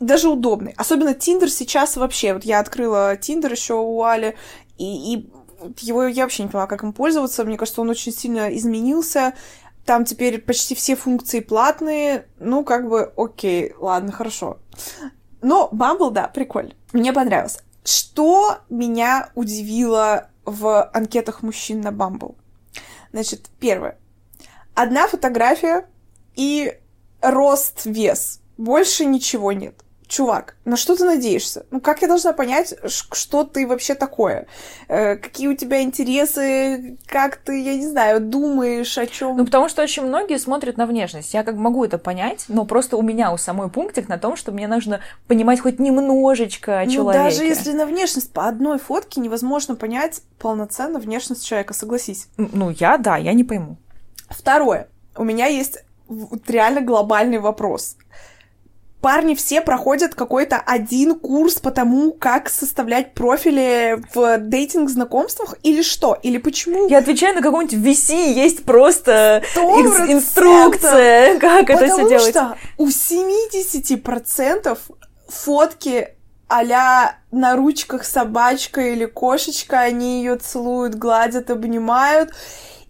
Даже 0.00 0.28
удобный. 0.28 0.74
Особенно 0.76 1.14
Tinder 1.14 1.50
сейчас 1.50 1.96
вообще. 1.96 2.34
Вот 2.34 2.44
я 2.44 2.58
открыла 2.58 3.16
Tinder 3.16 3.52
еще 3.52 3.74
у 3.74 4.02
Али, 4.02 4.36
и, 4.76 5.14
и 5.14 5.30
его 5.78 6.04
я 6.04 6.24
вообще 6.24 6.42
не 6.42 6.48
поняла, 6.48 6.66
как 6.66 6.82
им 6.82 6.92
пользоваться. 6.92 7.44
Мне 7.44 7.56
кажется, 7.56 7.80
он 7.80 7.90
очень 7.90 8.12
сильно 8.12 8.54
изменился. 8.56 9.34
Там 9.84 10.04
теперь 10.04 10.40
почти 10.40 10.74
все 10.74 10.96
функции 10.96 11.38
платные. 11.40 12.26
Ну, 12.40 12.64
как 12.64 12.88
бы, 12.88 13.12
окей, 13.16 13.72
ладно, 13.78 14.10
хорошо. 14.10 14.58
Но 15.42 15.70
Bumble, 15.72 16.10
да, 16.10 16.26
прикольно. 16.26 16.72
Мне 16.92 17.12
понравилось. 17.12 17.60
Что 17.84 18.58
меня 18.68 19.30
удивило 19.36 20.28
в 20.44 20.90
анкетах 20.92 21.42
мужчин 21.42 21.80
на 21.80 21.88
Bumble? 21.88 22.34
Значит, 23.16 23.48
первое. 23.60 23.96
Одна 24.74 25.08
фотография 25.08 25.88
и 26.34 26.78
рост, 27.22 27.86
вес. 27.86 28.42
Больше 28.58 29.06
ничего 29.06 29.52
нет. 29.52 29.85
Чувак, 30.08 30.54
на 30.64 30.76
что 30.76 30.94
ты 30.94 31.04
надеешься? 31.04 31.66
Ну, 31.72 31.80
как 31.80 32.00
я 32.00 32.06
должна 32.06 32.32
понять, 32.32 32.74
что 32.86 33.42
ты 33.42 33.66
вообще 33.66 33.96
такое? 33.96 34.46
Э, 34.86 35.16
какие 35.16 35.48
у 35.48 35.56
тебя 35.56 35.82
интересы? 35.82 36.96
Как 37.06 37.36
ты, 37.36 37.60
я 37.60 37.74
не 37.74 37.86
знаю, 37.86 38.20
думаешь 38.20 38.96
о 38.98 39.06
чем? 39.06 39.36
Ну, 39.36 39.44
потому 39.44 39.68
что 39.68 39.82
очень 39.82 40.04
многие 40.04 40.38
смотрят 40.38 40.76
на 40.76 40.86
внешность. 40.86 41.34
Я 41.34 41.42
как 41.42 41.56
могу 41.56 41.84
это 41.84 41.98
понять, 41.98 42.44
но 42.46 42.64
просто 42.64 42.96
у 42.96 43.02
меня 43.02 43.32
у 43.32 43.36
самой 43.36 43.68
пунктик 43.68 44.08
на 44.08 44.16
том, 44.16 44.36
что 44.36 44.52
мне 44.52 44.68
нужно 44.68 45.00
понимать 45.26 45.58
хоть 45.58 45.80
немножечко 45.80 46.80
о 46.80 46.84
ну, 46.84 46.90
человеке. 46.90 47.24
даже 47.24 47.44
если 47.44 47.72
на 47.72 47.84
внешность 47.84 48.32
по 48.32 48.46
одной 48.46 48.78
фотке 48.78 49.20
невозможно 49.20 49.74
понять 49.74 50.22
полноценно 50.38 51.00
внешность 51.00 51.44
человека, 51.44 51.74
согласись. 51.74 52.28
Ну, 52.36 52.70
я, 52.70 52.96
да, 52.96 53.16
я 53.16 53.32
не 53.32 53.42
пойму. 53.42 53.76
Второе. 54.28 54.88
У 55.16 55.24
меня 55.24 55.46
есть 55.46 55.82
реально 56.46 56.80
глобальный 56.82 57.38
вопрос 57.38 57.96
парни 59.06 59.36
все 59.36 59.60
проходят 59.60 60.16
какой-то 60.16 60.56
один 60.56 61.14
курс 61.14 61.60
по 61.60 61.70
тому, 61.70 62.10
как 62.10 62.48
составлять 62.48 63.14
профили 63.14 64.02
в 64.12 64.38
дейтинг-знакомствах 64.38 65.54
или 65.62 65.82
что? 65.82 66.18
Или 66.24 66.38
почему? 66.38 66.88
Я 66.88 66.98
отвечаю 66.98 67.36
на 67.36 67.40
каком-нибудь 67.40 67.72
VC 67.72 68.32
есть 68.32 68.64
просто 68.64 69.44
инструкция, 69.54 71.38
как 71.38 71.70
это 71.70 71.86
все 71.86 72.08
делать. 72.08 72.34
Потому 72.34 72.56
что 72.56 72.58
у 72.78 72.88
70% 72.88 74.76
фотки 75.28 76.08
а 76.48 77.14
на 77.30 77.54
ручках 77.54 78.04
собачка 78.04 78.80
или 78.80 79.04
кошечка, 79.04 79.82
они 79.82 80.18
ее 80.18 80.34
целуют, 80.34 80.96
гладят, 80.96 81.52
обнимают. 81.52 82.32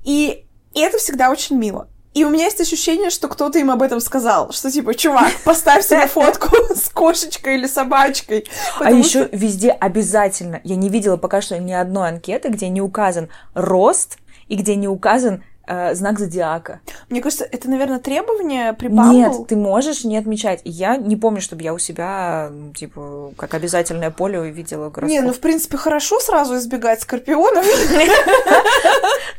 И 0.02 0.46
это 0.74 0.96
всегда 0.96 1.30
очень 1.30 1.58
мило. 1.58 1.90
И 2.16 2.24
у 2.24 2.30
меня 2.30 2.44
есть 2.44 2.62
ощущение, 2.62 3.10
что 3.10 3.28
кто-то 3.28 3.58
им 3.58 3.70
об 3.70 3.82
этом 3.82 4.00
сказал. 4.00 4.50
Что 4.50 4.70
типа, 4.70 4.94
чувак, 4.94 5.32
поставь 5.44 5.84
себе 5.84 6.06
фотку 6.06 6.48
с 6.74 6.88
кошечкой 6.88 7.56
или 7.56 7.66
собачкой. 7.66 8.46
А 8.80 8.90
еще 8.90 9.28
везде 9.32 9.70
обязательно. 9.70 10.62
Я 10.64 10.76
не 10.76 10.88
видела 10.88 11.18
пока 11.18 11.42
что 11.42 11.58
ни 11.58 11.74
одной 11.74 12.08
анкеты, 12.08 12.48
где 12.48 12.70
не 12.70 12.80
указан 12.80 13.28
рост 13.52 14.16
и 14.48 14.56
где 14.56 14.76
не 14.76 14.88
указан 14.88 15.44
э, 15.66 15.94
знак 15.94 16.18
зодиака. 16.18 16.80
Мне 17.10 17.20
кажется, 17.20 17.44
это, 17.44 17.68
наверное, 17.68 17.98
требование 17.98 18.72
при 18.72 18.88
Bumble? 18.88 19.12
Нет, 19.12 19.46
ты 19.48 19.56
можешь 19.56 20.04
не 20.04 20.16
отмечать. 20.16 20.62
Я 20.64 20.96
не 20.96 21.16
помню, 21.16 21.42
чтобы 21.42 21.64
я 21.64 21.74
у 21.74 21.78
себя, 21.78 22.50
типа, 22.74 23.32
как 23.36 23.52
обязательное 23.52 24.10
поле 24.10 24.40
увидела 24.40 24.88
гороскоп. 24.88 25.10
Не, 25.10 25.20
ну, 25.20 25.34
в 25.34 25.40
принципе, 25.40 25.76
хорошо 25.76 26.18
сразу 26.20 26.56
избегать 26.56 27.02
скорпионов. 27.02 27.66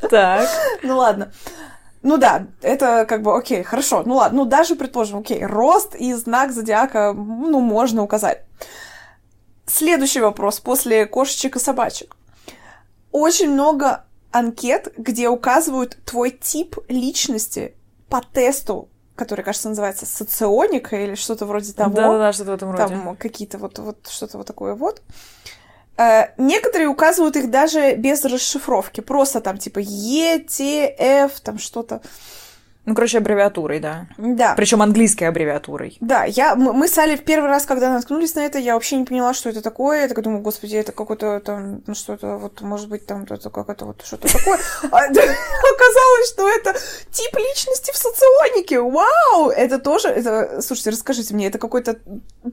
Так. 0.10 0.48
Ну, 0.84 0.98
ладно. 0.98 1.32
Ну 2.08 2.16
да, 2.16 2.48
это 2.62 3.06
как 3.06 3.22
бы 3.22 3.38
окей, 3.38 3.64
хорошо. 3.64 4.04
Ну 4.06 4.16
ладно, 4.16 4.38
ну 4.38 4.46
даже 4.46 4.78
предположим, 4.78 5.20
окей, 5.20 5.46
рост 5.46 5.94
и 5.94 6.14
знак 6.14 6.54
зодиака, 6.54 7.12
ну, 7.12 7.60
можно 7.60 8.02
указать. 8.02 8.46
Следующий 9.66 10.22
вопрос 10.22 10.62
после 10.62 11.06
кошечек 11.06 11.58
и 11.58 11.60
собачек. 11.60 12.16
Очень 13.12 13.52
много 13.52 14.06
анкет, 14.32 14.94
где 14.98 15.28
указывают 15.28 15.98
твой 16.06 16.32
тип 16.32 16.78
личности 16.88 17.76
по 18.08 18.22
тесту, 18.22 18.88
который, 19.18 19.44
кажется, 19.44 19.68
называется 19.68 20.06
соционика 20.06 20.96
или 20.96 21.16
что-то 21.16 21.46
вроде 21.46 21.74
того. 21.74 21.94
Да-да-да, 21.94 22.32
что-то 22.32 22.52
в 22.52 22.54
этом 22.54 22.72
роде. 22.72 22.88
Там 22.88 23.18
какие-то 23.18 23.58
вот, 23.58 23.80
вот 23.80 24.08
что-то 24.08 24.38
вот 24.38 24.48
такое 24.48 24.76
вот. 24.76 25.02
Некоторые 26.38 26.88
указывают 26.88 27.36
их 27.36 27.50
даже 27.50 27.96
без 27.96 28.24
расшифровки, 28.24 29.02
просто 29.02 29.42
там 29.42 29.58
типа 29.58 29.80
Е, 29.80 30.40
Т, 30.40 30.96
Ф, 30.98 31.40
там 31.42 31.58
что-то. 31.58 32.02
Ну, 32.88 32.96
короче, 32.96 33.18
аббревиатурой, 33.18 33.82
да. 33.82 34.08
Да. 34.18 34.54
Причем 34.56 34.82
английской 34.82 35.26
аббревиатурой. 35.26 35.98
Да, 36.00 36.24
я, 36.24 36.56
мы, 36.56 36.72
мы 36.72 36.88
с 36.88 36.98
Али 36.98 37.18
в 37.18 37.26
первый 37.26 37.50
раз, 37.50 37.66
когда 37.66 37.92
наткнулись 37.92 38.34
на 38.36 38.46
это, 38.46 38.60
я 38.60 38.76
вообще 38.76 38.96
не 38.96 39.04
поняла, 39.04 39.34
что 39.34 39.50
это 39.50 39.62
такое. 39.62 40.04
Я 40.04 40.08
так 40.08 40.24
думаю, 40.24 40.42
господи, 40.42 40.78
это 40.78 40.94
какое-то 40.94 41.42
там, 41.42 41.82
ну 41.86 41.94
что-то, 41.94 42.38
вот, 42.38 42.62
может 42.62 42.88
быть, 42.88 43.06
там, 43.06 43.24
это 43.24 43.50
какое-то 43.50 43.84
вот 43.88 44.04
что-то 44.06 44.32
такое. 44.32 44.58
А, 44.90 45.00
оказалось, 45.00 46.30
что 46.32 46.50
это 46.50 46.80
тип 47.12 47.36
личности 47.36 47.92
в 47.92 47.98
соционике. 47.98 48.80
Вау! 48.80 49.50
Это 49.50 49.80
тоже, 49.80 50.08
это, 50.08 50.62
слушайте, 50.62 50.92
расскажите 50.92 51.34
мне, 51.34 51.48
это 51.48 51.60
какой-то 51.60 52.00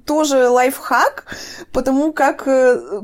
тоже 0.04 0.48
лайфхак, 0.48 1.26
потому 1.70 2.12
как 2.12 2.48
э, 2.48 3.02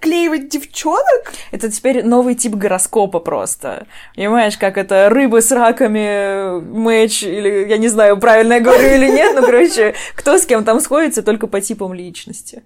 обклеивать 0.00 0.48
девчонок? 0.48 1.32
Это 1.50 1.70
теперь 1.70 2.04
новый 2.04 2.34
тип 2.34 2.54
гороскопа 2.54 3.20
просто. 3.20 3.86
Понимаешь, 4.16 4.56
как 4.56 4.78
это 4.78 5.08
рыбы 5.10 5.42
с 5.42 5.52
раками, 5.52 6.60
мэч, 6.60 7.22
или 7.22 7.68
я 7.68 7.76
не 7.76 7.88
знаю, 7.88 8.18
правильно 8.18 8.54
я 8.54 8.60
говорю 8.60 8.88
или 8.88 9.10
нет, 9.10 9.34
но, 9.34 9.42
короче, 9.42 9.94
кто 10.14 10.38
с 10.38 10.46
кем 10.46 10.64
там 10.64 10.80
сходится, 10.80 11.22
только 11.22 11.46
по 11.46 11.60
типам 11.60 11.92
личности. 11.92 12.62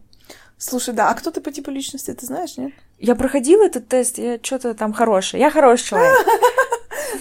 Слушай, 0.56 0.94
да, 0.94 1.10
а 1.10 1.14
кто 1.14 1.30
ты 1.30 1.40
по 1.40 1.50
типу 1.50 1.70
личности, 1.70 2.12
ты 2.12 2.24
знаешь, 2.26 2.56
нет? 2.56 2.72
Я 2.98 3.16
проходила 3.16 3.64
этот 3.64 3.88
тест, 3.88 4.18
я 4.18 4.38
что-то 4.40 4.74
там 4.74 4.92
хорошая. 4.92 5.40
Я 5.40 5.50
хороший 5.50 5.88
человек. 5.88 6.26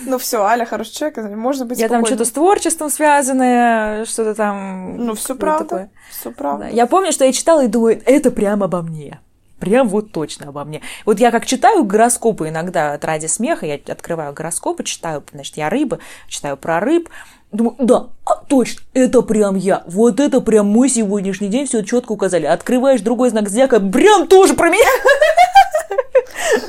Ну 0.05 0.17
все, 0.17 0.41
Аля 0.43 0.65
хороший 0.65 0.93
человек, 0.93 1.17
можно 1.35 1.65
быть 1.65 1.77
Я 1.77 1.87
там 1.87 2.05
что-то 2.05 2.25
с 2.25 2.31
творчеством 2.31 2.89
связанное, 2.89 4.05
что-то 4.05 4.33
там... 4.33 4.97
Ну, 4.97 5.13
все 5.13 5.35
правда. 5.35 5.89
Все 6.09 6.31
правда. 6.31 6.67
Я 6.69 6.87
помню, 6.87 7.11
что 7.11 7.25
я 7.25 7.31
читала 7.31 7.65
и 7.65 7.67
думаю, 7.67 8.01
это 8.05 8.31
прямо 8.31 8.65
обо 8.65 8.81
мне. 8.81 9.19
Прям 9.63 9.87
вот 9.87 10.11
точно 10.11 10.49
обо 10.49 10.65
мне. 10.65 10.81
Вот 11.05 11.21
я 11.21 11.31
как 11.31 11.45
читаю 11.45 11.85
гороскопы 11.85 12.49
иногда 12.49 12.91
от 12.91 13.05
ради 13.05 13.27
смеха, 13.27 13.65
я 13.65 13.75
открываю 13.75 14.33
гороскопы, 14.33 14.83
читаю, 14.83 15.23
значит, 15.31 15.55
я 15.55 15.69
рыба, 15.69 15.99
читаю 16.27 16.57
про 16.57 16.81
рыб, 16.81 17.07
Думаю, 17.53 17.75
да, 17.79 18.09
а, 18.25 18.43
точно, 18.47 18.81
это 18.93 19.21
прям 19.21 19.55
я. 19.55 19.83
Вот 19.87 20.19
это 20.19 20.41
прям 20.41 20.67
мой 20.67 20.89
сегодняшний 20.89 21.47
день, 21.47 21.65
все 21.65 21.81
четко 21.83 22.11
указали. 22.11 22.45
Открываешь 22.45 22.99
другой 22.99 23.29
знак 23.29 23.47
зодиака, 23.47 23.79
прям 23.79 24.27
тоже 24.27 24.53
про 24.53 24.69
меня. 24.69 24.89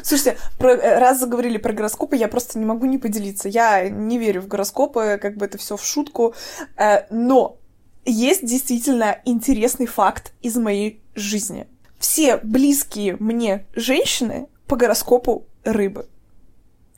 Слушайте, 0.04 0.38
про, 0.58 0.74
э, 0.74 0.98
раз 1.00 1.18
заговорили 1.18 1.56
про 1.56 1.72
гороскопы, 1.72 2.14
я 2.14 2.28
просто 2.28 2.60
не 2.60 2.64
могу 2.64 2.86
не 2.86 2.98
поделиться. 2.98 3.48
Я 3.48 3.88
не 3.88 4.18
верю 4.18 4.40
в 4.42 4.46
гороскопы, 4.46 5.18
как 5.20 5.36
бы 5.36 5.46
это 5.46 5.58
все 5.58 5.76
в 5.76 5.84
шутку. 5.84 6.34
Э, 6.76 7.06
но 7.10 7.56
есть 8.04 8.46
действительно 8.46 9.18
интересный 9.24 9.86
факт 9.86 10.32
из 10.42 10.54
моей 10.56 11.02
жизни. 11.16 11.66
Все 12.04 12.36
близкие 12.36 13.16
мне 13.18 13.64
женщины 13.74 14.46
по 14.66 14.76
гороскопу 14.76 15.46
рыбы. 15.64 16.06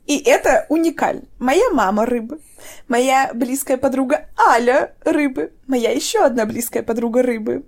И 0.05 0.19
это 0.19 0.67
уникально. 0.69 1.23
Моя 1.39 1.71
мама 1.71 2.07
рыбы, 2.07 2.41
моя 2.89 3.31
близкая 3.33 3.77
подруга 3.77 4.27
Аля 4.37 4.95
рыбы, 5.05 5.53
моя 5.69 5.93
еще 5.93 6.25
одна 6.25 6.45
близкая 6.45 6.83
подруга 6.83 7.23
рыбы. 7.23 7.63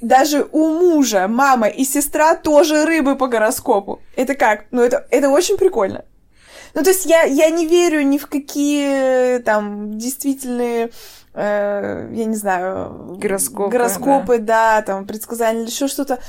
Даже 0.00 0.48
у 0.52 0.70
мужа 0.70 1.28
мама 1.28 1.66
и 1.66 1.84
сестра 1.84 2.34
тоже 2.34 2.86
рыбы 2.86 3.16
по 3.16 3.26
гороскопу. 3.28 4.00
Это 4.16 4.34
как? 4.34 4.64
Ну, 4.70 4.80
это, 4.80 5.06
это 5.10 5.28
очень 5.28 5.58
прикольно. 5.58 6.06
Ну, 6.72 6.82
то 6.82 6.88
есть 6.88 7.04
я, 7.04 7.24
я 7.24 7.50
не 7.50 7.66
верю 7.66 8.00
ни 8.00 8.16
в 8.16 8.26
какие 8.26 9.36
там 9.40 9.98
действительные 9.98 10.88
э, 11.34 12.08
я 12.10 12.24
не 12.24 12.36
знаю, 12.36 13.16
гороскопы, 13.18 13.70
гороскопы 13.70 14.38
да. 14.38 14.76
да, 14.76 14.82
там 14.82 15.06
предсказания 15.06 15.62
или 15.62 15.70
еще 15.70 15.88
что-то, 15.88 16.20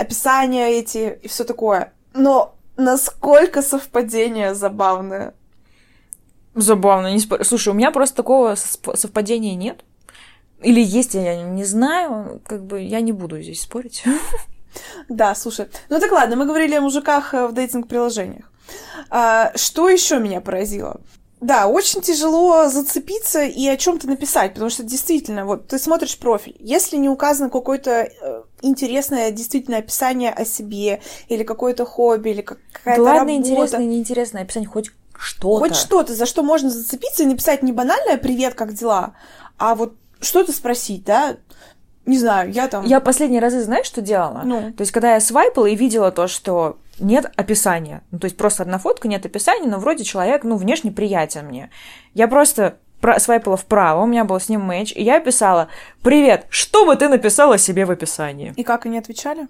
описания 0.00 0.70
эти 0.70 1.18
и 1.22 1.28
все 1.28 1.44
такое. 1.44 1.92
Но 2.14 2.56
насколько 2.76 3.62
совпадение 3.62 4.54
забавное. 4.54 5.34
Забавно, 6.54 7.12
не 7.12 7.20
спорю. 7.20 7.44
Слушай, 7.44 7.68
у 7.68 7.74
меня 7.74 7.90
просто 7.90 8.16
такого 8.16 8.54
совпадения 8.56 9.54
нет. 9.54 9.84
Или 10.62 10.82
есть, 10.82 11.14
я 11.14 11.42
не 11.42 11.64
знаю. 11.64 12.40
Как 12.44 12.64
бы 12.64 12.80
я 12.80 13.00
не 13.00 13.12
буду 13.12 13.40
здесь 13.40 13.62
спорить. 13.62 14.04
Да, 15.08 15.34
слушай. 15.34 15.66
Ну 15.88 15.98
так 15.98 16.12
ладно, 16.12 16.36
мы 16.36 16.46
говорили 16.46 16.76
о 16.76 16.80
мужиках 16.80 17.34
э, 17.34 17.48
в 17.48 17.52
дейтинг-приложениях. 17.52 18.44
А, 19.10 19.50
что 19.56 19.88
еще 19.88 20.20
меня 20.20 20.40
поразило? 20.40 21.00
Да, 21.40 21.66
очень 21.66 22.02
тяжело 22.02 22.68
зацепиться 22.68 23.42
и 23.42 23.66
о 23.66 23.76
чем-то 23.76 24.06
написать, 24.06 24.52
потому 24.52 24.70
что 24.70 24.84
действительно, 24.84 25.46
вот 25.46 25.68
ты 25.68 25.78
смотришь 25.78 26.18
профиль, 26.18 26.54
если 26.60 26.98
не 26.98 27.08
указано 27.08 27.48
какое-то 27.48 27.90
э, 27.90 28.42
интересное 28.62 29.30
действительно 29.30 29.78
описание 29.78 30.30
о 30.30 30.44
себе, 30.44 31.00
или 31.28 31.42
какое-то 31.42 31.84
хобби, 31.84 32.30
или 32.30 32.40
какая-то 32.42 33.00
Главное, 33.00 33.20
работа. 33.20 33.32
интересное, 33.34 33.84
неинтересное 33.86 34.42
описание, 34.42 34.68
хоть 34.68 34.90
что-то. 35.18 35.58
Хоть 35.58 35.76
что-то, 35.76 36.14
за 36.14 36.26
что 36.26 36.42
можно 36.42 36.70
зацепиться 36.70 37.22
и 37.22 37.26
написать 37.26 37.62
не 37.62 37.72
банальное 37.72 38.16
«Привет, 38.16 38.54
как 38.54 38.72
дела?», 38.72 39.14
а 39.58 39.74
вот 39.74 39.94
что-то 40.20 40.52
спросить, 40.52 41.04
да? 41.04 41.36
Не 42.06 42.18
знаю, 42.18 42.50
я 42.50 42.66
там... 42.66 42.84
Я 42.86 43.00
последние 43.00 43.40
разы, 43.40 43.62
знаешь, 43.62 43.86
что 43.86 44.00
делала? 44.00 44.42
Ну? 44.44 44.72
То 44.72 44.80
есть, 44.80 44.90
когда 44.90 45.14
я 45.14 45.20
свайпала 45.20 45.66
и 45.66 45.76
видела 45.76 46.10
то, 46.10 46.26
что 46.28 46.78
нет 46.98 47.30
описания. 47.36 48.02
Ну, 48.10 48.18
то 48.18 48.24
есть 48.24 48.36
просто 48.36 48.62
одна 48.62 48.78
фотка, 48.78 49.06
нет 49.08 49.24
описания, 49.24 49.68
но 49.68 49.78
вроде 49.78 50.04
человек, 50.04 50.44
ну, 50.44 50.56
внешне 50.56 50.90
приятен 50.90 51.46
мне. 51.46 51.70
Я 52.14 52.26
просто 52.26 52.62
про- 52.62 52.78
свайпала 53.18 53.56
вправо, 53.56 54.02
у 54.02 54.06
меня 54.06 54.24
был 54.24 54.38
с 54.38 54.48
ним 54.48 54.62
матч, 54.62 54.92
и 54.94 55.02
я 55.02 55.20
писала 55.20 55.68
«Привет, 56.02 56.46
что 56.50 56.86
бы 56.86 56.96
ты 56.96 57.08
написала 57.08 57.58
себе 57.58 57.84
в 57.84 57.90
описании?» 57.90 58.52
И 58.56 58.64
как 58.64 58.86
они 58.86 58.98
отвечали? 58.98 59.48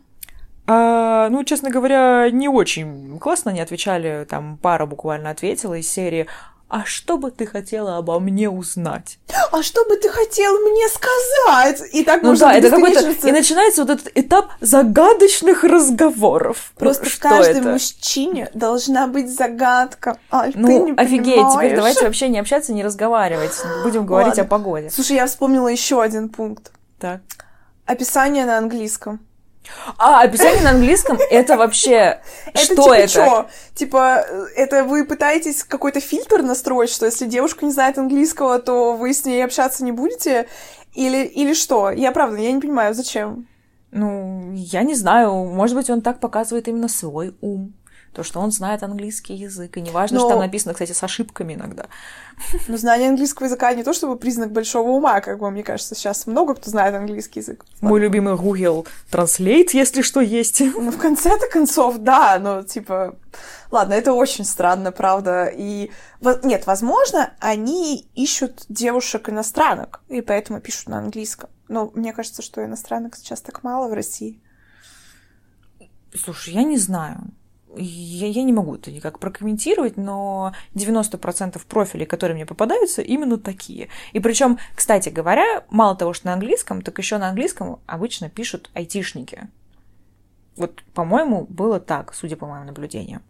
А, 0.67 1.29
ну, 1.31 1.43
честно 1.45 1.71
говоря, 1.71 2.31
не 2.31 2.49
очень 2.49 3.19
классно 3.19 3.51
они 3.51 3.61
отвечали, 3.61 4.27
там 4.29 4.57
пара 4.57 4.87
буквально 4.87 5.31
ответила 5.31 5.75
из 5.75 5.91
серии 5.91 6.29
а 6.71 6.85
что 6.85 7.19
бы 7.19 7.33
ты 7.33 7.47
хотела 7.47 7.99
обо 7.99 8.21
мне 8.21 8.49
узнать? 8.49 9.19
А 9.53 9.63
что 9.63 9.85
бы 9.85 9.97
ты 9.97 10.09
хотел 10.09 10.59
мне 10.61 10.89
сказать? 10.89 11.83
И 11.93 12.05
так 12.05 12.23
ну 12.23 12.31
можно 12.31 12.47
да, 12.47 12.55
это 12.55 12.71
какой-то... 12.71 13.11
И 13.27 13.33
начинается 13.33 13.85
вот 13.85 13.91
этот 13.91 14.11
этап 14.15 14.53
загадочных 14.61 15.65
разговоров. 15.65 16.73
Просто 16.77 17.05
ну, 17.05 17.11
в 17.11 17.19
каждом 17.19 17.63
это? 17.63 17.73
мужчине 17.73 18.51
должна 18.55 19.07
быть 19.07 19.29
загадка. 19.29 20.19
Аль, 20.33 20.53
ну, 20.55 20.67
ты 20.67 20.79
не 20.79 20.93
офигеть, 20.93 21.35
понимаешь. 21.35 21.55
теперь 21.55 21.77
давайте 21.77 22.05
вообще 22.05 22.29
не 22.29 22.39
общаться, 22.39 22.73
не 22.73 22.85
разговаривать. 22.85 23.53
Будем 23.83 24.07
говорить 24.07 24.39
Ладно. 24.39 24.43
о 24.45 24.47
погоде. 24.47 24.91
Слушай, 24.91 25.17
я 25.17 25.27
вспомнила 25.27 25.69
еще 25.69 26.01
один 26.01 26.29
пункт. 26.29 26.71
Так. 26.99 27.21
Описание 27.87 28.45
на 28.45 28.59
английском. 28.59 29.21
А, 29.99 30.23
описание 30.23 30.63
на 30.63 30.71
английском 30.71 31.19
это 31.31 31.57
вообще 31.57 32.21
что 32.55 32.75
типа 32.75 32.95
это? 32.95 33.13
Чё? 33.13 33.47
Типа, 33.75 34.27
это 34.57 34.85
вы 34.85 35.05
пытаетесь 35.05 35.65
какой-то 35.65 36.01
фильтр 36.01 36.43
настроить, 36.43 36.91
что 36.91 37.07
если 37.07 37.27
девушка 37.27 37.65
не 37.65 37.73
знает 37.73 37.99
английского, 37.99 38.59
то 38.59 38.95
вы 38.95 39.13
с 39.13 39.25
ней 39.25 39.45
общаться 39.45 39.85
не 39.85 39.93
будете? 39.93 40.49
Или, 40.95 41.25
или 41.25 41.55
что? 41.55 41.91
Я 41.91 42.13
правда, 42.13 42.39
я 42.39 42.53
не 42.53 42.61
понимаю, 42.61 42.95
зачем? 42.95 43.47
Ну, 43.93 44.53
я 44.55 44.83
не 44.83 44.95
знаю. 44.95 45.33
Может 45.33 45.77
быть, 45.77 45.91
он 45.91 46.01
так 46.01 46.21
показывает 46.21 46.69
именно 46.69 46.89
свой 46.89 47.35
ум. 47.41 47.75
То, 48.13 48.25
что 48.25 48.41
он 48.41 48.51
знает 48.51 48.83
английский 48.83 49.35
язык. 49.35 49.77
И 49.77 49.81
неважно, 49.81 50.19
Но- 50.19 50.21
что 50.23 50.31
там 50.31 50.41
написано, 50.41 50.75
кстати, 50.75 50.93
с 50.93 51.03
ошибками 51.03 51.55
иногда. 51.55 51.87
Но 52.67 52.77
знание 52.77 53.09
английского 53.09 53.47
языка 53.47 53.73
не 53.75 53.85
то 53.85 53.93
чтобы 53.93 54.17
признак 54.17 54.51
большого 54.51 54.91
ума, 54.91 55.21
как 55.21 55.39
бы, 55.39 55.51
мне 55.51 55.63
кажется, 55.63 55.95
сейчас 55.95 56.27
много 56.27 56.55
кто 56.55 56.71
знает 56.71 56.95
английский 56.95 57.41
язык. 57.41 57.65
Мой 57.81 58.01
любимый 58.01 58.37
Google 58.37 58.87
Translate, 59.13 59.69
если 59.75 60.03
что, 60.03 60.21
есть. 60.21 60.61
Ну, 60.61 60.91
в 60.91 60.99
конце-то 60.99 61.47
концов, 61.49 61.99
да, 61.99 62.39
но, 62.41 62.63
типа... 62.63 63.17
Ладно, 63.71 63.93
это 63.93 64.13
очень 64.13 64.45
странно, 64.45 64.91
правда. 64.91 65.45
И, 65.45 65.93
нет, 66.43 66.67
возможно, 66.67 67.33
они 67.39 68.09
ищут 68.17 68.65
девушек-иностранок, 68.69 70.01
и 70.09 70.21
поэтому 70.21 70.61
пишут 70.61 70.89
на 70.89 70.99
английском. 70.99 71.49
Но 71.69 71.93
мне 71.95 72.13
кажется, 72.13 72.43
что 72.43 72.65
иностранок 72.65 73.15
сейчас 73.15 73.41
так 73.41 73.63
мало 73.63 73.89
в 73.89 73.93
России. 73.93 74.43
Слушай, 76.13 76.55
я 76.55 76.65
не 76.65 76.79
знаю. 76.79 77.31
Я, 77.77 78.27
я 78.27 78.43
не 78.43 78.53
могу 78.53 78.75
это 78.75 78.91
никак 78.91 79.19
прокомментировать, 79.19 79.97
но 79.97 80.53
90% 80.75 81.61
профилей, 81.69 82.07
которые 82.07 82.35
мне 82.35 82.47
попадаются, 82.47 83.01
именно 83.01 83.39
такие. 83.39 83.89
И 84.13 84.21
причем, 84.21 84.59
кстати 84.75 85.09
говоря, 85.09 85.65
мало 85.71 85.97
того, 85.97 86.13
что 86.13 86.27
на 86.27 86.33
английском, 86.33 86.83
так 86.83 86.99
еще 86.99 87.19
на 87.19 87.29
английском 87.29 87.81
обычно 87.87 88.29
пишут 88.29 88.71
айтишники. 88.75 89.49
Вот, 90.57 90.83
по-моему, 90.95 91.47
было 91.49 91.79
так, 91.81 92.13
судя 92.13 92.37
по 92.37 92.47
моим 92.47 92.67
наблюдениям. 92.67 93.23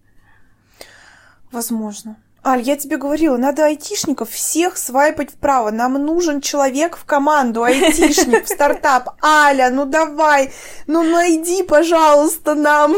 Возможно. 1.52 2.16
Аль, 2.42 2.62
я 2.62 2.76
тебе 2.76 2.96
говорила, 2.96 3.36
надо 3.36 3.66
айтишников 3.66 4.30
всех 4.30 4.78
свайпать 4.78 5.32
вправо. 5.32 5.70
Нам 5.70 5.94
нужен 5.94 6.40
человек 6.40 6.96
в 6.96 7.04
команду, 7.04 7.62
айтишник, 7.62 8.46
в 8.46 8.48
стартап. 8.48 9.22
Аля, 9.22 9.68
ну 9.70 9.84
давай, 9.84 10.50
ну 10.86 11.02
найди, 11.02 11.62
пожалуйста, 11.62 12.54
нам. 12.54 12.96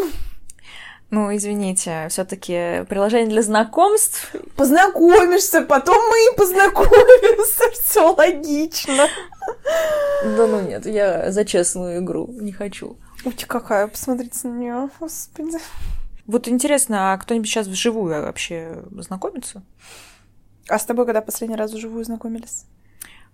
Ну, 1.12 1.36
извините, 1.36 2.06
все-таки 2.08 2.86
приложение 2.88 3.28
для 3.28 3.42
знакомств. 3.42 4.34
Познакомишься, 4.56 5.60
потом 5.60 5.98
мы 6.08 6.16
и 6.16 6.36
познакомимся. 6.38 7.64
Все 7.74 8.14
логично. 8.14 9.06
Да 10.24 10.46
ну 10.46 10.62
нет, 10.62 10.86
я 10.86 11.30
за 11.30 11.44
честную 11.44 12.02
игру 12.02 12.28
не 12.40 12.50
хочу. 12.50 12.96
Ой, 13.26 13.34
какая, 13.46 13.88
посмотрите 13.88 14.48
на 14.48 14.56
нее, 14.56 14.88
господи. 14.98 15.58
Вот 16.26 16.48
интересно, 16.48 17.12
а 17.12 17.18
кто-нибудь 17.18 17.46
сейчас 17.46 17.66
вживую 17.66 18.22
вообще 18.22 18.82
знакомится? 18.92 19.62
А 20.66 20.78
с 20.78 20.86
тобой 20.86 21.04
когда 21.04 21.20
последний 21.20 21.56
раз 21.56 21.74
вживую 21.74 22.06
знакомились? 22.06 22.64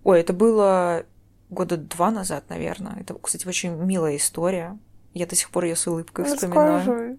Ой, 0.03 0.19
это 0.19 0.33
было 0.33 1.05
года 1.49 1.77
два 1.77 2.11
назад, 2.11 2.43
наверное. 2.49 2.99
Это, 2.99 3.13
кстати, 3.13 3.47
очень 3.47 3.71
милая 3.71 4.17
история. 4.17 4.77
Я 5.13 5.25
до 5.25 5.35
сих 5.35 5.49
пор 5.49 5.63
ее 5.65 5.75
с 5.75 5.87
улыбкой 5.87 6.25
вспоминаю. 6.25 6.77
Расскажи. 6.77 7.17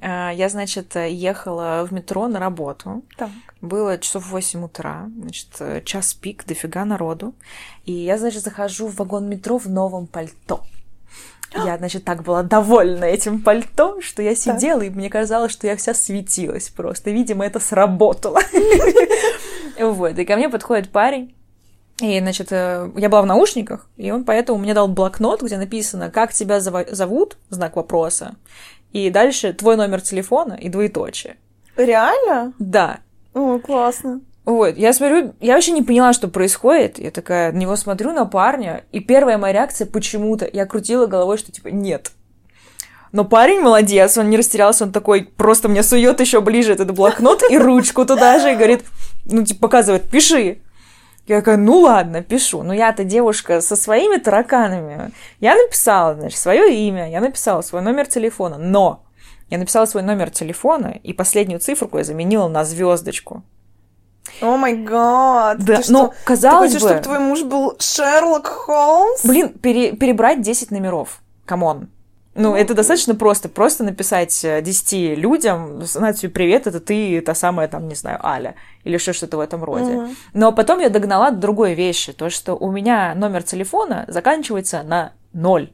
А, 0.00 0.30
Я, 0.30 0.48
значит, 0.48 0.96
ехала 0.96 1.86
в 1.88 1.92
метро 1.92 2.28
на 2.28 2.40
работу. 2.40 3.02
Так. 3.16 3.30
Было 3.60 3.98
часов 3.98 4.26
8 4.30 4.64
утра, 4.64 5.10
значит, 5.20 5.84
час 5.84 6.14
пик, 6.14 6.44
дофига 6.46 6.84
народу. 6.84 7.34
И 7.84 7.92
я, 7.92 8.18
значит, 8.18 8.42
захожу 8.42 8.88
в 8.88 8.96
вагон 8.96 9.28
метро 9.28 9.58
в 9.58 9.68
новом 9.68 10.06
пальто. 10.06 10.62
Я, 11.54 11.78
значит, 11.78 12.04
так 12.04 12.22
была 12.24 12.42
довольна 12.42 13.04
этим 13.04 13.40
пальто, 13.40 14.00
что 14.00 14.22
я 14.22 14.34
сидела, 14.34 14.80
и 14.80 14.90
мне 14.90 15.08
казалось, 15.08 15.52
что 15.52 15.68
я 15.68 15.76
вся 15.76 15.94
светилась 15.94 16.68
просто. 16.68 17.10
Видимо, 17.10 17.44
это 17.44 17.60
сработало. 17.60 18.40
Вот, 19.78 20.16
и 20.16 20.24
ко 20.24 20.36
мне 20.36 20.48
подходит 20.48 20.90
парень, 20.90 21.34
и, 22.00 22.18
значит, 22.20 22.48
э, 22.50 22.90
я 22.96 23.08
была 23.08 23.22
в 23.22 23.26
наушниках, 23.26 23.86
и 23.96 24.10
он 24.10 24.24
поэтому 24.24 24.58
мне 24.58 24.74
дал 24.74 24.88
блокнот, 24.88 25.42
где 25.42 25.56
написано, 25.56 26.10
как 26.10 26.32
тебя 26.32 26.60
зовут, 26.60 27.36
знак 27.50 27.76
вопроса, 27.76 28.34
и 28.92 29.10
дальше 29.10 29.52
твой 29.52 29.76
номер 29.76 30.00
телефона 30.00 30.54
и 30.54 30.68
двоеточие. 30.68 31.36
Реально? 31.76 32.52
Да. 32.58 32.98
О, 33.32 33.58
классно. 33.58 34.20
Вот, 34.44 34.76
я 34.76 34.92
смотрю, 34.92 35.34
я 35.40 35.54
вообще 35.54 35.72
не 35.72 35.82
поняла, 35.82 36.12
что 36.12 36.28
происходит. 36.28 36.98
Я 36.98 37.10
такая 37.10 37.50
на 37.50 37.56
него 37.56 37.76
смотрю, 37.76 38.12
на 38.12 38.26
парня, 38.26 38.84
и 38.92 39.00
первая 39.00 39.38
моя 39.38 39.54
реакция 39.54 39.86
почему-то, 39.86 40.48
я 40.52 40.66
крутила 40.66 41.06
головой, 41.06 41.38
что 41.38 41.50
типа 41.50 41.68
нет. 41.68 42.10
Но 43.10 43.24
парень 43.24 43.60
молодец, 43.60 44.18
он 44.18 44.28
не 44.28 44.36
растерялся, 44.36 44.84
он 44.84 44.92
такой 44.92 45.22
просто 45.24 45.68
мне 45.68 45.82
сует 45.82 46.20
еще 46.20 46.40
ближе 46.40 46.72
этот 46.72 46.92
блокнот 46.92 47.42
и 47.48 47.56
ручку 47.56 48.04
туда 48.04 48.40
же 48.40 48.52
и 48.52 48.56
говорит, 48.56 48.84
ну, 49.24 49.44
типа, 49.44 49.60
показывает, 49.60 50.10
пиши. 50.10 50.58
Я 51.26 51.38
такая, 51.38 51.56
ну 51.56 51.78
ладно, 51.80 52.22
пишу. 52.22 52.62
Но 52.62 52.74
я-то 52.74 53.04
девушка 53.04 53.60
со 53.60 53.76
своими 53.76 54.18
тараканами. 54.18 55.12
Я 55.40 55.54
написала, 55.54 56.14
значит, 56.14 56.38
свое 56.38 56.74
имя, 56.74 57.10
я 57.10 57.20
написала 57.20 57.62
свой 57.62 57.80
номер 57.80 58.06
телефона, 58.06 58.58
но 58.58 59.04
я 59.48 59.58
написала 59.58 59.86
свой 59.86 60.02
номер 60.02 60.30
телефона, 60.30 60.98
и 61.02 61.12
последнюю 61.12 61.60
циферку 61.60 61.98
я 61.98 62.04
заменила 62.04 62.48
на 62.48 62.64
звездочку. 62.64 63.42
Oh 64.40 64.56
my 64.56 64.74
God. 64.74 65.58
Да, 65.64 65.80
но 65.88 66.06
что, 66.06 66.14
казалось 66.24 66.72
ты 66.72 66.78
хочешь, 66.78 66.82
бы... 66.82 66.88
чтобы 66.88 67.02
твой 67.02 67.18
муж 67.20 67.42
был 67.42 67.76
Шерлок 67.78 68.46
Холмс? 68.46 69.24
Блин, 69.24 69.50
пере, 69.50 69.92
перебрать 69.92 70.42
10 70.42 70.70
номеров. 70.70 71.20
Come 71.44 71.69
on. 71.69 71.88
Ну, 72.34 72.56
это 72.56 72.74
достаточно 72.74 73.14
просто. 73.14 73.48
Просто 73.48 73.84
написать 73.84 74.40
10 74.42 74.92
э, 74.92 75.14
людям, 75.14 75.82
Натью, 75.94 76.30
привет, 76.30 76.66
это 76.66 76.80
ты, 76.80 77.20
та 77.20 77.34
самая, 77.34 77.68
там, 77.68 77.88
не 77.88 77.94
знаю, 77.94 78.24
Аля. 78.26 78.56
Или 78.82 78.94
еще 78.94 79.12
что-то 79.12 79.36
в 79.36 79.40
этом 79.40 79.62
роде. 79.62 79.92
Mm-hmm. 79.92 80.16
Но 80.34 80.52
потом 80.52 80.80
я 80.80 80.90
догнала 80.90 81.30
другой 81.30 81.74
вещи. 81.74 82.12
То, 82.12 82.30
что 82.30 82.54
у 82.54 82.70
меня 82.72 83.14
номер 83.14 83.42
телефона 83.42 84.04
заканчивается 84.08 84.82
на 84.82 85.12
ноль. 85.32 85.72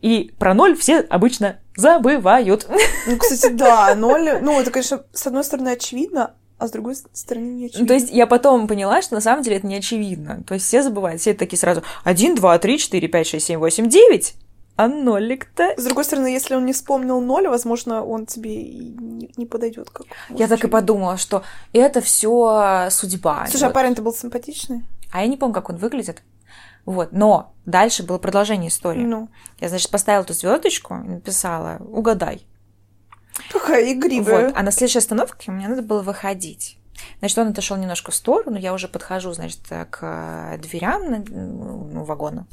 И 0.00 0.32
про 0.38 0.54
ноль 0.54 0.76
все 0.76 1.00
обычно 1.00 1.58
забывают. 1.76 2.68
Ну, 3.06 3.18
кстати, 3.18 3.52
да, 3.52 3.94
ноль. 3.94 4.38
Ну, 4.40 4.60
это, 4.60 4.70
конечно, 4.70 5.02
с 5.12 5.26
одной 5.26 5.44
стороны 5.44 5.70
очевидно, 5.70 6.34
а 6.58 6.68
с 6.68 6.70
другой 6.70 6.94
стороны 6.94 7.46
не 7.46 7.66
очевидно. 7.66 7.80
Ну, 7.80 7.86
то 7.88 7.94
есть 7.94 8.10
я 8.10 8.26
потом 8.26 8.68
поняла, 8.68 9.02
что 9.02 9.14
на 9.14 9.20
самом 9.20 9.42
деле 9.42 9.56
это 9.56 9.66
не 9.66 9.76
очевидно. 9.76 10.42
То 10.46 10.54
есть 10.54 10.66
все 10.66 10.82
забывают, 10.82 11.20
все 11.20 11.34
такие 11.34 11.58
сразу 11.58 11.82
1, 12.04 12.36
2, 12.36 12.58
3, 12.58 12.78
4, 12.78 13.08
5, 13.08 13.26
6, 13.26 13.46
7, 13.46 13.58
8, 13.58 13.88
9. 13.88 14.34
А 14.76 14.88
нолик-то? 14.88 15.74
С 15.76 15.84
другой 15.84 16.04
стороны, 16.04 16.26
если 16.26 16.56
он 16.56 16.66
не 16.66 16.72
вспомнил 16.72 17.20
ноль, 17.20 17.46
возможно, 17.46 18.04
он 18.04 18.26
тебе 18.26 18.64
не, 18.64 19.30
не 19.36 19.46
подойдет 19.46 19.90
как. 19.90 20.06
Я 20.30 20.48
так 20.48 20.64
и 20.64 20.68
подумала, 20.68 21.16
что 21.16 21.44
это 21.72 22.00
все 22.00 22.88
судьба. 22.90 23.46
Слушай, 23.48 23.64
а 23.64 23.66
вот. 23.68 23.70
а 23.70 23.74
парень-то 23.74 24.02
был 24.02 24.12
симпатичный? 24.12 24.84
А 25.12 25.20
я 25.20 25.28
не 25.28 25.36
помню, 25.36 25.54
как 25.54 25.70
он 25.70 25.76
выглядит. 25.76 26.22
Вот, 26.86 27.12
но 27.12 27.54
дальше 27.64 28.02
было 28.02 28.18
продолжение 28.18 28.68
истории. 28.68 29.04
Ну. 29.04 29.28
Я, 29.58 29.68
значит, 29.68 29.90
поставила 29.90 30.24
эту 30.24 30.34
звездочку 30.34 30.94
и 30.94 31.08
написала 31.08 31.78
«Угадай». 31.80 32.44
Какая 33.52 33.92
игривая. 33.92 34.46
Вот, 34.46 34.56
а 34.56 34.62
на 34.62 34.72
следующей 34.72 34.98
остановке 34.98 35.52
мне 35.52 35.68
надо 35.68 35.82
было 35.82 36.02
выходить. 36.02 36.78
Значит, 37.20 37.38
он 37.38 37.48
отошел 37.48 37.76
немножко 37.76 38.10
в 38.10 38.14
сторону, 38.14 38.56
я 38.56 38.72
уже 38.72 38.88
подхожу, 38.88 39.32
значит, 39.32 39.60
к 39.90 40.58
дверям 40.58 41.24
ну, 41.28 42.04
вагона 42.04 42.46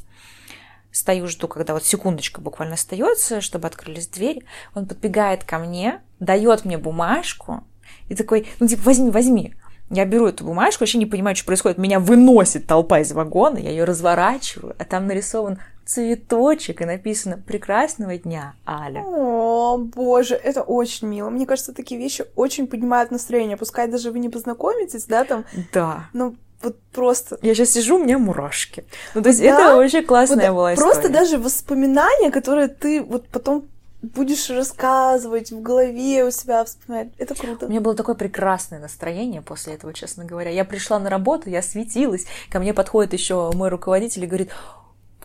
стою, 0.92 1.26
жду, 1.26 1.48
когда 1.48 1.72
вот 1.72 1.84
секундочка 1.84 2.40
буквально 2.40 2.74
остается, 2.74 3.40
чтобы 3.40 3.66
открылись 3.66 4.06
двери. 4.06 4.44
Он 4.74 4.86
подбегает 4.86 5.44
ко 5.44 5.58
мне, 5.58 6.00
дает 6.20 6.64
мне 6.64 6.78
бумажку 6.78 7.64
и 8.08 8.14
такой, 8.14 8.46
ну 8.60 8.68
типа, 8.68 8.82
возьми, 8.84 9.10
возьми. 9.10 9.54
Я 9.90 10.06
беру 10.06 10.26
эту 10.26 10.44
бумажку, 10.44 10.82
вообще 10.82 10.98
не 10.98 11.06
понимаю, 11.06 11.36
что 11.36 11.44
происходит. 11.44 11.76
Меня 11.76 12.00
выносит 12.00 12.66
толпа 12.66 13.00
из 13.00 13.12
вагона, 13.12 13.58
я 13.58 13.70
ее 13.70 13.84
разворачиваю, 13.84 14.74
а 14.78 14.84
там 14.84 15.06
нарисован 15.06 15.58
цветочек 15.84 16.80
и 16.80 16.84
написано 16.86 17.36
«Прекрасного 17.36 18.16
дня, 18.16 18.54
Аля». 18.66 19.02
О, 19.04 19.76
боже, 19.76 20.34
это 20.34 20.62
очень 20.62 21.08
мило. 21.08 21.28
Мне 21.28 21.44
кажется, 21.44 21.74
такие 21.74 22.00
вещи 22.00 22.24
очень 22.36 22.66
поднимают 22.66 23.10
настроение. 23.10 23.56
Пускай 23.56 23.88
даже 23.88 24.10
вы 24.10 24.18
не 24.20 24.28
познакомитесь, 24.28 25.04
да, 25.04 25.24
там. 25.24 25.44
Да. 25.72 26.08
Ну, 26.12 26.36
вот 26.62 26.76
просто... 26.92 27.38
Я 27.42 27.54
сейчас 27.54 27.70
сижу, 27.70 27.96
у 27.96 28.04
меня 28.04 28.18
мурашки. 28.18 28.84
Ну, 29.14 29.22
то 29.22 29.28
есть 29.28 29.40
да? 29.40 29.46
это 29.46 29.76
очень 29.76 30.04
классная 30.04 30.50
вот, 30.50 30.56
была 30.56 30.74
история. 30.74 30.90
Просто 30.92 31.08
даже 31.08 31.38
воспоминания, 31.38 32.30
которые 32.30 32.68
ты 32.68 33.02
вот 33.02 33.28
потом 33.28 33.68
будешь 34.02 34.50
рассказывать 34.50 35.52
в 35.52 35.62
голове 35.62 36.24
у 36.24 36.30
себя 36.30 36.64
вспоминать. 36.64 37.08
Это 37.18 37.34
круто. 37.34 37.66
У 37.66 37.68
меня 37.68 37.80
было 37.80 37.94
такое 37.94 38.16
прекрасное 38.16 38.80
настроение 38.80 39.42
после 39.42 39.74
этого, 39.74 39.94
честно 39.94 40.24
говоря. 40.24 40.50
Я 40.50 40.64
пришла 40.64 40.98
на 40.98 41.08
работу, 41.08 41.48
я 41.48 41.62
светилась. 41.62 42.26
Ко 42.50 42.58
мне 42.58 42.74
подходит 42.74 43.12
еще 43.12 43.52
мой 43.54 43.68
руководитель 43.68 44.24
и 44.24 44.26
говорит, 44.26 44.50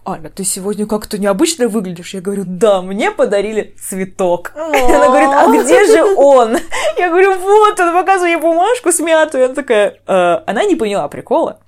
Аля, 0.07 0.29
ты 0.29 0.45
сегодня 0.45 0.85
как-то 0.85 1.17
необычно 1.17 1.67
выглядишь. 1.67 2.13
Я 2.13 2.21
говорю, 2.21 2.43
да, 2.47 2.81
мне 2.81 3.11
подарили 3.11 3.75
цветок. 3.77 4.53
Она 4.55 5.07
говорит, 5.07 5.29
а 5.29 5.47
где 5.49 5.85
же 5.85 6.03
он? 6.15 6.57
Я 6.97 7.09
говорю, 7.09 7.35
вот, 7.37 7.79
он 7.79 7.93
показывает 7.93 8.37
мне 8.37 8.37
бумажку 8.37 8.91
смятую. 8.91 9.45
Она 9.45 9.53
такая, 9.53 9.99
«Э, 10.07 10.39
она 10.45 10.63
не 10.63 10.75
поняла 10.75 11.07
прикола. 11.07 11.59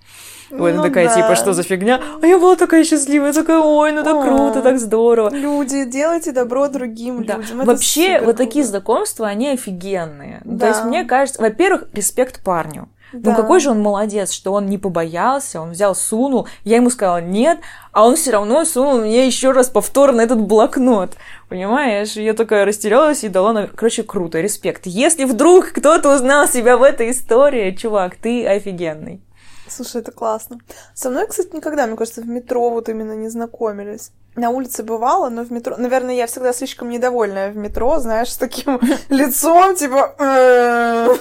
Вот 0.49 0.73
ну, 0.73 0.79
она 0.79 0.83
такая, 0.83 1.07
да. 1.07 1.15
типа, 1.15 1.35
что 1.35 1.53
за 1.53 1.63
фигня? 1.63 2.01
А 2.21 2.25
я 2.25 2.39
была 2.39 2.55
такая 2.55 2.83
счастливая, 2.83 3.33
такая, 3.33 3.59
ой, 3.59 3.91
ну 3.91 4.03
так 4.03 4.15
О, 4.15 4.23
круто, 4.23 4.61
так 4.61 4.79
здорово. 4.79 5.29
Люди, 5.29 5.85
делайте 5.85 6.31
добро 6.31 6.67
другим 6.69 7.23
да. 7.23 7.35
людям. 7.35 7.65
Вообще, 7.65 8.19
вот 8.21 8.37
такие 8.37 8.65
знакомства, 8.65 9.27
они 9.27 9.49
офигенные. 9.49 10.41
Да. 10.43 10.59
То 10.59 10.67
есть, 10.67 10.85
мне 10.85 11.03
кажется, 11.03 11.39
во-первых, 11.41 11.89
респект 11.93 12.43
парню. 12.43 12.89
Ну, 13.13 13.19
да. 13.21 13.31
Ну 13.31 13.35
какой 13.35 13.59
же 13.59 13.71
он 13.71 13.81
молодец, 13.81 14.31
что 14.31 14.53
он 14.53 14.67
не 14.67 14.77
побоялся, 14.77 15.61
он 15.61 15.71
взял, 15.71 15.95
сунул. 15.95 16.47
Я 16.63 16.77
ему 16.77 16.89
сказала 16.89 17.21
нет, 17.21 17.59
а 17.91 18.05
он 18.05 18.15
все 18.15 18.31
равно 18.31 18.65
сунул 18.65 18.99
мне 18.99 19.25
еще 19.25 19.51
раз 19.51 19.69
повторно 19.69 20.21
этот 20.21 20.39
блокнот. 20.39 21.15
Понимаешь? 21.47 22.13
Я 22.13 22.33
такая 22.33 22.65
растерялась 22.65 23.23
и 23.23 23.29
дала... 23.29 23.53
На... 23.53 23.67
Короче, 23.67 24.03
круто, 24.03 24.39
респект. 24.39 24.85
Если 24.85 25.25
вдруг 25.25 25.71
кто-то 25.71 26.15
узнал 26.15 26.47
себя 26.47 26.77
в 26.77 26.83
этой 26.83 27.11
истории, 27.11 27.71
чувак, 27.71 28.15
ты 28.15 28.45
офигенный. 28.45 29.21
Слушай, 29.67 30.01
это 30.01 30.11
классно. 30.11 30.59
Со 30.93 31.09
мной, 31.09 31.27
кстати, 31.27 31.55
никогда, 31.55 31.87
мне 31.87 31.95
кажется, 31.95 32.21
в 32.21 32.27
метро 32.27 32.69
вот 32.69 32.89
именно 32.89 33.13
не 33.13 33.29
знакомились. 33.29 34.11
На 34.35 34.49
улице 34.49 34.83
бывало, 34.83 35.29
но 35.29 35.43
в 35.43 35.51
метро... 35.51 35.75
Наверное, 35.77 36.15
я 36.15 36.27
всегда 36.27 36.53
слишком 36.53 36.89
недовольная 36.89 37.51
в 37.51 37.57
метро, 37.57 37.99
знаешь, 37.99 38.31
с 38.31 38.37
таким 38.37 38.79
лицом, 39.09 39.75
типа... 39.75 40.15
«Э». 40.19 41.15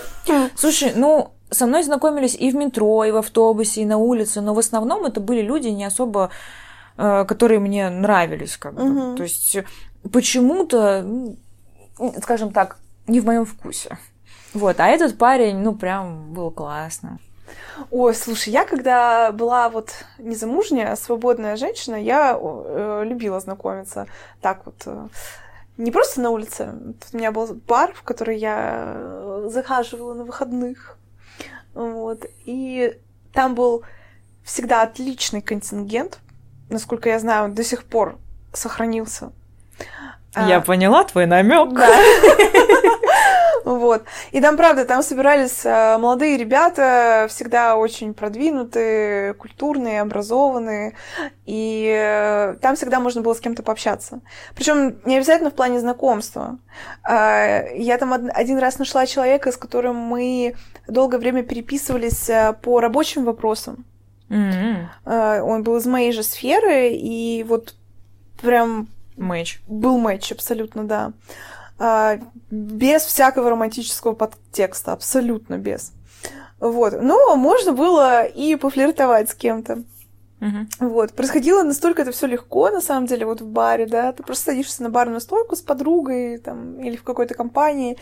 Слушай, 0.56 0.92
ну, 0.94 1.32
со 1.50 1.66
мной 1.66 1.82
знакомились 1.82 2.34
и 2.34 2.50
в 2.50 2.54
метро, 2.54 3.04
и 3.04 3.10
в 3.10 3.16
автобусе, 3.16 3.82
и 3.82 3.86
на 3.86 3.98
улице, 3.98 4.40
но 4.40 4.54
в 4.54 4.58
основном 4.58 5.04
это 5.04 5.20
были 5.20 5.40
люди 5.40 5.68
не 5.68 5.84
особо, 5.84 6.30
э, 6.96 7.24
которые 7.24 7.60
мне 7.60 7.90
нравились, 7.90 8.56
как 8.56 8.74
бы. 8.74 8.82
Угу. 8.82 9.16
То 9.16 9.22
есть 9.22 9.56
почему-то, 10.12 11.02
ну, 11.02 11.36
скажем 12.22 12.52
так, 12.52 12.78
не 13.06 13.20
в 13.20 13.26
моем 13.26 13.44
вкусе. 13.44 13.98
Вот, 14.54 14.80
а 14.80 14.88
этот 14.88 15.18
парень, 15.18 15.58
ну, 15.58 15.74
прям 15.74 16.32
был 16.32 16.50
классно. 16.50 17.18
Ой, 17.90 18.14
слушай, 18.14 18.50
я 18.50 18.64
когда 18.64 19.32
была 19.32 19.68
вот 19.68 19.90
незамужняя, 20.18 20.96
свободная 20.96 21.56
женщина, 21.56 21.96
я 21.96 22.38
э, 22.38 23.02
любила 23.04 23.40
знакомиться 23.40 24.06
так 24.40 24.66
вот 24.66 24.82
э, 24.86 25.08
не 25.78 25.90
просто 25.90 26.20
на 26.20 26.30
улице. 26.30 26.74
Тут 27.00 27.14
у 27.14 27.16
меня 27.16 27.32
был 27.32 27.46
бар, 27.66 27.92
в 27.94 28.02
который 28.02 28.36
я 28.36 28.94
э, 28.94 29.48
захаживала 29.50 30.14
на 30.14 30.24
выходных. 30.24 30.97
Вот. 31.78 32.26
И 32.44 32.98
там 33.32 33.54
был 33.54 33.84
всегда 34.42 34.82
отличный 34.82 35.40
контингент. 35.40 36.18
Насколько 36.70 37.08
я 37.08 37.20
знаю, 37.20 37.44
он 37.44 37.54
до 37.54 37.62
сих 37.62 37.84
пор 37.84 38.18
сохранился. 38.52 39.30
Я 40.34 40.56
а, 40.56 40.60
поняла 40.60 41.04
твой 41.04 41.26
намек. 41.26 41.72
Да. 41.72 41.88
Вот. 43.68 44.04
И 44.32 44.40
там, 44.40 44.56
правда, 44.56 44.86
там 44.86 45.02
собирались 45.02 45.60
э, 45.64 45.98
молодые 45.98 46.38
ребята, 46.38 47.26
всегда 47.28 47.76
очень 47.76 48.14
продвинутые, 48.14 49.34
культурные, 49.34 50.00
образованные. 50.00 50.94
И 51.44 51.86
э, 51.86 52.56
там 52.62 52.76
всегда 52.76 52.98
можно 52.98 53.20
было 53.20 53.34
с 53.34 53.40
кем-то 53.40 53.62
пообщаться. 53.62 54.20
Причем 54.54 54.96
не 55.04 55.16
обязательно 55.16 55.50
в 55.50 55.54
плане 55.54 55.80
знакомства. 55.80 56.58
А, 57.02 57.62
я 57.74 57.98
там 57.98 58.14
один 58.14 58.58
раз 58.58 58.78
нашла 58.78 59.04
человека, 59.04 59.52
с 59.52 59.58
которым 59.58 59.96
мы 59.96 60.54
долгое 60.86 61.18
время 61.18 61.42
переписывались 61.42 62.30
э, 62.30 62.54
по 62.62 62.80
рабочим 62.80 63.24
вопросам. 63.24 63.84
Mm-hmm. 64.30 65.40
Он 65.40 65.62
был 65.62 65.76
из 65.76 65.86
моей 65.86 66.12
же 66.12 66.22
сферы, 66.22 66.90
и 66.92 67.44
вот 67.46 67.74
прям... 68.40 68.88
Мэч. 69.16 69.60
Был 69.66 69.98
мэч, 69.98 70.32
абсолютно, 70.32 70.84
да. 70.84 71.12
А, 71.78 72.18
без 72.50 73.02
всякого 73.02 73.50
романтического 73.50 74.14
подтекста, 74.14 74.92
абсолютно 74.92 75.58
без. 75.58 75.92
Вот. 76.58 76.94
Но 77.00 77.36
можно 77.36 77.72
было 77.72 78.24
и 78.24 78.56
пофлиртовать 78.56 79.30
с 79.30 79.34
кем-то. 79.34 79.84
Мгм. 80.40 80.68
Вот. 80.80 81.12
Происходило 81.12 81.62
настолько 81.62 82.02
это 82.02 82.12
все 82.12 82.26
легко, 82.26 82.70
на 82.70 82.80
самом 82.80 83.06
деле, 83.06 83.26
вот 83.26 83.40
в 83.40 83.46
баре, 83.46 83.86
да. 83.86 84.12
Ты 84.12 84.22
просто 84.22 84.46
садишься 84.46 84.82
на 84.82 84.90
барную 84.90 85.20
стойку 85.20 85.56
с 85.56 85.62
подругой 85.62 86.38
там, 86.38 86.80
или 86.80 86.96
в 86.96 87.02
какой-то 87.04 87.34
компании. 87.34 87.96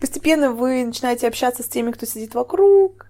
Постепенно 0.00 0.50
вы 0.52 0.84
начинаете 0.84 1.26
общаться 1.26 1.62
с 1.62 1.68
теми, 1.68 1.90
кто 1.90 2.06
сидит 2.06 2.34
вокруг. 2.34 3.06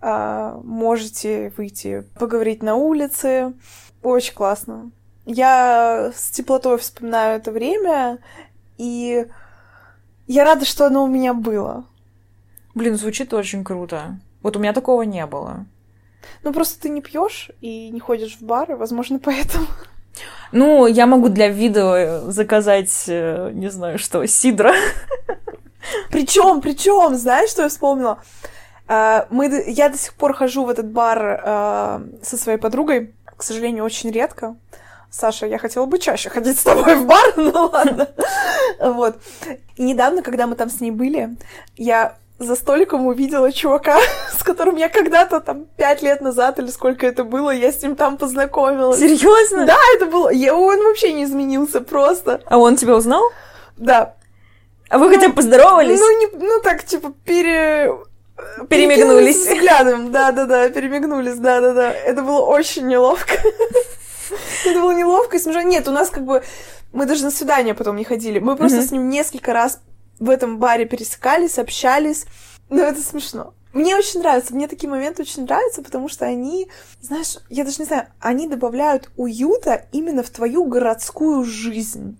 а, 0.00 0.60
можете 0.62 1.52
выйти 1.56 2.04
поговорить 2.18 2.62
на 2.62 2.76
улице. 2.76 3.52
Очень 4.02 4.34
классно. 4.34 4.90
Я 5.26 6.12
с 6.14 6.30
теплотой 6.30 6.78
вспоминаю 6.78 7.38
это 7.38 7.50
время, 7.50 8.18
и 8.78 9.26
я 10.28 10.44
рада, 10.44 10.64
что 10.64 10.86
оно 10.86 11.02
у 11.02 11.08
меня 11.08 11.34
было. 11.34 11.84
Блин, 12.74 12.96
звучит 12.96 13.34
очень 13.34 13.64
круто. 13.64 14.20
Вот 14.42 14.56
у 14.56 14.60
меня 14.60 14.72
такого 14.72 15.02
не 15.02 15.26
было. 15.26 15.66
Ну, 16.44 16.52
просто 16.52 16.80
ты 16.80 16.90
не 16.90 17.00
пьешь 17.00 17.50
и 17.60 17.90
не 17.90 17.98
ходишь 17.98 18.36
в 18.36 18.42
бары, 18.42 18.76
возможно, 18.76 19.18
поэтому. 19.24 19.66
Ну, 20.52 20.86
я 20.86 21.06
могу 21.06 21.28
для 21.28 21.48
видео 21.48 22.30
заказать, 22.30 23.04
э, 23.08 23.50
не 23.52 23.68
знаю 23.70 23.98
что, 23.98 24.24
сидра. 24.26 24.74
Причем, 26.10 26.60
причем, 26.60 27.14
знаешь, 27.14 27.50
что 27.50 27.62
я 27.62 27.68
вспомнила? 27.68 28.22
А, 28.86 29.26
Мы, 29.30 29.64
я 29.66 29.88
до 29.88 29.96
сих 29.96 30.14
пор 30.14 30.34
хожу 30.34 30.64
в 30.64 30.70
этот 30.70 30.90
бар 30.90 31.40
а, 31.42 32.02
со 32.22 32.36
своей 32.36 32.58
подругой, 32.58 33.14
к 33.24 33.42
сожалению, 33.42 33.84
очень 33.84 34.10
редко. 34.10 34.56
Саша, 35.10 35.46
я 35.46 35.58
хотела 35.58 35.86
бы 35.86 35.98
чаще 35.98 36.28
ходить 36.28 36.58
с 36.58 36.62
тобой 36.62 36.96
в 36.96 37.06
бар, 37.06 37.32
ну 37.36 37.70
ладно. 37.72 38.08
Вот. 38.80 39.16
И 39.76 39.82
недавно, 39.82 40.22
когда 40.22 40.46
мы 40.46 40.54
там 40.54 40.68
с 40.68 40.80
ней 40.80 40.90
были, 40.90 41.30
я 41.76 42.16
за 42.38 42.54
столиком 42.54 43.06
увидела 43.06 43.50
чувака, 43.50 43.98
с 44.38 44.42
которым 44.42 44.76
я 44.76 44.88
когда-то 44.88 45.40
там 45.40 45.64
пять 45.76 46.02
лет 46.02 46.20
назад 46.20 46.58
или 46.58 46.68
сколько 46.68 47.06
это 47.06 47.24
было, 47.24 47.50
я 47.50 47.72
с 47.72 47.82
ним 47.82 47.96
там 47.96 48.16
познакомилась. 48.16 48.98
Серьезно? 49.00 49.66
Да, 49.66 49.76
это 49.96 50.06
было... 50.06 50.28
я- 50.28 50.54
Он 50.54 50.78
вообще 50.84 51.12
не 51.12 51.24
изменился, 51.24 51.80
просто. 51.80 52.42
А 52.46 52.58
он 52.58 52.76
тебя 52.76 52.94
узнал? 52.94 53.22
Да, 53.76 54.14
А 54.90 54.98
вы 54.98 55.08
хотя 55.14 55.28
бы 55.28 55.34
поздоровались? 55.34 55.98
Ну, 55.98 56.18
не, 56.20 56.26
ну 56.46 56.60
так, 56.62 56.84
типа, 56.84 57.12
пере... 57.24 57.92
Перемигнулись. 58.68 59.36
перекинулись 59.36 59.36
взглядом, 59.48 60.12
да-да-да, 60.12 60.68
перемигнулись, 60.68 61.38
да-да-да. 61.38 61.90
Это 61.92 62.22
было 62.22 62.40
очень 62.42 62.86
неловко. 62.86 63.32
Это 64.64 64.80
было 64.80 64.92
неловко 64.92 65.36
и 65.36 65.40
смешно. 65.40 65.62
Нет, 65.62 65.88
у 65.88 65.92
нас 65.92 66.10
как 66.10 66.24
бы... 66.24 66.42
Мы 66.92 67.06
даже 67.06 67.24
на 67.24 67.30
свидание 67.30 67.74
потом 67.74 67.96
не 67.96 68.04
ходили. 68.04 68.38
Мы 68.38 68.56
просто 68.56 68.82
с 68.82 68.90
ним 68.90 69.08
несколько 69.10 69.52
раз 69.52 69.80
в 70.18 70.30
этом 70.30 70.58
баре 70.58 70.86
пересекались, 70.86 71.58
общались. 71.58 72.24
Но 72.70 72.82
это 72.82 73.00
смешно. 73.02 73.54
Мне 73.72 73.96
очень 73.96 74.20
нравится, 74.20 74.54
мне 74.54 74.66
такие 74.66 74.88
моменты 74.88 75.22
очень 75.22 75.44
нравятся, 75.44 75.82
потому 75.82 76.08
что 76.08 76.24
они, 76.24 76.68
знаешь, 77.00 77.36
я 77.50 77.64
даже 77.64 77.76
не 77.80 77.84
знаю, 77.84 78.08
они 78.18 78.48
добавляют 78.48 79.10
уюта 79.16 79.86
именно 79.92 80.22
в 80.22 80.30
твою 80.30 80.64
городскую 80.64 81.44
жизнь. 81.44 82.18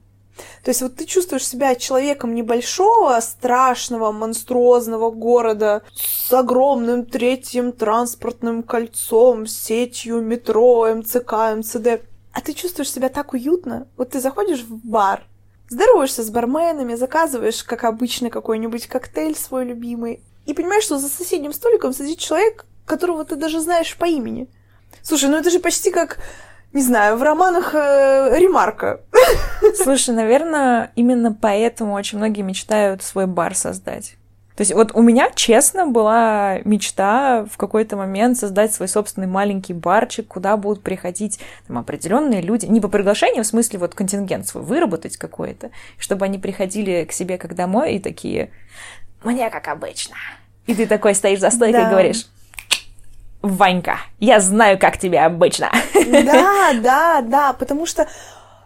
То 0.62 0.70
есть 0.70 0.82
вот 0.82 0.96
ты 0.96 1.04
чувствуешь 1.04 1.46
себя 1.46 1.74
человеком 1.74 2.34
небольшого, 2.34 3.18
страшного, 3.20 4.12
монструозного 4.12 5.10
города 5.10 5.82
с 5.94 6.32
огромным 6.32 7.04
третьим 7.04 7.72
транспортным 7.72 8.62
кольцом, 8.62 9.46
сетью 9.46 10.20
метро, 10.20 10.86
МЦК, 10.94 11.32
МЦД. 11.56 12.02
А 12.32 12.40
ты 12.40 12.52
чувствуешь 12.52 12.92
себя 12.92 13.08
так 13.08 13.32
уютно. 13.32 13.88
Вот 13.96 14.10
ты 14.10 14.20
заходишь 14.20 14.62
в 14.62 14.86
бар, 14.86 15.24
здороваешься 15.68 16.22
с 16.22 16.30
барменами, 16.30 16.94
заказываешь, 16.94 17.62
как 17.64 17.84
обычно, 17.84 18.30
какой-нибудь 18.30 18.86
коктейль 18.86 19.36
свой 19.36 19.64
любимый, 19.64 20.22
и 20.46 20.54
понимаешь, 20.54 20.84
что 20.84 20.98
за 20.98 21.08
соседним 21.08 21.52
столиком 21.52 21.92
сидит 21.92 22.18
человек, 22.18 22.64
которого 22.86 23.24
ты 23.24 23.36
даже 23.36 23.60
знаешь 23.60 23.96
по 23.96 24.06
имени. 24.06 24.48
Слушай, 25.02 25.28
ну 25.28 25.36
это 25.36 25.50
же 25.50 25.60
почти 25.60 25.90
как, 25.90 26.18
не 26.72 26.82
знаю, 26.82 27.16
в 27.16 27.22
романах 27.22 27.74
э, 27.74 28.38
Ремарка. 28.38 29.00
Слушай, 29.82 30.14
наверное, 30.14 30.90
именно 30.96 31.32
поэтому 31.32 31.94
очень 31.94 32.18
многие 32.18 32.42
мечтают 32.42 33.02
свой 33.02 33.26
бар 33.26 33.54
создать. 33.54 34.16
То 34.54 34.62
есть 34.62 34.74
вот 34.74 34.90
у 34.94 35.02
меня, 35.02 35.30
честно, 35.36 35.86
была 35.86 36.58
мечта 36.64 37.46
в 37.48 37.56
какой-то 37.56 37.96
момент 37.96 38.36
создать 38.38 38.74
свой 38.74 38.88
собственный 38.88 39.28
маленький 39.28 39.72
барчик, 39.72 40.26
куда 40.26 40.56
будут 40.56 40.82
приходить 40.82 41.38
там, 41.68 41.78
определенные 41.78 42.40
люди, 42.40 42.66
не 42.66 42.80
по 42.80 42.88
приглашению, 42.88 43.44
в 43.44 43.46
смысле 43.46 43.78
вот 43.78 43.94
контингент 43.94 44.48
свой 44.48 44.64
выработать 44.64 45.16
какой-то, 45.16 45.70
чтобы 45.96 46.24
они 46.24 46.38
приходили 46.38 47.04
к 47.04 47.12
себе 47.12 47.38
как 47.38 47.54
домой 47.54 47.94
и 47.94 47.98
такие, 48.00 48.50
мне 49.22 49.48
как 49.48 49.68
обычно. 49.68 50.16
И 50.66 50.74
ты 50.74 50.86
такой 50.86 51.14
стоишь 51.14 51.38
за 51.38 51.50
стойкой 51.50 51.80
Да. 51.82 51.86
и 51.86 51.90
говоришь, 51.90 52.26
Ванька, 53.42 53.98
я 54.18 54.40
знаю, 54.40 54.78
как 54.78 54.98
тебе 54.98 55.20
обычно. 55.20 55.70
Да, 55.94 56.72
да, 56.82 57.20
да, 57.22 57.52
потому 57.52 57.86
что, 57.86 58.08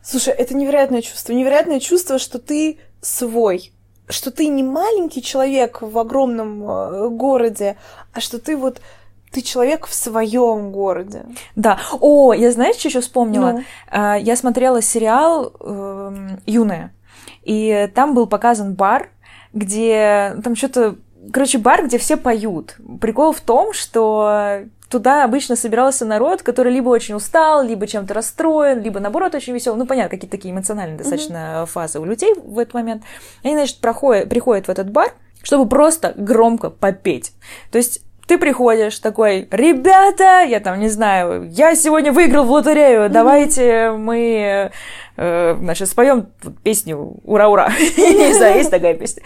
слушай, 0.03 0.33
это 0.33 0.55
невероятное 0.55 1.03
чувство. 1.03 1.33
Невероятное 1.33 1.81
чувство, 1.81 2.19
что 2.19 2.39
ты 2.39 2.79
свой, 3.01 3.73
что 4.09 4.31
ты 4.31 4.47
не 4.49 4.63
маленький 4.63 5.23
человек 5.23 5.83
в 5.83 5.99
огромном 5.99 6.63
э, 6.69 7.09
городе, 7.11 7.77
а 8.13 8.21
что 8.21 8.39
ты 8.39 8.57
вот 8.57 8.81
ты 9.33 9.41
человек 9.41 9.87
в 9.87 9.95
своем 9.95 10.71
городе. 10.73 11.25
Да. 11.57 11.79
О, 12.01 12.35
я 12.35 12.53
знаешь, 12.53 12.77
что 12.77 12.89
еще 12.89 13.01
вспомнила? 13.01 13.53
Ну. 13.53 13.65
А, 13.91 14.19
Я 14.19 14.37
смотрела 14.37 14.83
сериал 14.83 15.53
эм, 15.59 16.39
Юная, 16.45 16.95
и 17.43 17.91
там 17.95 18.15
был 18.15 18.27
показан 18.27 18.75
бар, 18.75 19.09
где 19.55 20.37
там 20.45 20.55
что-то, 20.55 20.97
короче, 21.33 21.59
бар, 21.59 21.85
где 21.87 21.99
все 21.99 22.17
поют. 22.17 22.77
Прикол 23.01 23.33
в 23.33 23.41
том, 23.41 23.73
что 23.73 24.63
туда 24.89 25.25
обычно 25.25 25.57
собирался 25.57 26.05
народ, 26.05 26.43
который 26.43 26.73
либо 26.73 26.89
очень 26.89 27.15
устал, 27.15 27.63
либо 27.63 27.87
чем-то 27.87 28.13
расстроен, 28.13 28.83
либо 28.83 29.01
наоборот 29.01 29.35
очень 29.35 29.55
веселый. 29.55 29.79
Ну, 29.79 29.87
понятно, 29.87 30.11
какие-то 30.11 30.37
такие 30.37 30.53
эмоциональные 30.53 30.99
достаточно 30.99 31.65
фазы 31.67 31.99
у 31.99 32.05
людей 32.05 32.35
в 32.35 32.59
этот 32.59 32.75
момент. 32.75 33.03
Они, 33.43 33.55
значит, 33.55 33.81
проходят, 33.81 34.29
приходят 34.29 34.67
в 34.67 34.71
этот 34.71 34.91
бар, 34.91 35.13
чтобы 35.43 35.69
просто 35.69 36.13
громко 36.17 36.71
попеть. 36.71 37.33
То 37.71 37.79
есть 37.79 38.03
ты 38.33 38.39
приходишь 38.39 38.99
такой, 38.99 39.47
ребята, 39.51 40.41
я 40.41 40.59
там 40.61 40.81
не 40.81 40.89
знаю, 40.89 41.51
я 41.51 41.75
сегодня 41.75 42.13
выиграл 42.13 42.47
в 42.47 42.51
лотерею, 42.51 43.11
давайте 43.11 43.91
мы, 43.91 44.71
э, 45.19 45.57
значит, 45.61 45.89
споем 45.91 46.29
песню 46.63 47.17
«Ура-ура». 47.25 47.69
Не 47.99 48.33
знаю, 48.33 48.57
есть 48.57 48.71
такая 48.71 48.95
песня. 48.95 49.23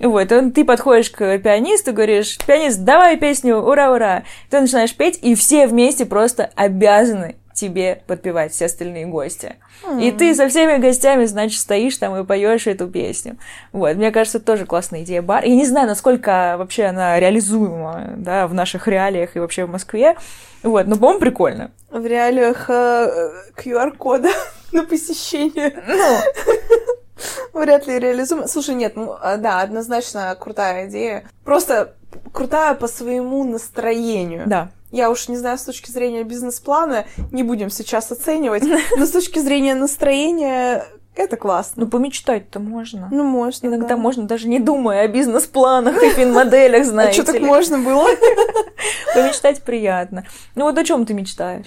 Вот, 0.00 0.28
ты 0.28 0.64
подходишь 0.64 1.10
к 1.10 1.36
пианисту, 1.36 1.92
говоришь, 1.92 2.38
пианист, 2.46 2.82
давай 2.82 3.18
песню 3.18 3.58
«Ура-ура». 3.58 4.22
Ты 4.48 4.62
начинаешь 4.62 4.96
петь, 4.96 5.18
и 5.20 5.34
все 5.34 5.66
вместе 5.66 6.06
просто 6.06 6.48
обязаны 6.56 7.36
тебе 7.56 8.02
подпевать 8.06 8.52
все 8.52 8.66
остальные 8.66 9.06
гости. 9.06 9.56
И 10.00 10.12
ты 10.12 10.34
со 10.34 10.48
всеми 10.48 10.78
гостями, 10.78 11.24
значит, 11.24 11.58
стоишь 11.58 11.96
там 11.96 12.16
и 12.16 12.24
поешь 12.24 12.66
эту 12.66 12.86
песню. 12.86 13.38
Вот, 13.72 13.96
мне 13.96 14.12
кажется, 14.12 14.38
это 14.38 14.46
тоже 14.46 14.66
классная 14.66 15.02
идея 15.02 15.22
бар. 15.22 15.44
Я 15.44 15.56
не 15.56 15.66
знаю, 15.66 15.88
насколько 15.88 16.56
вообще 16.58 16.84
она 16.84 17.18
реализуема, 17.18 18.12
да, 18.16 18.46
в 18.46 18.54
наших 18.54 18.86
реалиях 18.86 19.36
и 19.36 19.40
вообще 19.40 19.64
в 19.64 19.70
Москве. 19.70 20.16
Вот, 20.62 20.86
но, 20.86 20.96
по-моему, 20.96 21.20
прикольно. 21.20 21.70
В 21.90 22.04
реалиях 22.06 22.68
э, 22.68 23.30
QR-кода 23.56 24.28
на 24.72 24.84
посещение. 24.84 25.82
Ну, 25.86 26.18
Вряд 27.62 27.86
ли 27.86 27.98
реализуем. 27.98 28.46
Слушай, 28.46 28.74
нет, 28.74 28.96
ну 28.96 29.16
а, 29.20 29.38
да, 29.38 29.60
однозначно 29.60 30.36
крутая 30.38 30.88
идея. 30.88 31.24
Просто 31.44 31.94
крутая 32.32 32.74
по 32.74 32.86
своему 32.86 33.44
настроению. 33.44 34.44
да. 34.46 34.70
Я 34.96 35.10
уж 35.10 35.28
не 35.28 35.36
знаю, 35.36 35.58
с 35.58 35.62
точки 35.62 35.90
зрения 35.90 36.24
бизнес-плана, 36.24 37.04
не 37.30 37.42
будем 37.42 37.68
сейчас 37.68 38.10
оценивать, 38.10 38.62
но 38.96 39.04
с 39.04 39.10
точки 39.10 39.38
зрения 39.40 39.74
настроения 39.74 40.86
это 41.14 41.36
классно. 41.36 41.84
Ну, 41.84 41.90
помечтать-то 41.90 42.60
можно. 42.60 43.08
Ну, 43.12 43.22
можно, 43.22 43.66
Иногда 43.66 43.88
да. 43.88 43.96
можно, 43.98 44.26
даже 44.26 44.48
не 44.48 44.58
думая 44.58 45.02
о 45.02 45.08
бизнес-планах 45.08 46.02
и 46.02 46.08
финмоделях, 46.08 46.80
А 46.80 46.84
знаете 46.84 47.22
что 47.22 47.32
так 47.32 47.42
можно 47.42 47.78
было? 47.78 48.08
Помечтать 49.14 49.62
приятно. 49.62 50.24
Ну 50.54 50.64
вот 50.64 50.78
о 50.78 50.84
чем 50.84 51.04
ты 51.04 51.12
мечтаешь? 51.12 51.66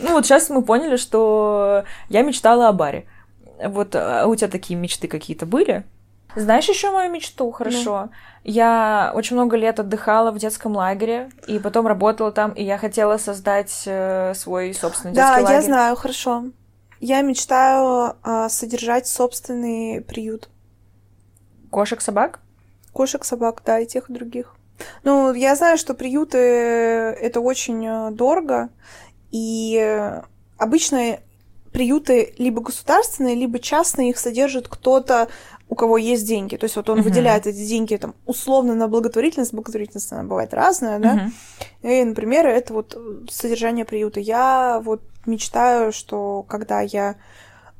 Ну 0.00 0.14
вот 0.14 0.26
сейчас 0.26 0.50
мы 0.50 0.62
поняли, 0.62 0.96
что 0.96 1.84
я 2.08 2.22
мечтала 2.22 2.66
о 2.66 2.72
баре. 2.72 3.06
Вот 3.64 3.94
а 3.94 4.26
у 4.26 4.34
тебя 4.34 4.48
такие 4.48 4.76
мечты 4.76 5.06
какие-то 5.06 5.46
были? 5.46 5.84
Знаешь 6.36 6.68
еще 6.68 6.90
мою 6.90 7.10
мечту 7.10 7.50
хорошо? 7.50 8.10
Я 8.42 9.12
очень 9.14 9.36
много 9.36 9.56
лет 9.56 9.80
отдыхала 9.80 10.30
в 10.30 10.38
детском 10.38 10.74
лагере, 10.74 11.30
и 11.46 11.58
потом 11.58 11.86
работала 11.86 12.32
там, 12.32 12.52
и 12.52 12.64
я 12.64 12.78
хотела 12.78 13.18
создать 13.18 13.82
э, 13.86 14.32
свой 14.34 14.72
собственный 14.72 15.14
Да, 15.14 15.36
детский 15.36 15.44
лагерь. 15.44 15.60
я 15.60 15.62
знаю, 15.62 15.96
хорошо. 15.96 16.44
Я 17.00 17.22
мечтаю 17.22 18.16
а, 18.22 18.48
содержать 18.48 19.06
собственный 19.06 20.02
приют. 20.02 20.48
Кошек, 21.70 22.00
собак? 22.00 22.40
Кошек, 22.92 23.24
собак, 23.24 23.62
да, 23.64 23.78
и 23.78 23.86
тех, 23.86 24.10
и 24.10 24.12
других. 24.12 24.54
Ну, 25.04 25.32
я 25.32 25.54
знаю, 25.56 25.78
что 25.78 25.94
приюты 25.94 26.38
э, 26.38 27.12
это 27.12 27.40
очень 27.40 27.86
э, 27.86 28.10
дорого, 28.10 28.70
и 29.30 29.78
э, 29.80 30.22
обычно 30.58 31.18
приюты 31.72 32.34
либо 32.38 32.62
государственные, 32.62 33.34
либо 33.34 33.58
частные, 33.58 34.10
их 34.10 34.18
содержит 34.18 34.68
кто-то, 34.68 35.28
у 35.70 35.76
кого 35.76 35.96
есть 35.96 36.26
деньги. 36.26 36.56
То 36.56 36.64
есть 36.64 36.76
вот 36.76 36.90
он 36.90 36.98
Мгм. 36.98 37.04
выделяет 37.04 37.46
эти 37.46 37.64
деньги 37.64 37.96
там 37.96 38.14
условно 38.26 38.74
на 38.74 38.88
благотворительность. 38.88 39.54
Благотворительность 39.54 40.12
она 40.12 40.24
бывает 40.24 40.52
разная, 40.52 40.98
да. 40.98 41.14
Мгм. 41.14 41.32
И, 41.82 42.04
например, 42.04 42.46
это 42.46 42.74
вот 42.74 42.98
содержание 43.30 43.84
приюта. 43.84 44.18
Я 44.20 44.80
вот 44.84 45.00
мечтаю, 45.26 45.92
что 45.92 46.42
когда 46.48 46.80
я 46.80 47.14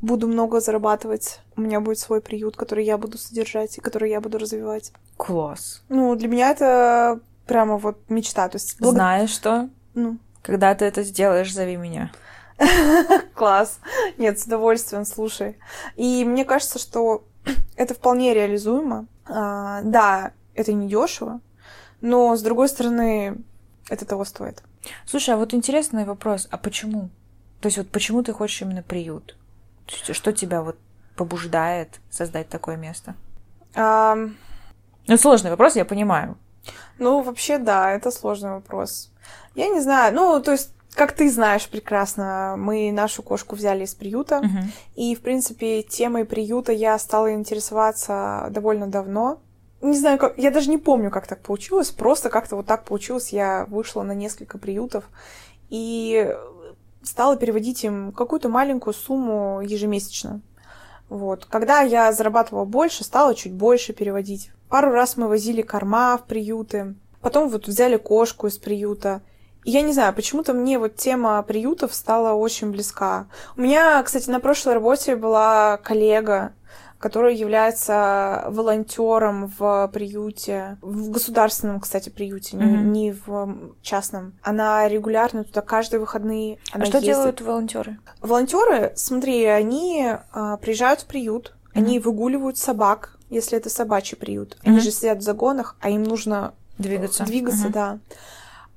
буду 0.00 0.28
много 0.28 0.60
зарабатывать, 0.60 1.40
у 1.56 1.60
меня 1.60 1.80
будет 1.80 1.98
свой 1.98 2.20
приют, 2.20 2.56
который 2.56 2.84
я 2.84 2.96
буду 2.96 3.18
содержать 3.18 3.76
и 3.76 3.80
который 3.80 4.08
я 4.10 4.20
буду 4.20 4.38
развивать. 4.38 4.92
Класс. 5.16 5.82
Ну, 5.88 6.14
для 6.14 6.28
меня 6.28 6.50
это 6.52 7.18
прямо 7.46 7.76
вот 7.76 7.98
мечта. 8.08 8.48
То 8.48 8.56
есть, 8.56 8.80
благ... 8.80 8.94
Знаешь 8.94 9.30
что? 9.30 9.68
Ну. 9.94 10.16
Когда 10.42 10.74
ты 10.76 10.84
это 10.84 11.02
сделаешь, 11.02 11.52
зови 11.52 11.76
меня. 11.76 12.12
Класс. 13.34 13.80
Нет, 14.16 14.38
с 14.38 14.44
удовольствием, 14.44 15.04
слушай. 15.04 15.58
И 15.96 16.24
мне 16.24 16.44
кажется, 16.44 16.78
что 16.78 17.24
это 17.76 17.94
вполне 17.94 18.34
реализуемо. 18.34 19.06
А, 19.26 19.82
да, 19.82 20.32
это 20.54 20.72
не 20.72 20.88
дешево, 20.88 21.40
но 22.00 22.36
с 22.36 22.42
другой 22.42 22.68
стороны, 22.68 23.38
это 23.88 24.04
того 24.04 24.24
стоит. 24.24 24.62
Слушай, 25.06 25.34
а 25.34 25.36
вот 25.36 25.54
интересный 25.54 26.04
вопрос, 26.04 26.48
а 26.50 26.58
почему? 26.58 27.10
То 27.60 27.66
есть 27.66 27.78
вот 27.78 27.90
почему 27.90 28.22
ты 28.22 28.32
хочешь 28.32 28.62
именно 28.62 28.82
приют? 28.82 29.36
Что 29.86 30.32
тебя 30.32 30.62
вот 30.62 30.78
побуждает 31.16 32.00
создать 32.10 32.48
такое 32.48 32.76
место? 32.76 33.14
А... 33.74 34.16
Ну, 35.06 35.16
сложный 35.16 35.50
вопрос, 35.50 35.76
я 35.76 35.84
понимаю. 35.84 36.38
Ну, 36.98 37.22
вообще, 37.22 37.58
да, 37.58 37.90
это 37.90 38.10
сложный 38.10 38.50
вопрос. 38.50 39.10
Я 39.54 39.68
не 39.68 39.80
знаю, 39.80 40.14
ну, 40.14 40.40
то 40.42 40.52
есть, 40.52 40.72
как 40.94 41.12
ты 41.12 41.30
знаешь 41.30 41.68
прекрасно, 41.68 42.54
мы 42.58 42.92
нашу 42.92 43.22
кошку 43.22 43.56
взяли 43.56 43.84
из 43.84 43.94
приюта, 43.94 44.36
uh-huh. 44.36 44.64
и, 44.96 45.14
в 45.14 45.20
принципе, 45.20 45.82
темой 45.82 46.24
приюта 46.24 46.72
я 46.72 46.98
стала 46.98 47.32
интересоваться 47.32 48.48
довольно 48.50 48.86
давно. 48.86 49.40
Не 49.80 49.96
знаю, 49.96 50.18
как, 50.18 50.36
я 50.36 50.50
даже 50.50 50.68
не 50.68 50.78
помню, 50.78 51.10
как 51.10 51.26
так 51.26 51.40
получилось, 51.40 51.90
просто 51.90 52.28
как-то 52.28 52.56
вот 52.56 52.66
так 52.66 52.84
получилось, 52.84 53.30
я 53.30 53.66
вышла 53.68 54.02
на 54.02 54.12
несколько 54.12 54.58
приютов, 54.58 55.04
и 55.70 56.36
стала 57.02 57.36
переводить 57.36 57.84
им 57.84 58.12
какую-то 58.12 58.48
маленькую 58.48 58.94
сумму 58.94 59.60
ежемесячно. 59.62 60.42
Вот. 61.08 61.44
Когда 61.46 61.80
я 61.80 62.12
зарабатывала 62.12 62.64
больше, 62.64 63.04
стала 63.04 63.34
чуть 63.34 63.52
больше 63.52 63.92
переводить. 63.92 64.50
Пару 64.68 64.92
раз 64.92 65.16
мы 65.16 65.28
возили 65.28 65.62
корма 65.62 66.16
в 66.16 66.26
приюты. 66.26 66.94
Потом 67.20 67.48
вот 67.48 67.66
взяли 67.66 67.96
кошку 67.96 68.46
из 68.46 68.58
приюта. 68.58 69.22
Я 69.64 69.82
не 69.82 69.92
знаю, 69.92 70.14
почему-то 70.14 70.52
мне 70.52 70.78
вот 70.78 70.96
тема 70.96 71.42
приютов 71.42 71.94
стала 71.94 72.32
очень 72.32 72.70
близка. 72.70 73.26
У 73.56 73.60
меня, 73.60 74.02
кстати, 74.02 74.30
на 74.30 74.40
прошлой 74.40 74.74
работе 74.74 75.16
была 75.16 75.78
коллега, 75.78 76.52
который 77.00 77.34
является 77.34 78.44
волонтером 78.48 79.52
в 79.58 79.90
приюте, 79.92 80.76
в 80.82 81.10
государственном, 81.10 81.80
кстати, 81.80 82.10
приюте, 82.10 82.56
mm-hmm. 82.56 82.64
не, 82.64 83.00
не 83.00 83.12
в 83.12 83.74
частном. 83.80 84.34
Она 84.42 84.86
регулярно 84.86 85.44
туда 85.44 85.62
каждые 85.62 86.00
выходные. 86.00 86.58
Она 86.72 86.84
а 86.84 86.86
что 86.86 86.98
ездит. 86.98 87.14
делают 87.14 87.40
волонтеры? 87.40 87.98
Волонтеры, 88.20 88.92
смотри, 88.96 89.46
они 89.46 90.12
а, 90.32 90.58
приезжают 90.58 91.00
в 91.00 91.06
приют, 91.06 91.54
mm-hmm. 91.54 91.78
они 91.78 91.98
выгуливают 91.98 92.58
собак, 92.58 93.16
если 93.30 93.56
это 93.56 93.70
собачий 93.70 94.18
приют. 94.18 94.56
Mm-hmm. 94.56 94.68
Они 94.68 94.80
же 94.80 94.90
сидят 94.90 95.18
в 95.18 95.22
загонах, 95.22 95.76
а 95.80 95.88
им 95.88 96.02
нужно 96.02 96.52
двигаться. 96.76 97.24
Двигаться, 97.24 97.68
mm-hmm. 97.68 97.72
да. 97.72 97.98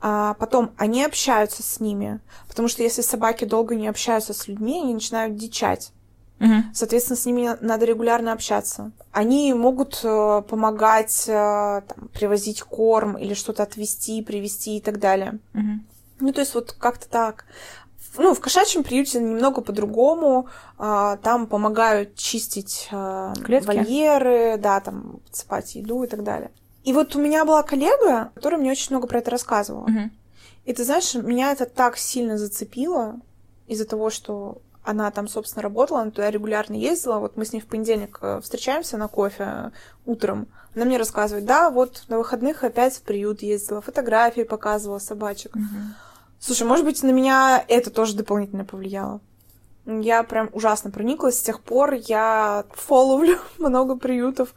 А 0.06 0.34
потом 0.34 0.72
они 0.76 1.02
общаются 1.06 1.64
с 1.64 1.80
ними, 1.80 2.20
потому 2.50 2.68
что 2.68 2.84
если 2.84 3.02
собаки 3.02 3.46
долго 3.46 3.74
не 3.74 3.88
общаются 3.88 4.34
с 4.34 4.50
людьми, 4.50 4.82
они 4.84 4.96
начинают 4.96 5.38
дичать. 5.38 5.94
Угу. 6.42 6.56
Соответственно, 6.74 7.16
с 7.16 7.26
ними 7.26 7.58
надо 7.62 7.86
регулярно 7.86 8.34
общаться. 8.34 8.92
Они 9.14 9.54
могут 9.54 10.02
э, 10.04 10.42
помогать 10.46 11.24
э, 11.30 11.84
там, 11.88 12.10
привозить 12.10 12.64
корм 12.64 13.18
или 13.18 13.34
что-то 13.34 13.64
отвезти, 13.64 14.22
привезти 14.22 14.76
и 14.76 14.82
так 14.82 15.00
далее. 15.00 15.40
Угу. 15.54 15.80
Ну, 16.20 16.34
то 16.34 16.42
есть 16.42 16.54
вот 16.54 16.74
как-то 16.74 17.08
так. 17.08 17.46
Ну, 18.18 18.36
в 18.36 18.42
кошачьем 18.42 18.84
приюте 18.84 19.22
немного 19.22 19.62
по-другому. 19.62 20.48
А, 20.78 21.16
там 21.18 21.48
помогают 21.48 22.16
чистить 22.16 22.90
а, 22.92 23.34
вольеры, 23.48 24.58
да, 24.58 24.82
там 24.82 25.22
подсыпать 25.26 25.76
еду 25.76 26.04
и 26.04 26.08
так 26.08 26.24
далее. 26.24 26.52
И 26.84 26.94
вот 26.94 27.16
у 27.16 27.22
меня 27.22 27.46
была 27.46 27.64
коллега, 27.64 28.32
которая 28.36 28.60
мне 28.60 28.72
очень 28.72 28.92
много 28.92 29.08
про 29.08 29.20
это 29.20 29.32
рассказывала. 29.32 29.84
Угу. 29.84 30.10
И 30.66 30.74
ты 30.74 30.84
знаешь, 30.84 31.14
меня 31.14 31.52
это 31.52 31.66
так 31.66 31.98
сильно 31.98 32.38
зацепило 32.38 33.20
из-за 33.68 33.86
того, 33.86 34.10
что 34.10 34.62
она 34.84 35.10
там, 35.12 35.28
собственно, 35.28 35.64
работала, 35.64 36.02
она 36.02 36.12
туда 36.12 36.30
регулярно 36.30 36.76
ездила. 36.76 37.20
Вот 37.20 37.38
мы 37.38 37.46
с 37.46 37.54
ней 37.54 37.62
в 37.62 37.68
понедельник 37.68 38.20
э, 38.22 38.42
встречаемся 38.42 38.98
на 38.98 39.08
кофе 39.08 39.72
утром. 40.06 40.48
Она 40.76 40.86
мне 40.86 40.98
рассказывает, 40.98 41.46
да, 41.46 41.70
вот 41.70 42.04
на 42.10 42.18
выходных 42.18 42.64
опять 42.64 42.96
в 42.96 43.02
приют 43.02 43.42
ездила, 43.42 43.82
фотографии 43.82 44.42
показывала 44.42 45.00
собачек. 45.00 45.56
Угу. 45.56 45.64
Слушай, 46.40 46.68
может 46.68 46.86
быть, 46.86 47.02
на 47.04 47.12
меня 47.12 47.64
это 47.68 47.90
тоже 47.90 48.16
дополнительно 48.18 48.66
повлияло. 48.66 49.22
Я 49.86 50.24
прям 50.24 50.50
ужасно 50.52 50.92
прониклась. 50.92 51.40
С 51.40 51.44
тех 51.44 51.62
пор 51.62 51.94
я 51.94 52.66
фолловлю 52.72 53.40
много 53.58 53.96
приютов. 53.96 54.54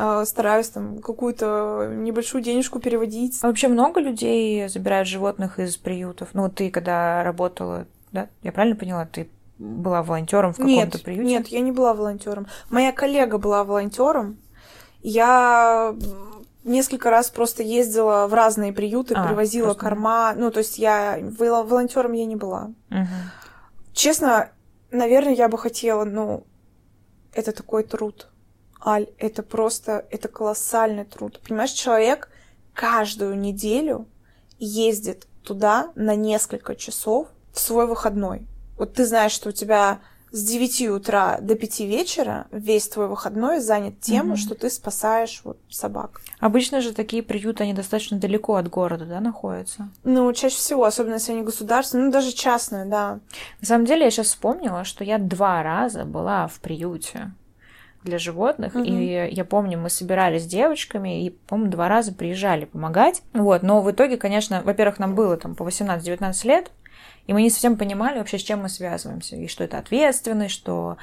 Э, 0.00 0.24
стараюсь 0.24 0.68
там 0.68 1.00
какую-то 1.00 1.90
небольшую 1.92 2.40
денежку 2.42 2.78
переводить. 2.78 3.40
А 3.42 3.48
вообще 3.48 3.66
много 3.66 4.00
людей 4.00 4.68
забирают 4.68 5.08
животных 5.08 5.58
из 5.58 5.76
приютов? 5.76 6.28
Ну, 6.34 6.48
ты 6.48 6.70
когда 6.70 7.24
работала, 7.24 7.88
да? 8.12 8.28
Я 8.42 8.52
правильно 8.52 8.76
поняла? 8.76 9.06
Ты 9.06 9.28
была 9.58 10.04
волонтером 10.04 10.52
в 10.52 10.58
каком-то 10.58 11.00
приюте? 11.00 11.24
Нет, 11.24 11.48
я 11.48 11.58
не 11.58 11.72
была 11.72 11.94
волонтером. 11.94 12.46
Моя 12.70 12.92
коллега 12.92 13.38
была 13.38 13.64
волонтером. 13.64 14.38
Я 15.02 15.96
несколько 16.62 17.10
раз 17.10 17.30
просто 17.30 17.64
ездила 17.64 18.28
в 18.28 18.34
разные 18.34 18.72
приюты, 18.72 19.14
а, 19.14 19.26
привозила 19.26 19.66
просто... 19.66 19.80
корма. 19.80 20.32
Ну, 20.36 20.52
то 20.52 20.58
есть 20.58 20.78
я 20.78 21.18
волонтером 21.20 22.12
я 22.12 22.24
не 22.24 22.36
была. 22.36 22.70
Угу. 22.92 23.06
Честно, 23.94 24.50
наверное, 24.92 25.34
я 25.34 25.48
бы 25.48 25.58
хотела, 25.58 26.04
ну, 26.04 26.44
это 27.32 27.50
такой 27.50 27.82
труд. 27.82 28.28
Аль, 28.84 29.08
это 29.18 29.42
просто, 29.42 30.06
это 30.10 30.28
колоссальный 30.28 31.04
труд. 31.04 31.40
Понимаешь, 31.46 31.72
человек 31.72 32.30
каждую 32.74 33.38
неделю 33.38 34.06
ездит 34.58 35.26
туда 35.42 35.90
на 35.94 36.14
несколько 36.14 36.76
часов 36.76 37.28
в 37.52 37.58
свой 37.60 37.86
выходной. 37.86 38.46
Вот 38.76 38.94
ты 38.94 39.04
знаешь, 39.06 39.32
что 39.32 39.48
у 39.48 39.52
тебя 39.52 39.98
с 40.30 40.44
9 40.44 40.88
утра 40.90 41.38
до 41.40 41.54
5 41.54 41.80
вечера 41.80 42.46
весь 42.50 42.88
твой 42.88 43.08
выходной 43.08 43.60
занят 43.60 44.00
тем, 44.00 44.28
угу. 44.28 44.36
что 44.36 44.54
ты 44.54 44.70
спасаешь 44.70 45.40
вот 45.44 45.58
собак. 45.70 46.20
Обычно 46.38 46.80
же 46.80 46.92
такие 46.92 47.22
приюты, 47.22 47.64
они 47.64 47.72
достаточно 47.72 48.18
далеко 48.18 48.56
от 48.56 48.68
города, 48.68 49.06
да, 49.06 49.20
находятся? 49.20 49.88
Ну, 50.04 50.32
чаще 50.32 50.56
всего, 50.56 50.84
особенно 50.84 51.14
если 51.14 51.32
они 51.32 51.42
государственные, 51.42 52.06
ну, 52.06 52.12
даже 52.12 52.32
частные, 52.32 52.84
да. 52.84 53.20
На 53.60 53.66
самом 53.66 53.86
деле, 53.86 54.04
я 54.04 54.10
сейчас 54.10 54.28
вспомнила, 54.28 54.84
что 54.84 55.02
я 55.02 55.18
два 55.18 55.62
раза 55.62 56.04
была 56.04 56.46
в 56.46 56.60
приюте 56.60 57.32
для 58.04 58.18
животных. 58.18 58.74
Mm-hmm. 58.74 59.30
И 59.30 59.34
я 59.34 59.44
помню, 59.44 59.78
мы 59.78 59.90
собирались 59.90 60.44
с 60.44 60.46
девочками 60.46 61.24
и, 61.24 61.30
по-моему, 61.30 61.72
два 61.72 61.88
раза 61.88 62.12
приезжали 62.12 62.64
помогать. 62.64 63.22
Вот, 63.32 63.62
но 63.62 63.82
в 63.82 63.90
итоге, 63.90 64.16
конечно, 64.16 64.62
во-первых, 64.62 64.98
нам 64.98 65.14
было 65.14 65.36
там 65.36 65.54
по 65.54 65.62
18-19 65.62 66.46
лет, 66.46 66.70
и 67.26 67.32
мы 67.32 67.42
не 67.42 67.50
совсем 67.50 67.76
понимали 67.76 68.18
вообще, 68.18 68.38
с 68.38 68.42
чем 68.42 68.62
мы 68.62 68.68
связываемся, 68.68 69.36
и 69.36 69.48
что 69.48 69.64
это 69.64 69.78
ответственность, 69.78 70.54
что 70.54 70.96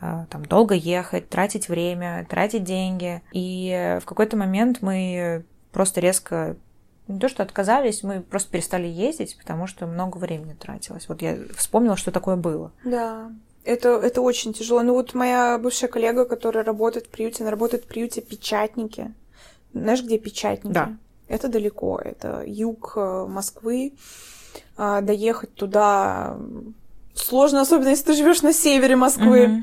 э, 0.00 0.26
там 0.30 0.44
долго 0.44 0.74
ехать, 0.74 1.28
тратить 1.28 1.68
время, 1.68 2.26
тратить 2.28 2.64
деньги. 2.64 3.22
И 3.32 3.98
в 4.00 4.06
какой-то 4.06 4.36
момент 4.36 4.78
мы 4.80 5.44
просто 5.72 6.00
резко 6.00 6.56
не 7.08 7.20
то, 7.20 7.28
что 7.28 7.42
отказались, 7.42 8.02
мы 8.02 8.20
просто 8.20 8.50
перестали 8.50 8.86
ездить, 8.86 9.36
потому 9.38 9.66
что 9.66 9.86
много 9.86 10.16
времени 10.16 10.54
тратилось. 10.54 11.08
Вот 11.08 11.22
я 11.22 11.36
вспомнила, 11.56 11.96
что 11.96 12.10
такое 12.10 12.36
было. 12.36 12.72
Да, 12.84 13.30
это, 13.66 13.88
это 14.02 14.20
очень 14.20 14.52
тяжело. 14.52 14.82
Ну 14.82 14.94
вот 14.94 15.14
моя 15.14 15.58
бывшая 15.58 15.88
коллега, 15.88 16.24
которая 16.24 16.64
работает 16.64 17.06
в 17.06 17.10
приюте, 17.10 17.42
она 17.42 17.50
работает 17.50 17.84
в 17.84 17.86
приюте 17.86 18.20
печатники. 18.20 19.12
Знаешь, 19.72 20.02
где 20.02 20.18
печатники? 20.18 20.72
Да. 20.72 20.96
Это 21.28 21.48
далеко, 21.48 22.00
это 22.02 22.44
юг 22.46 22.94
э, 22.96 23.26
Москвы. 23.28 23.94
А, 24.76 25.00
доехать 25.00 25.54
туда 25.54 26.38
сложно, 27.14 27.60
особенно 27.60 27.88
если 27.88 28.04
ты 28.04 28.14
живешь 28.14 28.42
на 28.42 28.52
севере 28.52 28.96
Москвы. 28.96 29.46
Mm-hmm. 29.46 29.62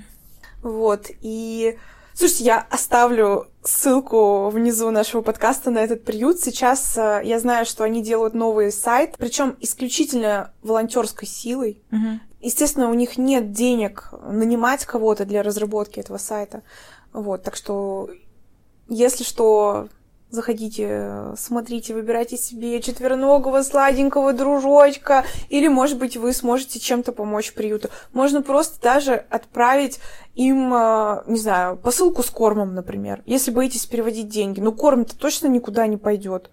Вот. 0.63 1.07
И 1.21 1.77
Слушайте, 2.15 2.43
я 2.43 2.67
оставлю 2.69 3.47
ссылку 3.63 4.49
внизу 4.49 4.91
нашего 4.91 5.23
подкаста 5.23 5.71
на 5.71 5.79
этот 5.79 6.03
приют. 6.03 6.39
Сейчас 6.39 6.95
э, 6.95 7.21
я 7.23 7.39
знаю, 7.39 7.65
что 7.65 7.83
они 7.83 8.03
делают 8.03 8.35
новый 8.35 8.71
сайт, 8.71 9.15
причем 9.17 9.55
исключительно 9.61 10.51
волонтерской 10.61 11.27
силой. 11.27 11.81
Угу. 11.91 12.19
Естественно, 12.43 12.89
у 12.89 12.93
них 12.93 13.17
нет 13.17 13.53
денег 13.53 14.09
нанимать 14.21 14.85
кого-то 14.85 15.25
для 15.25 15.43
разработки 15.43 15.99
этого 15.99 16.17
сайта. 16.17 16.61
Вот, 17.13 17.41
так 17.41 17.55
что, 17.55 18.09
если 18.89 19.23
что, 19.23 19.87
Заходите, 20.33 21.35
смотрите, 21.37 21.93
выбирайте 21.93 22.37
себе 22.37 22.81
четвероногого 22.81 23.61
сладенького 23.61 24.33
дружочка, 24.33 25.25
или, 25.49 25.67
может 25.67 25.99
быть, 25.99 26.17
вы 26.17 26.33
сможете 26.33 26.79
чем-то 26.79 27.11
помочь 27.11 27.53
приюту. 27.53 27.89
Можно 28.13 28.41
просто 28.41 28.81
даже 28.81 29.13
отправить 29.29 29.99
им, 30.33 30.73
а, 30.73 31.23
не 31.27 31.37
знаю, 31.37 31.77
посылку 31.77 32.23
с 32.23 32.31
кормом, 32.31 32.73
например, 32.73 33.21
если 33.27 33.51
боитесь 33.51 33.85
переводить 33.85 34.27
деньги. 34.27 34.59
Ну, 34.59 34.71
корм-то 34.71 35.15
точно 35.15 35.45
никуда 35.49 35.85
не 35.85 35.97
пойдет. 35.97 36.49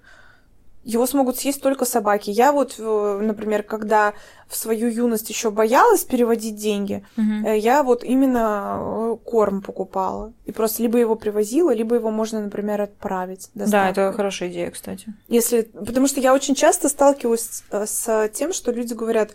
Его 0.91 1.07
смогут 1.07 1.39
съесть 1.39 1.63
только 1.63 1.85
собаки. 1.85 2.31
Я 2.31 2.53
вот, 2.53 2.75
э, 2.79 3.21
например, 3.23 3.63
когда 3.63 4.15
в 4.49 4.57
свою 4.57 4.89
юность 4.89 5.31
еще 5.31 5.51
боялась 5.51 6.05
переводить 6.05 6.57
деньги, 6.57 7.05
э, 7.17 7.57
я 7.59 7.83
вот 7.83 8.05
именно 8.05 8.79
э, 8.81 9.17
корм 9.25 9.63
покупала. 9.63 10.33
И 10.45 10.53
просто 10.53 10.83
либо 10.83 10.99
его 10.99 11.15
привозила, 11.15 11.73
либо 11.73 11.95
его 11.95 12.11
можно, 12.11 12.41
например, 12.41 12.81
отправить. 12.81 13.49
Да, 13.55 13.65
доставкой. 13.65 13.91
это 13.91 14.13
хорошая 14.17 14.49
идея, 14.51 14.71
кстати. 14.71 15.15
Если, 15.29 15.63
потому 15.63 16.07
что 16.07 16.21
я 16.21 16.35
очень 16.35 16.55
часто 16.55 16.89
сталкиваюсь 16.89 17.41
с, 17.41 17.65
с 17.71 18.29
тем, 18.35 18.53
что 18.53 18.73
люди 18.73 18.95
говорят, 18.95 19.31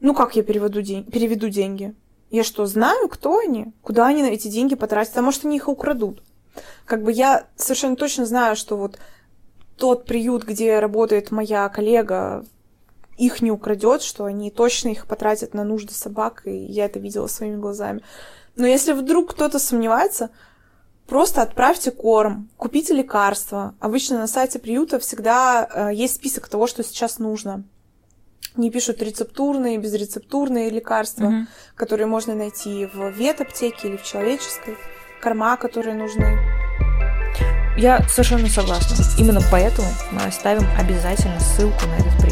ну 0.00 0.14
как 0.14 0.36
я 0.36 0.42
переведу, 0.42 0.82
день, 0.82 1.04
переведу 1.04 1.48
деньги? 1.48 1.94
Я 2.30 2.44
что, 2.44 2.66
знаю, 2.66 3.08
кто 3.08 3.38
они? 3.38 3.72
Куда 3.82 4.06
они 4.06 4.22
эти 4.22 4.48
деньги 4.48 4.76
потратят? 4.76 5.16
А 5.16 5.22
может, 5.22 5.44
они 5.44 5.56
их 5.56 5.68
украдут? 5.68 6.22
Как 6.84 7.02
бы 7.02 7.12
я 7.12 7.46
совершенно 7.56 7.96
точно 7.96 8.26
знаю, 8.26 8.56
что 8.56 8.76
вот 8.76 8.98
тот 9.80 10.04
приют, 10.04 10.44
где 10.44 10.78
работает 10.78 11.30
моя 11.30 11.68
коллега, 11.68 12.44
их 13.16 13.42
не 13.42 13.50
украдет, 13.50 14.02
что 14.02 14.24
они 14.26 14.50
точно 14.50 14.90
их 14.90 15.06
потратят 15.06 15.54
на 15.54 15.64
нужды 15.64 15.92
собак, 15.92 16.42
и 16.44 16.50
я 16.56 16.84
это 16.84 16.98
видела 16.98 17.26
своими 17.26 17.56
глазами. 17.56 18.02
Но 18.56 18.66
если 18.66 18.92
вдруг 18.92 19.30
кто-то 19.32 19.58
сомневается, 19.58 20.30
просто 21.06 21.42
отправьте 21.42 21.90
корм, 21.90 22.48
купите 22.56 22.94
лекарства. 22.94 23.74
Обычно 23.80 24.18
на 24.18 24.26
сайте 24.26 24.58
приюта 24.58 24.98
всегда 24.98 25.68
э, 25.68 25.94
есть 25.94 26.14
список 26.16 26.48
того, 26.48 26.66
что 26.66 26.82
сейчас 26.84 27.18
нужно. 27.18 27.64
Не 28.56 28.70
пишут 28.70 29.00
рецептурные, 29.02 29.78
безрецептурные 29.78 30.70
лекарства, 30.70 31.24
Мгм. 31.24 31.48
которые 31.74 32.06
можно 32.06 32.34
найти 32.34 32.86
в 32.92 33.10
ветаптеке 33.10 33.88
или 33.88 33.96
в 33.96 34.02
человеческой, 34.02 34.76
корма, 35.22 35.56
которые 35.56 35.94
нужны. 35.94 36.59
Я 37.76 38.02
совершенно 38.08 38.48
согласна. 38.48 38.96
Именно 39.18 39.40
поэтому 39.50 39.88
мы 40.12 40.22
оставим 40.22 40.66
обязательно 40.78 41.40
ссылку 41.40 41.86
на 41.86 41.94
этот 41.94 42.20
приют. 42.20 42.29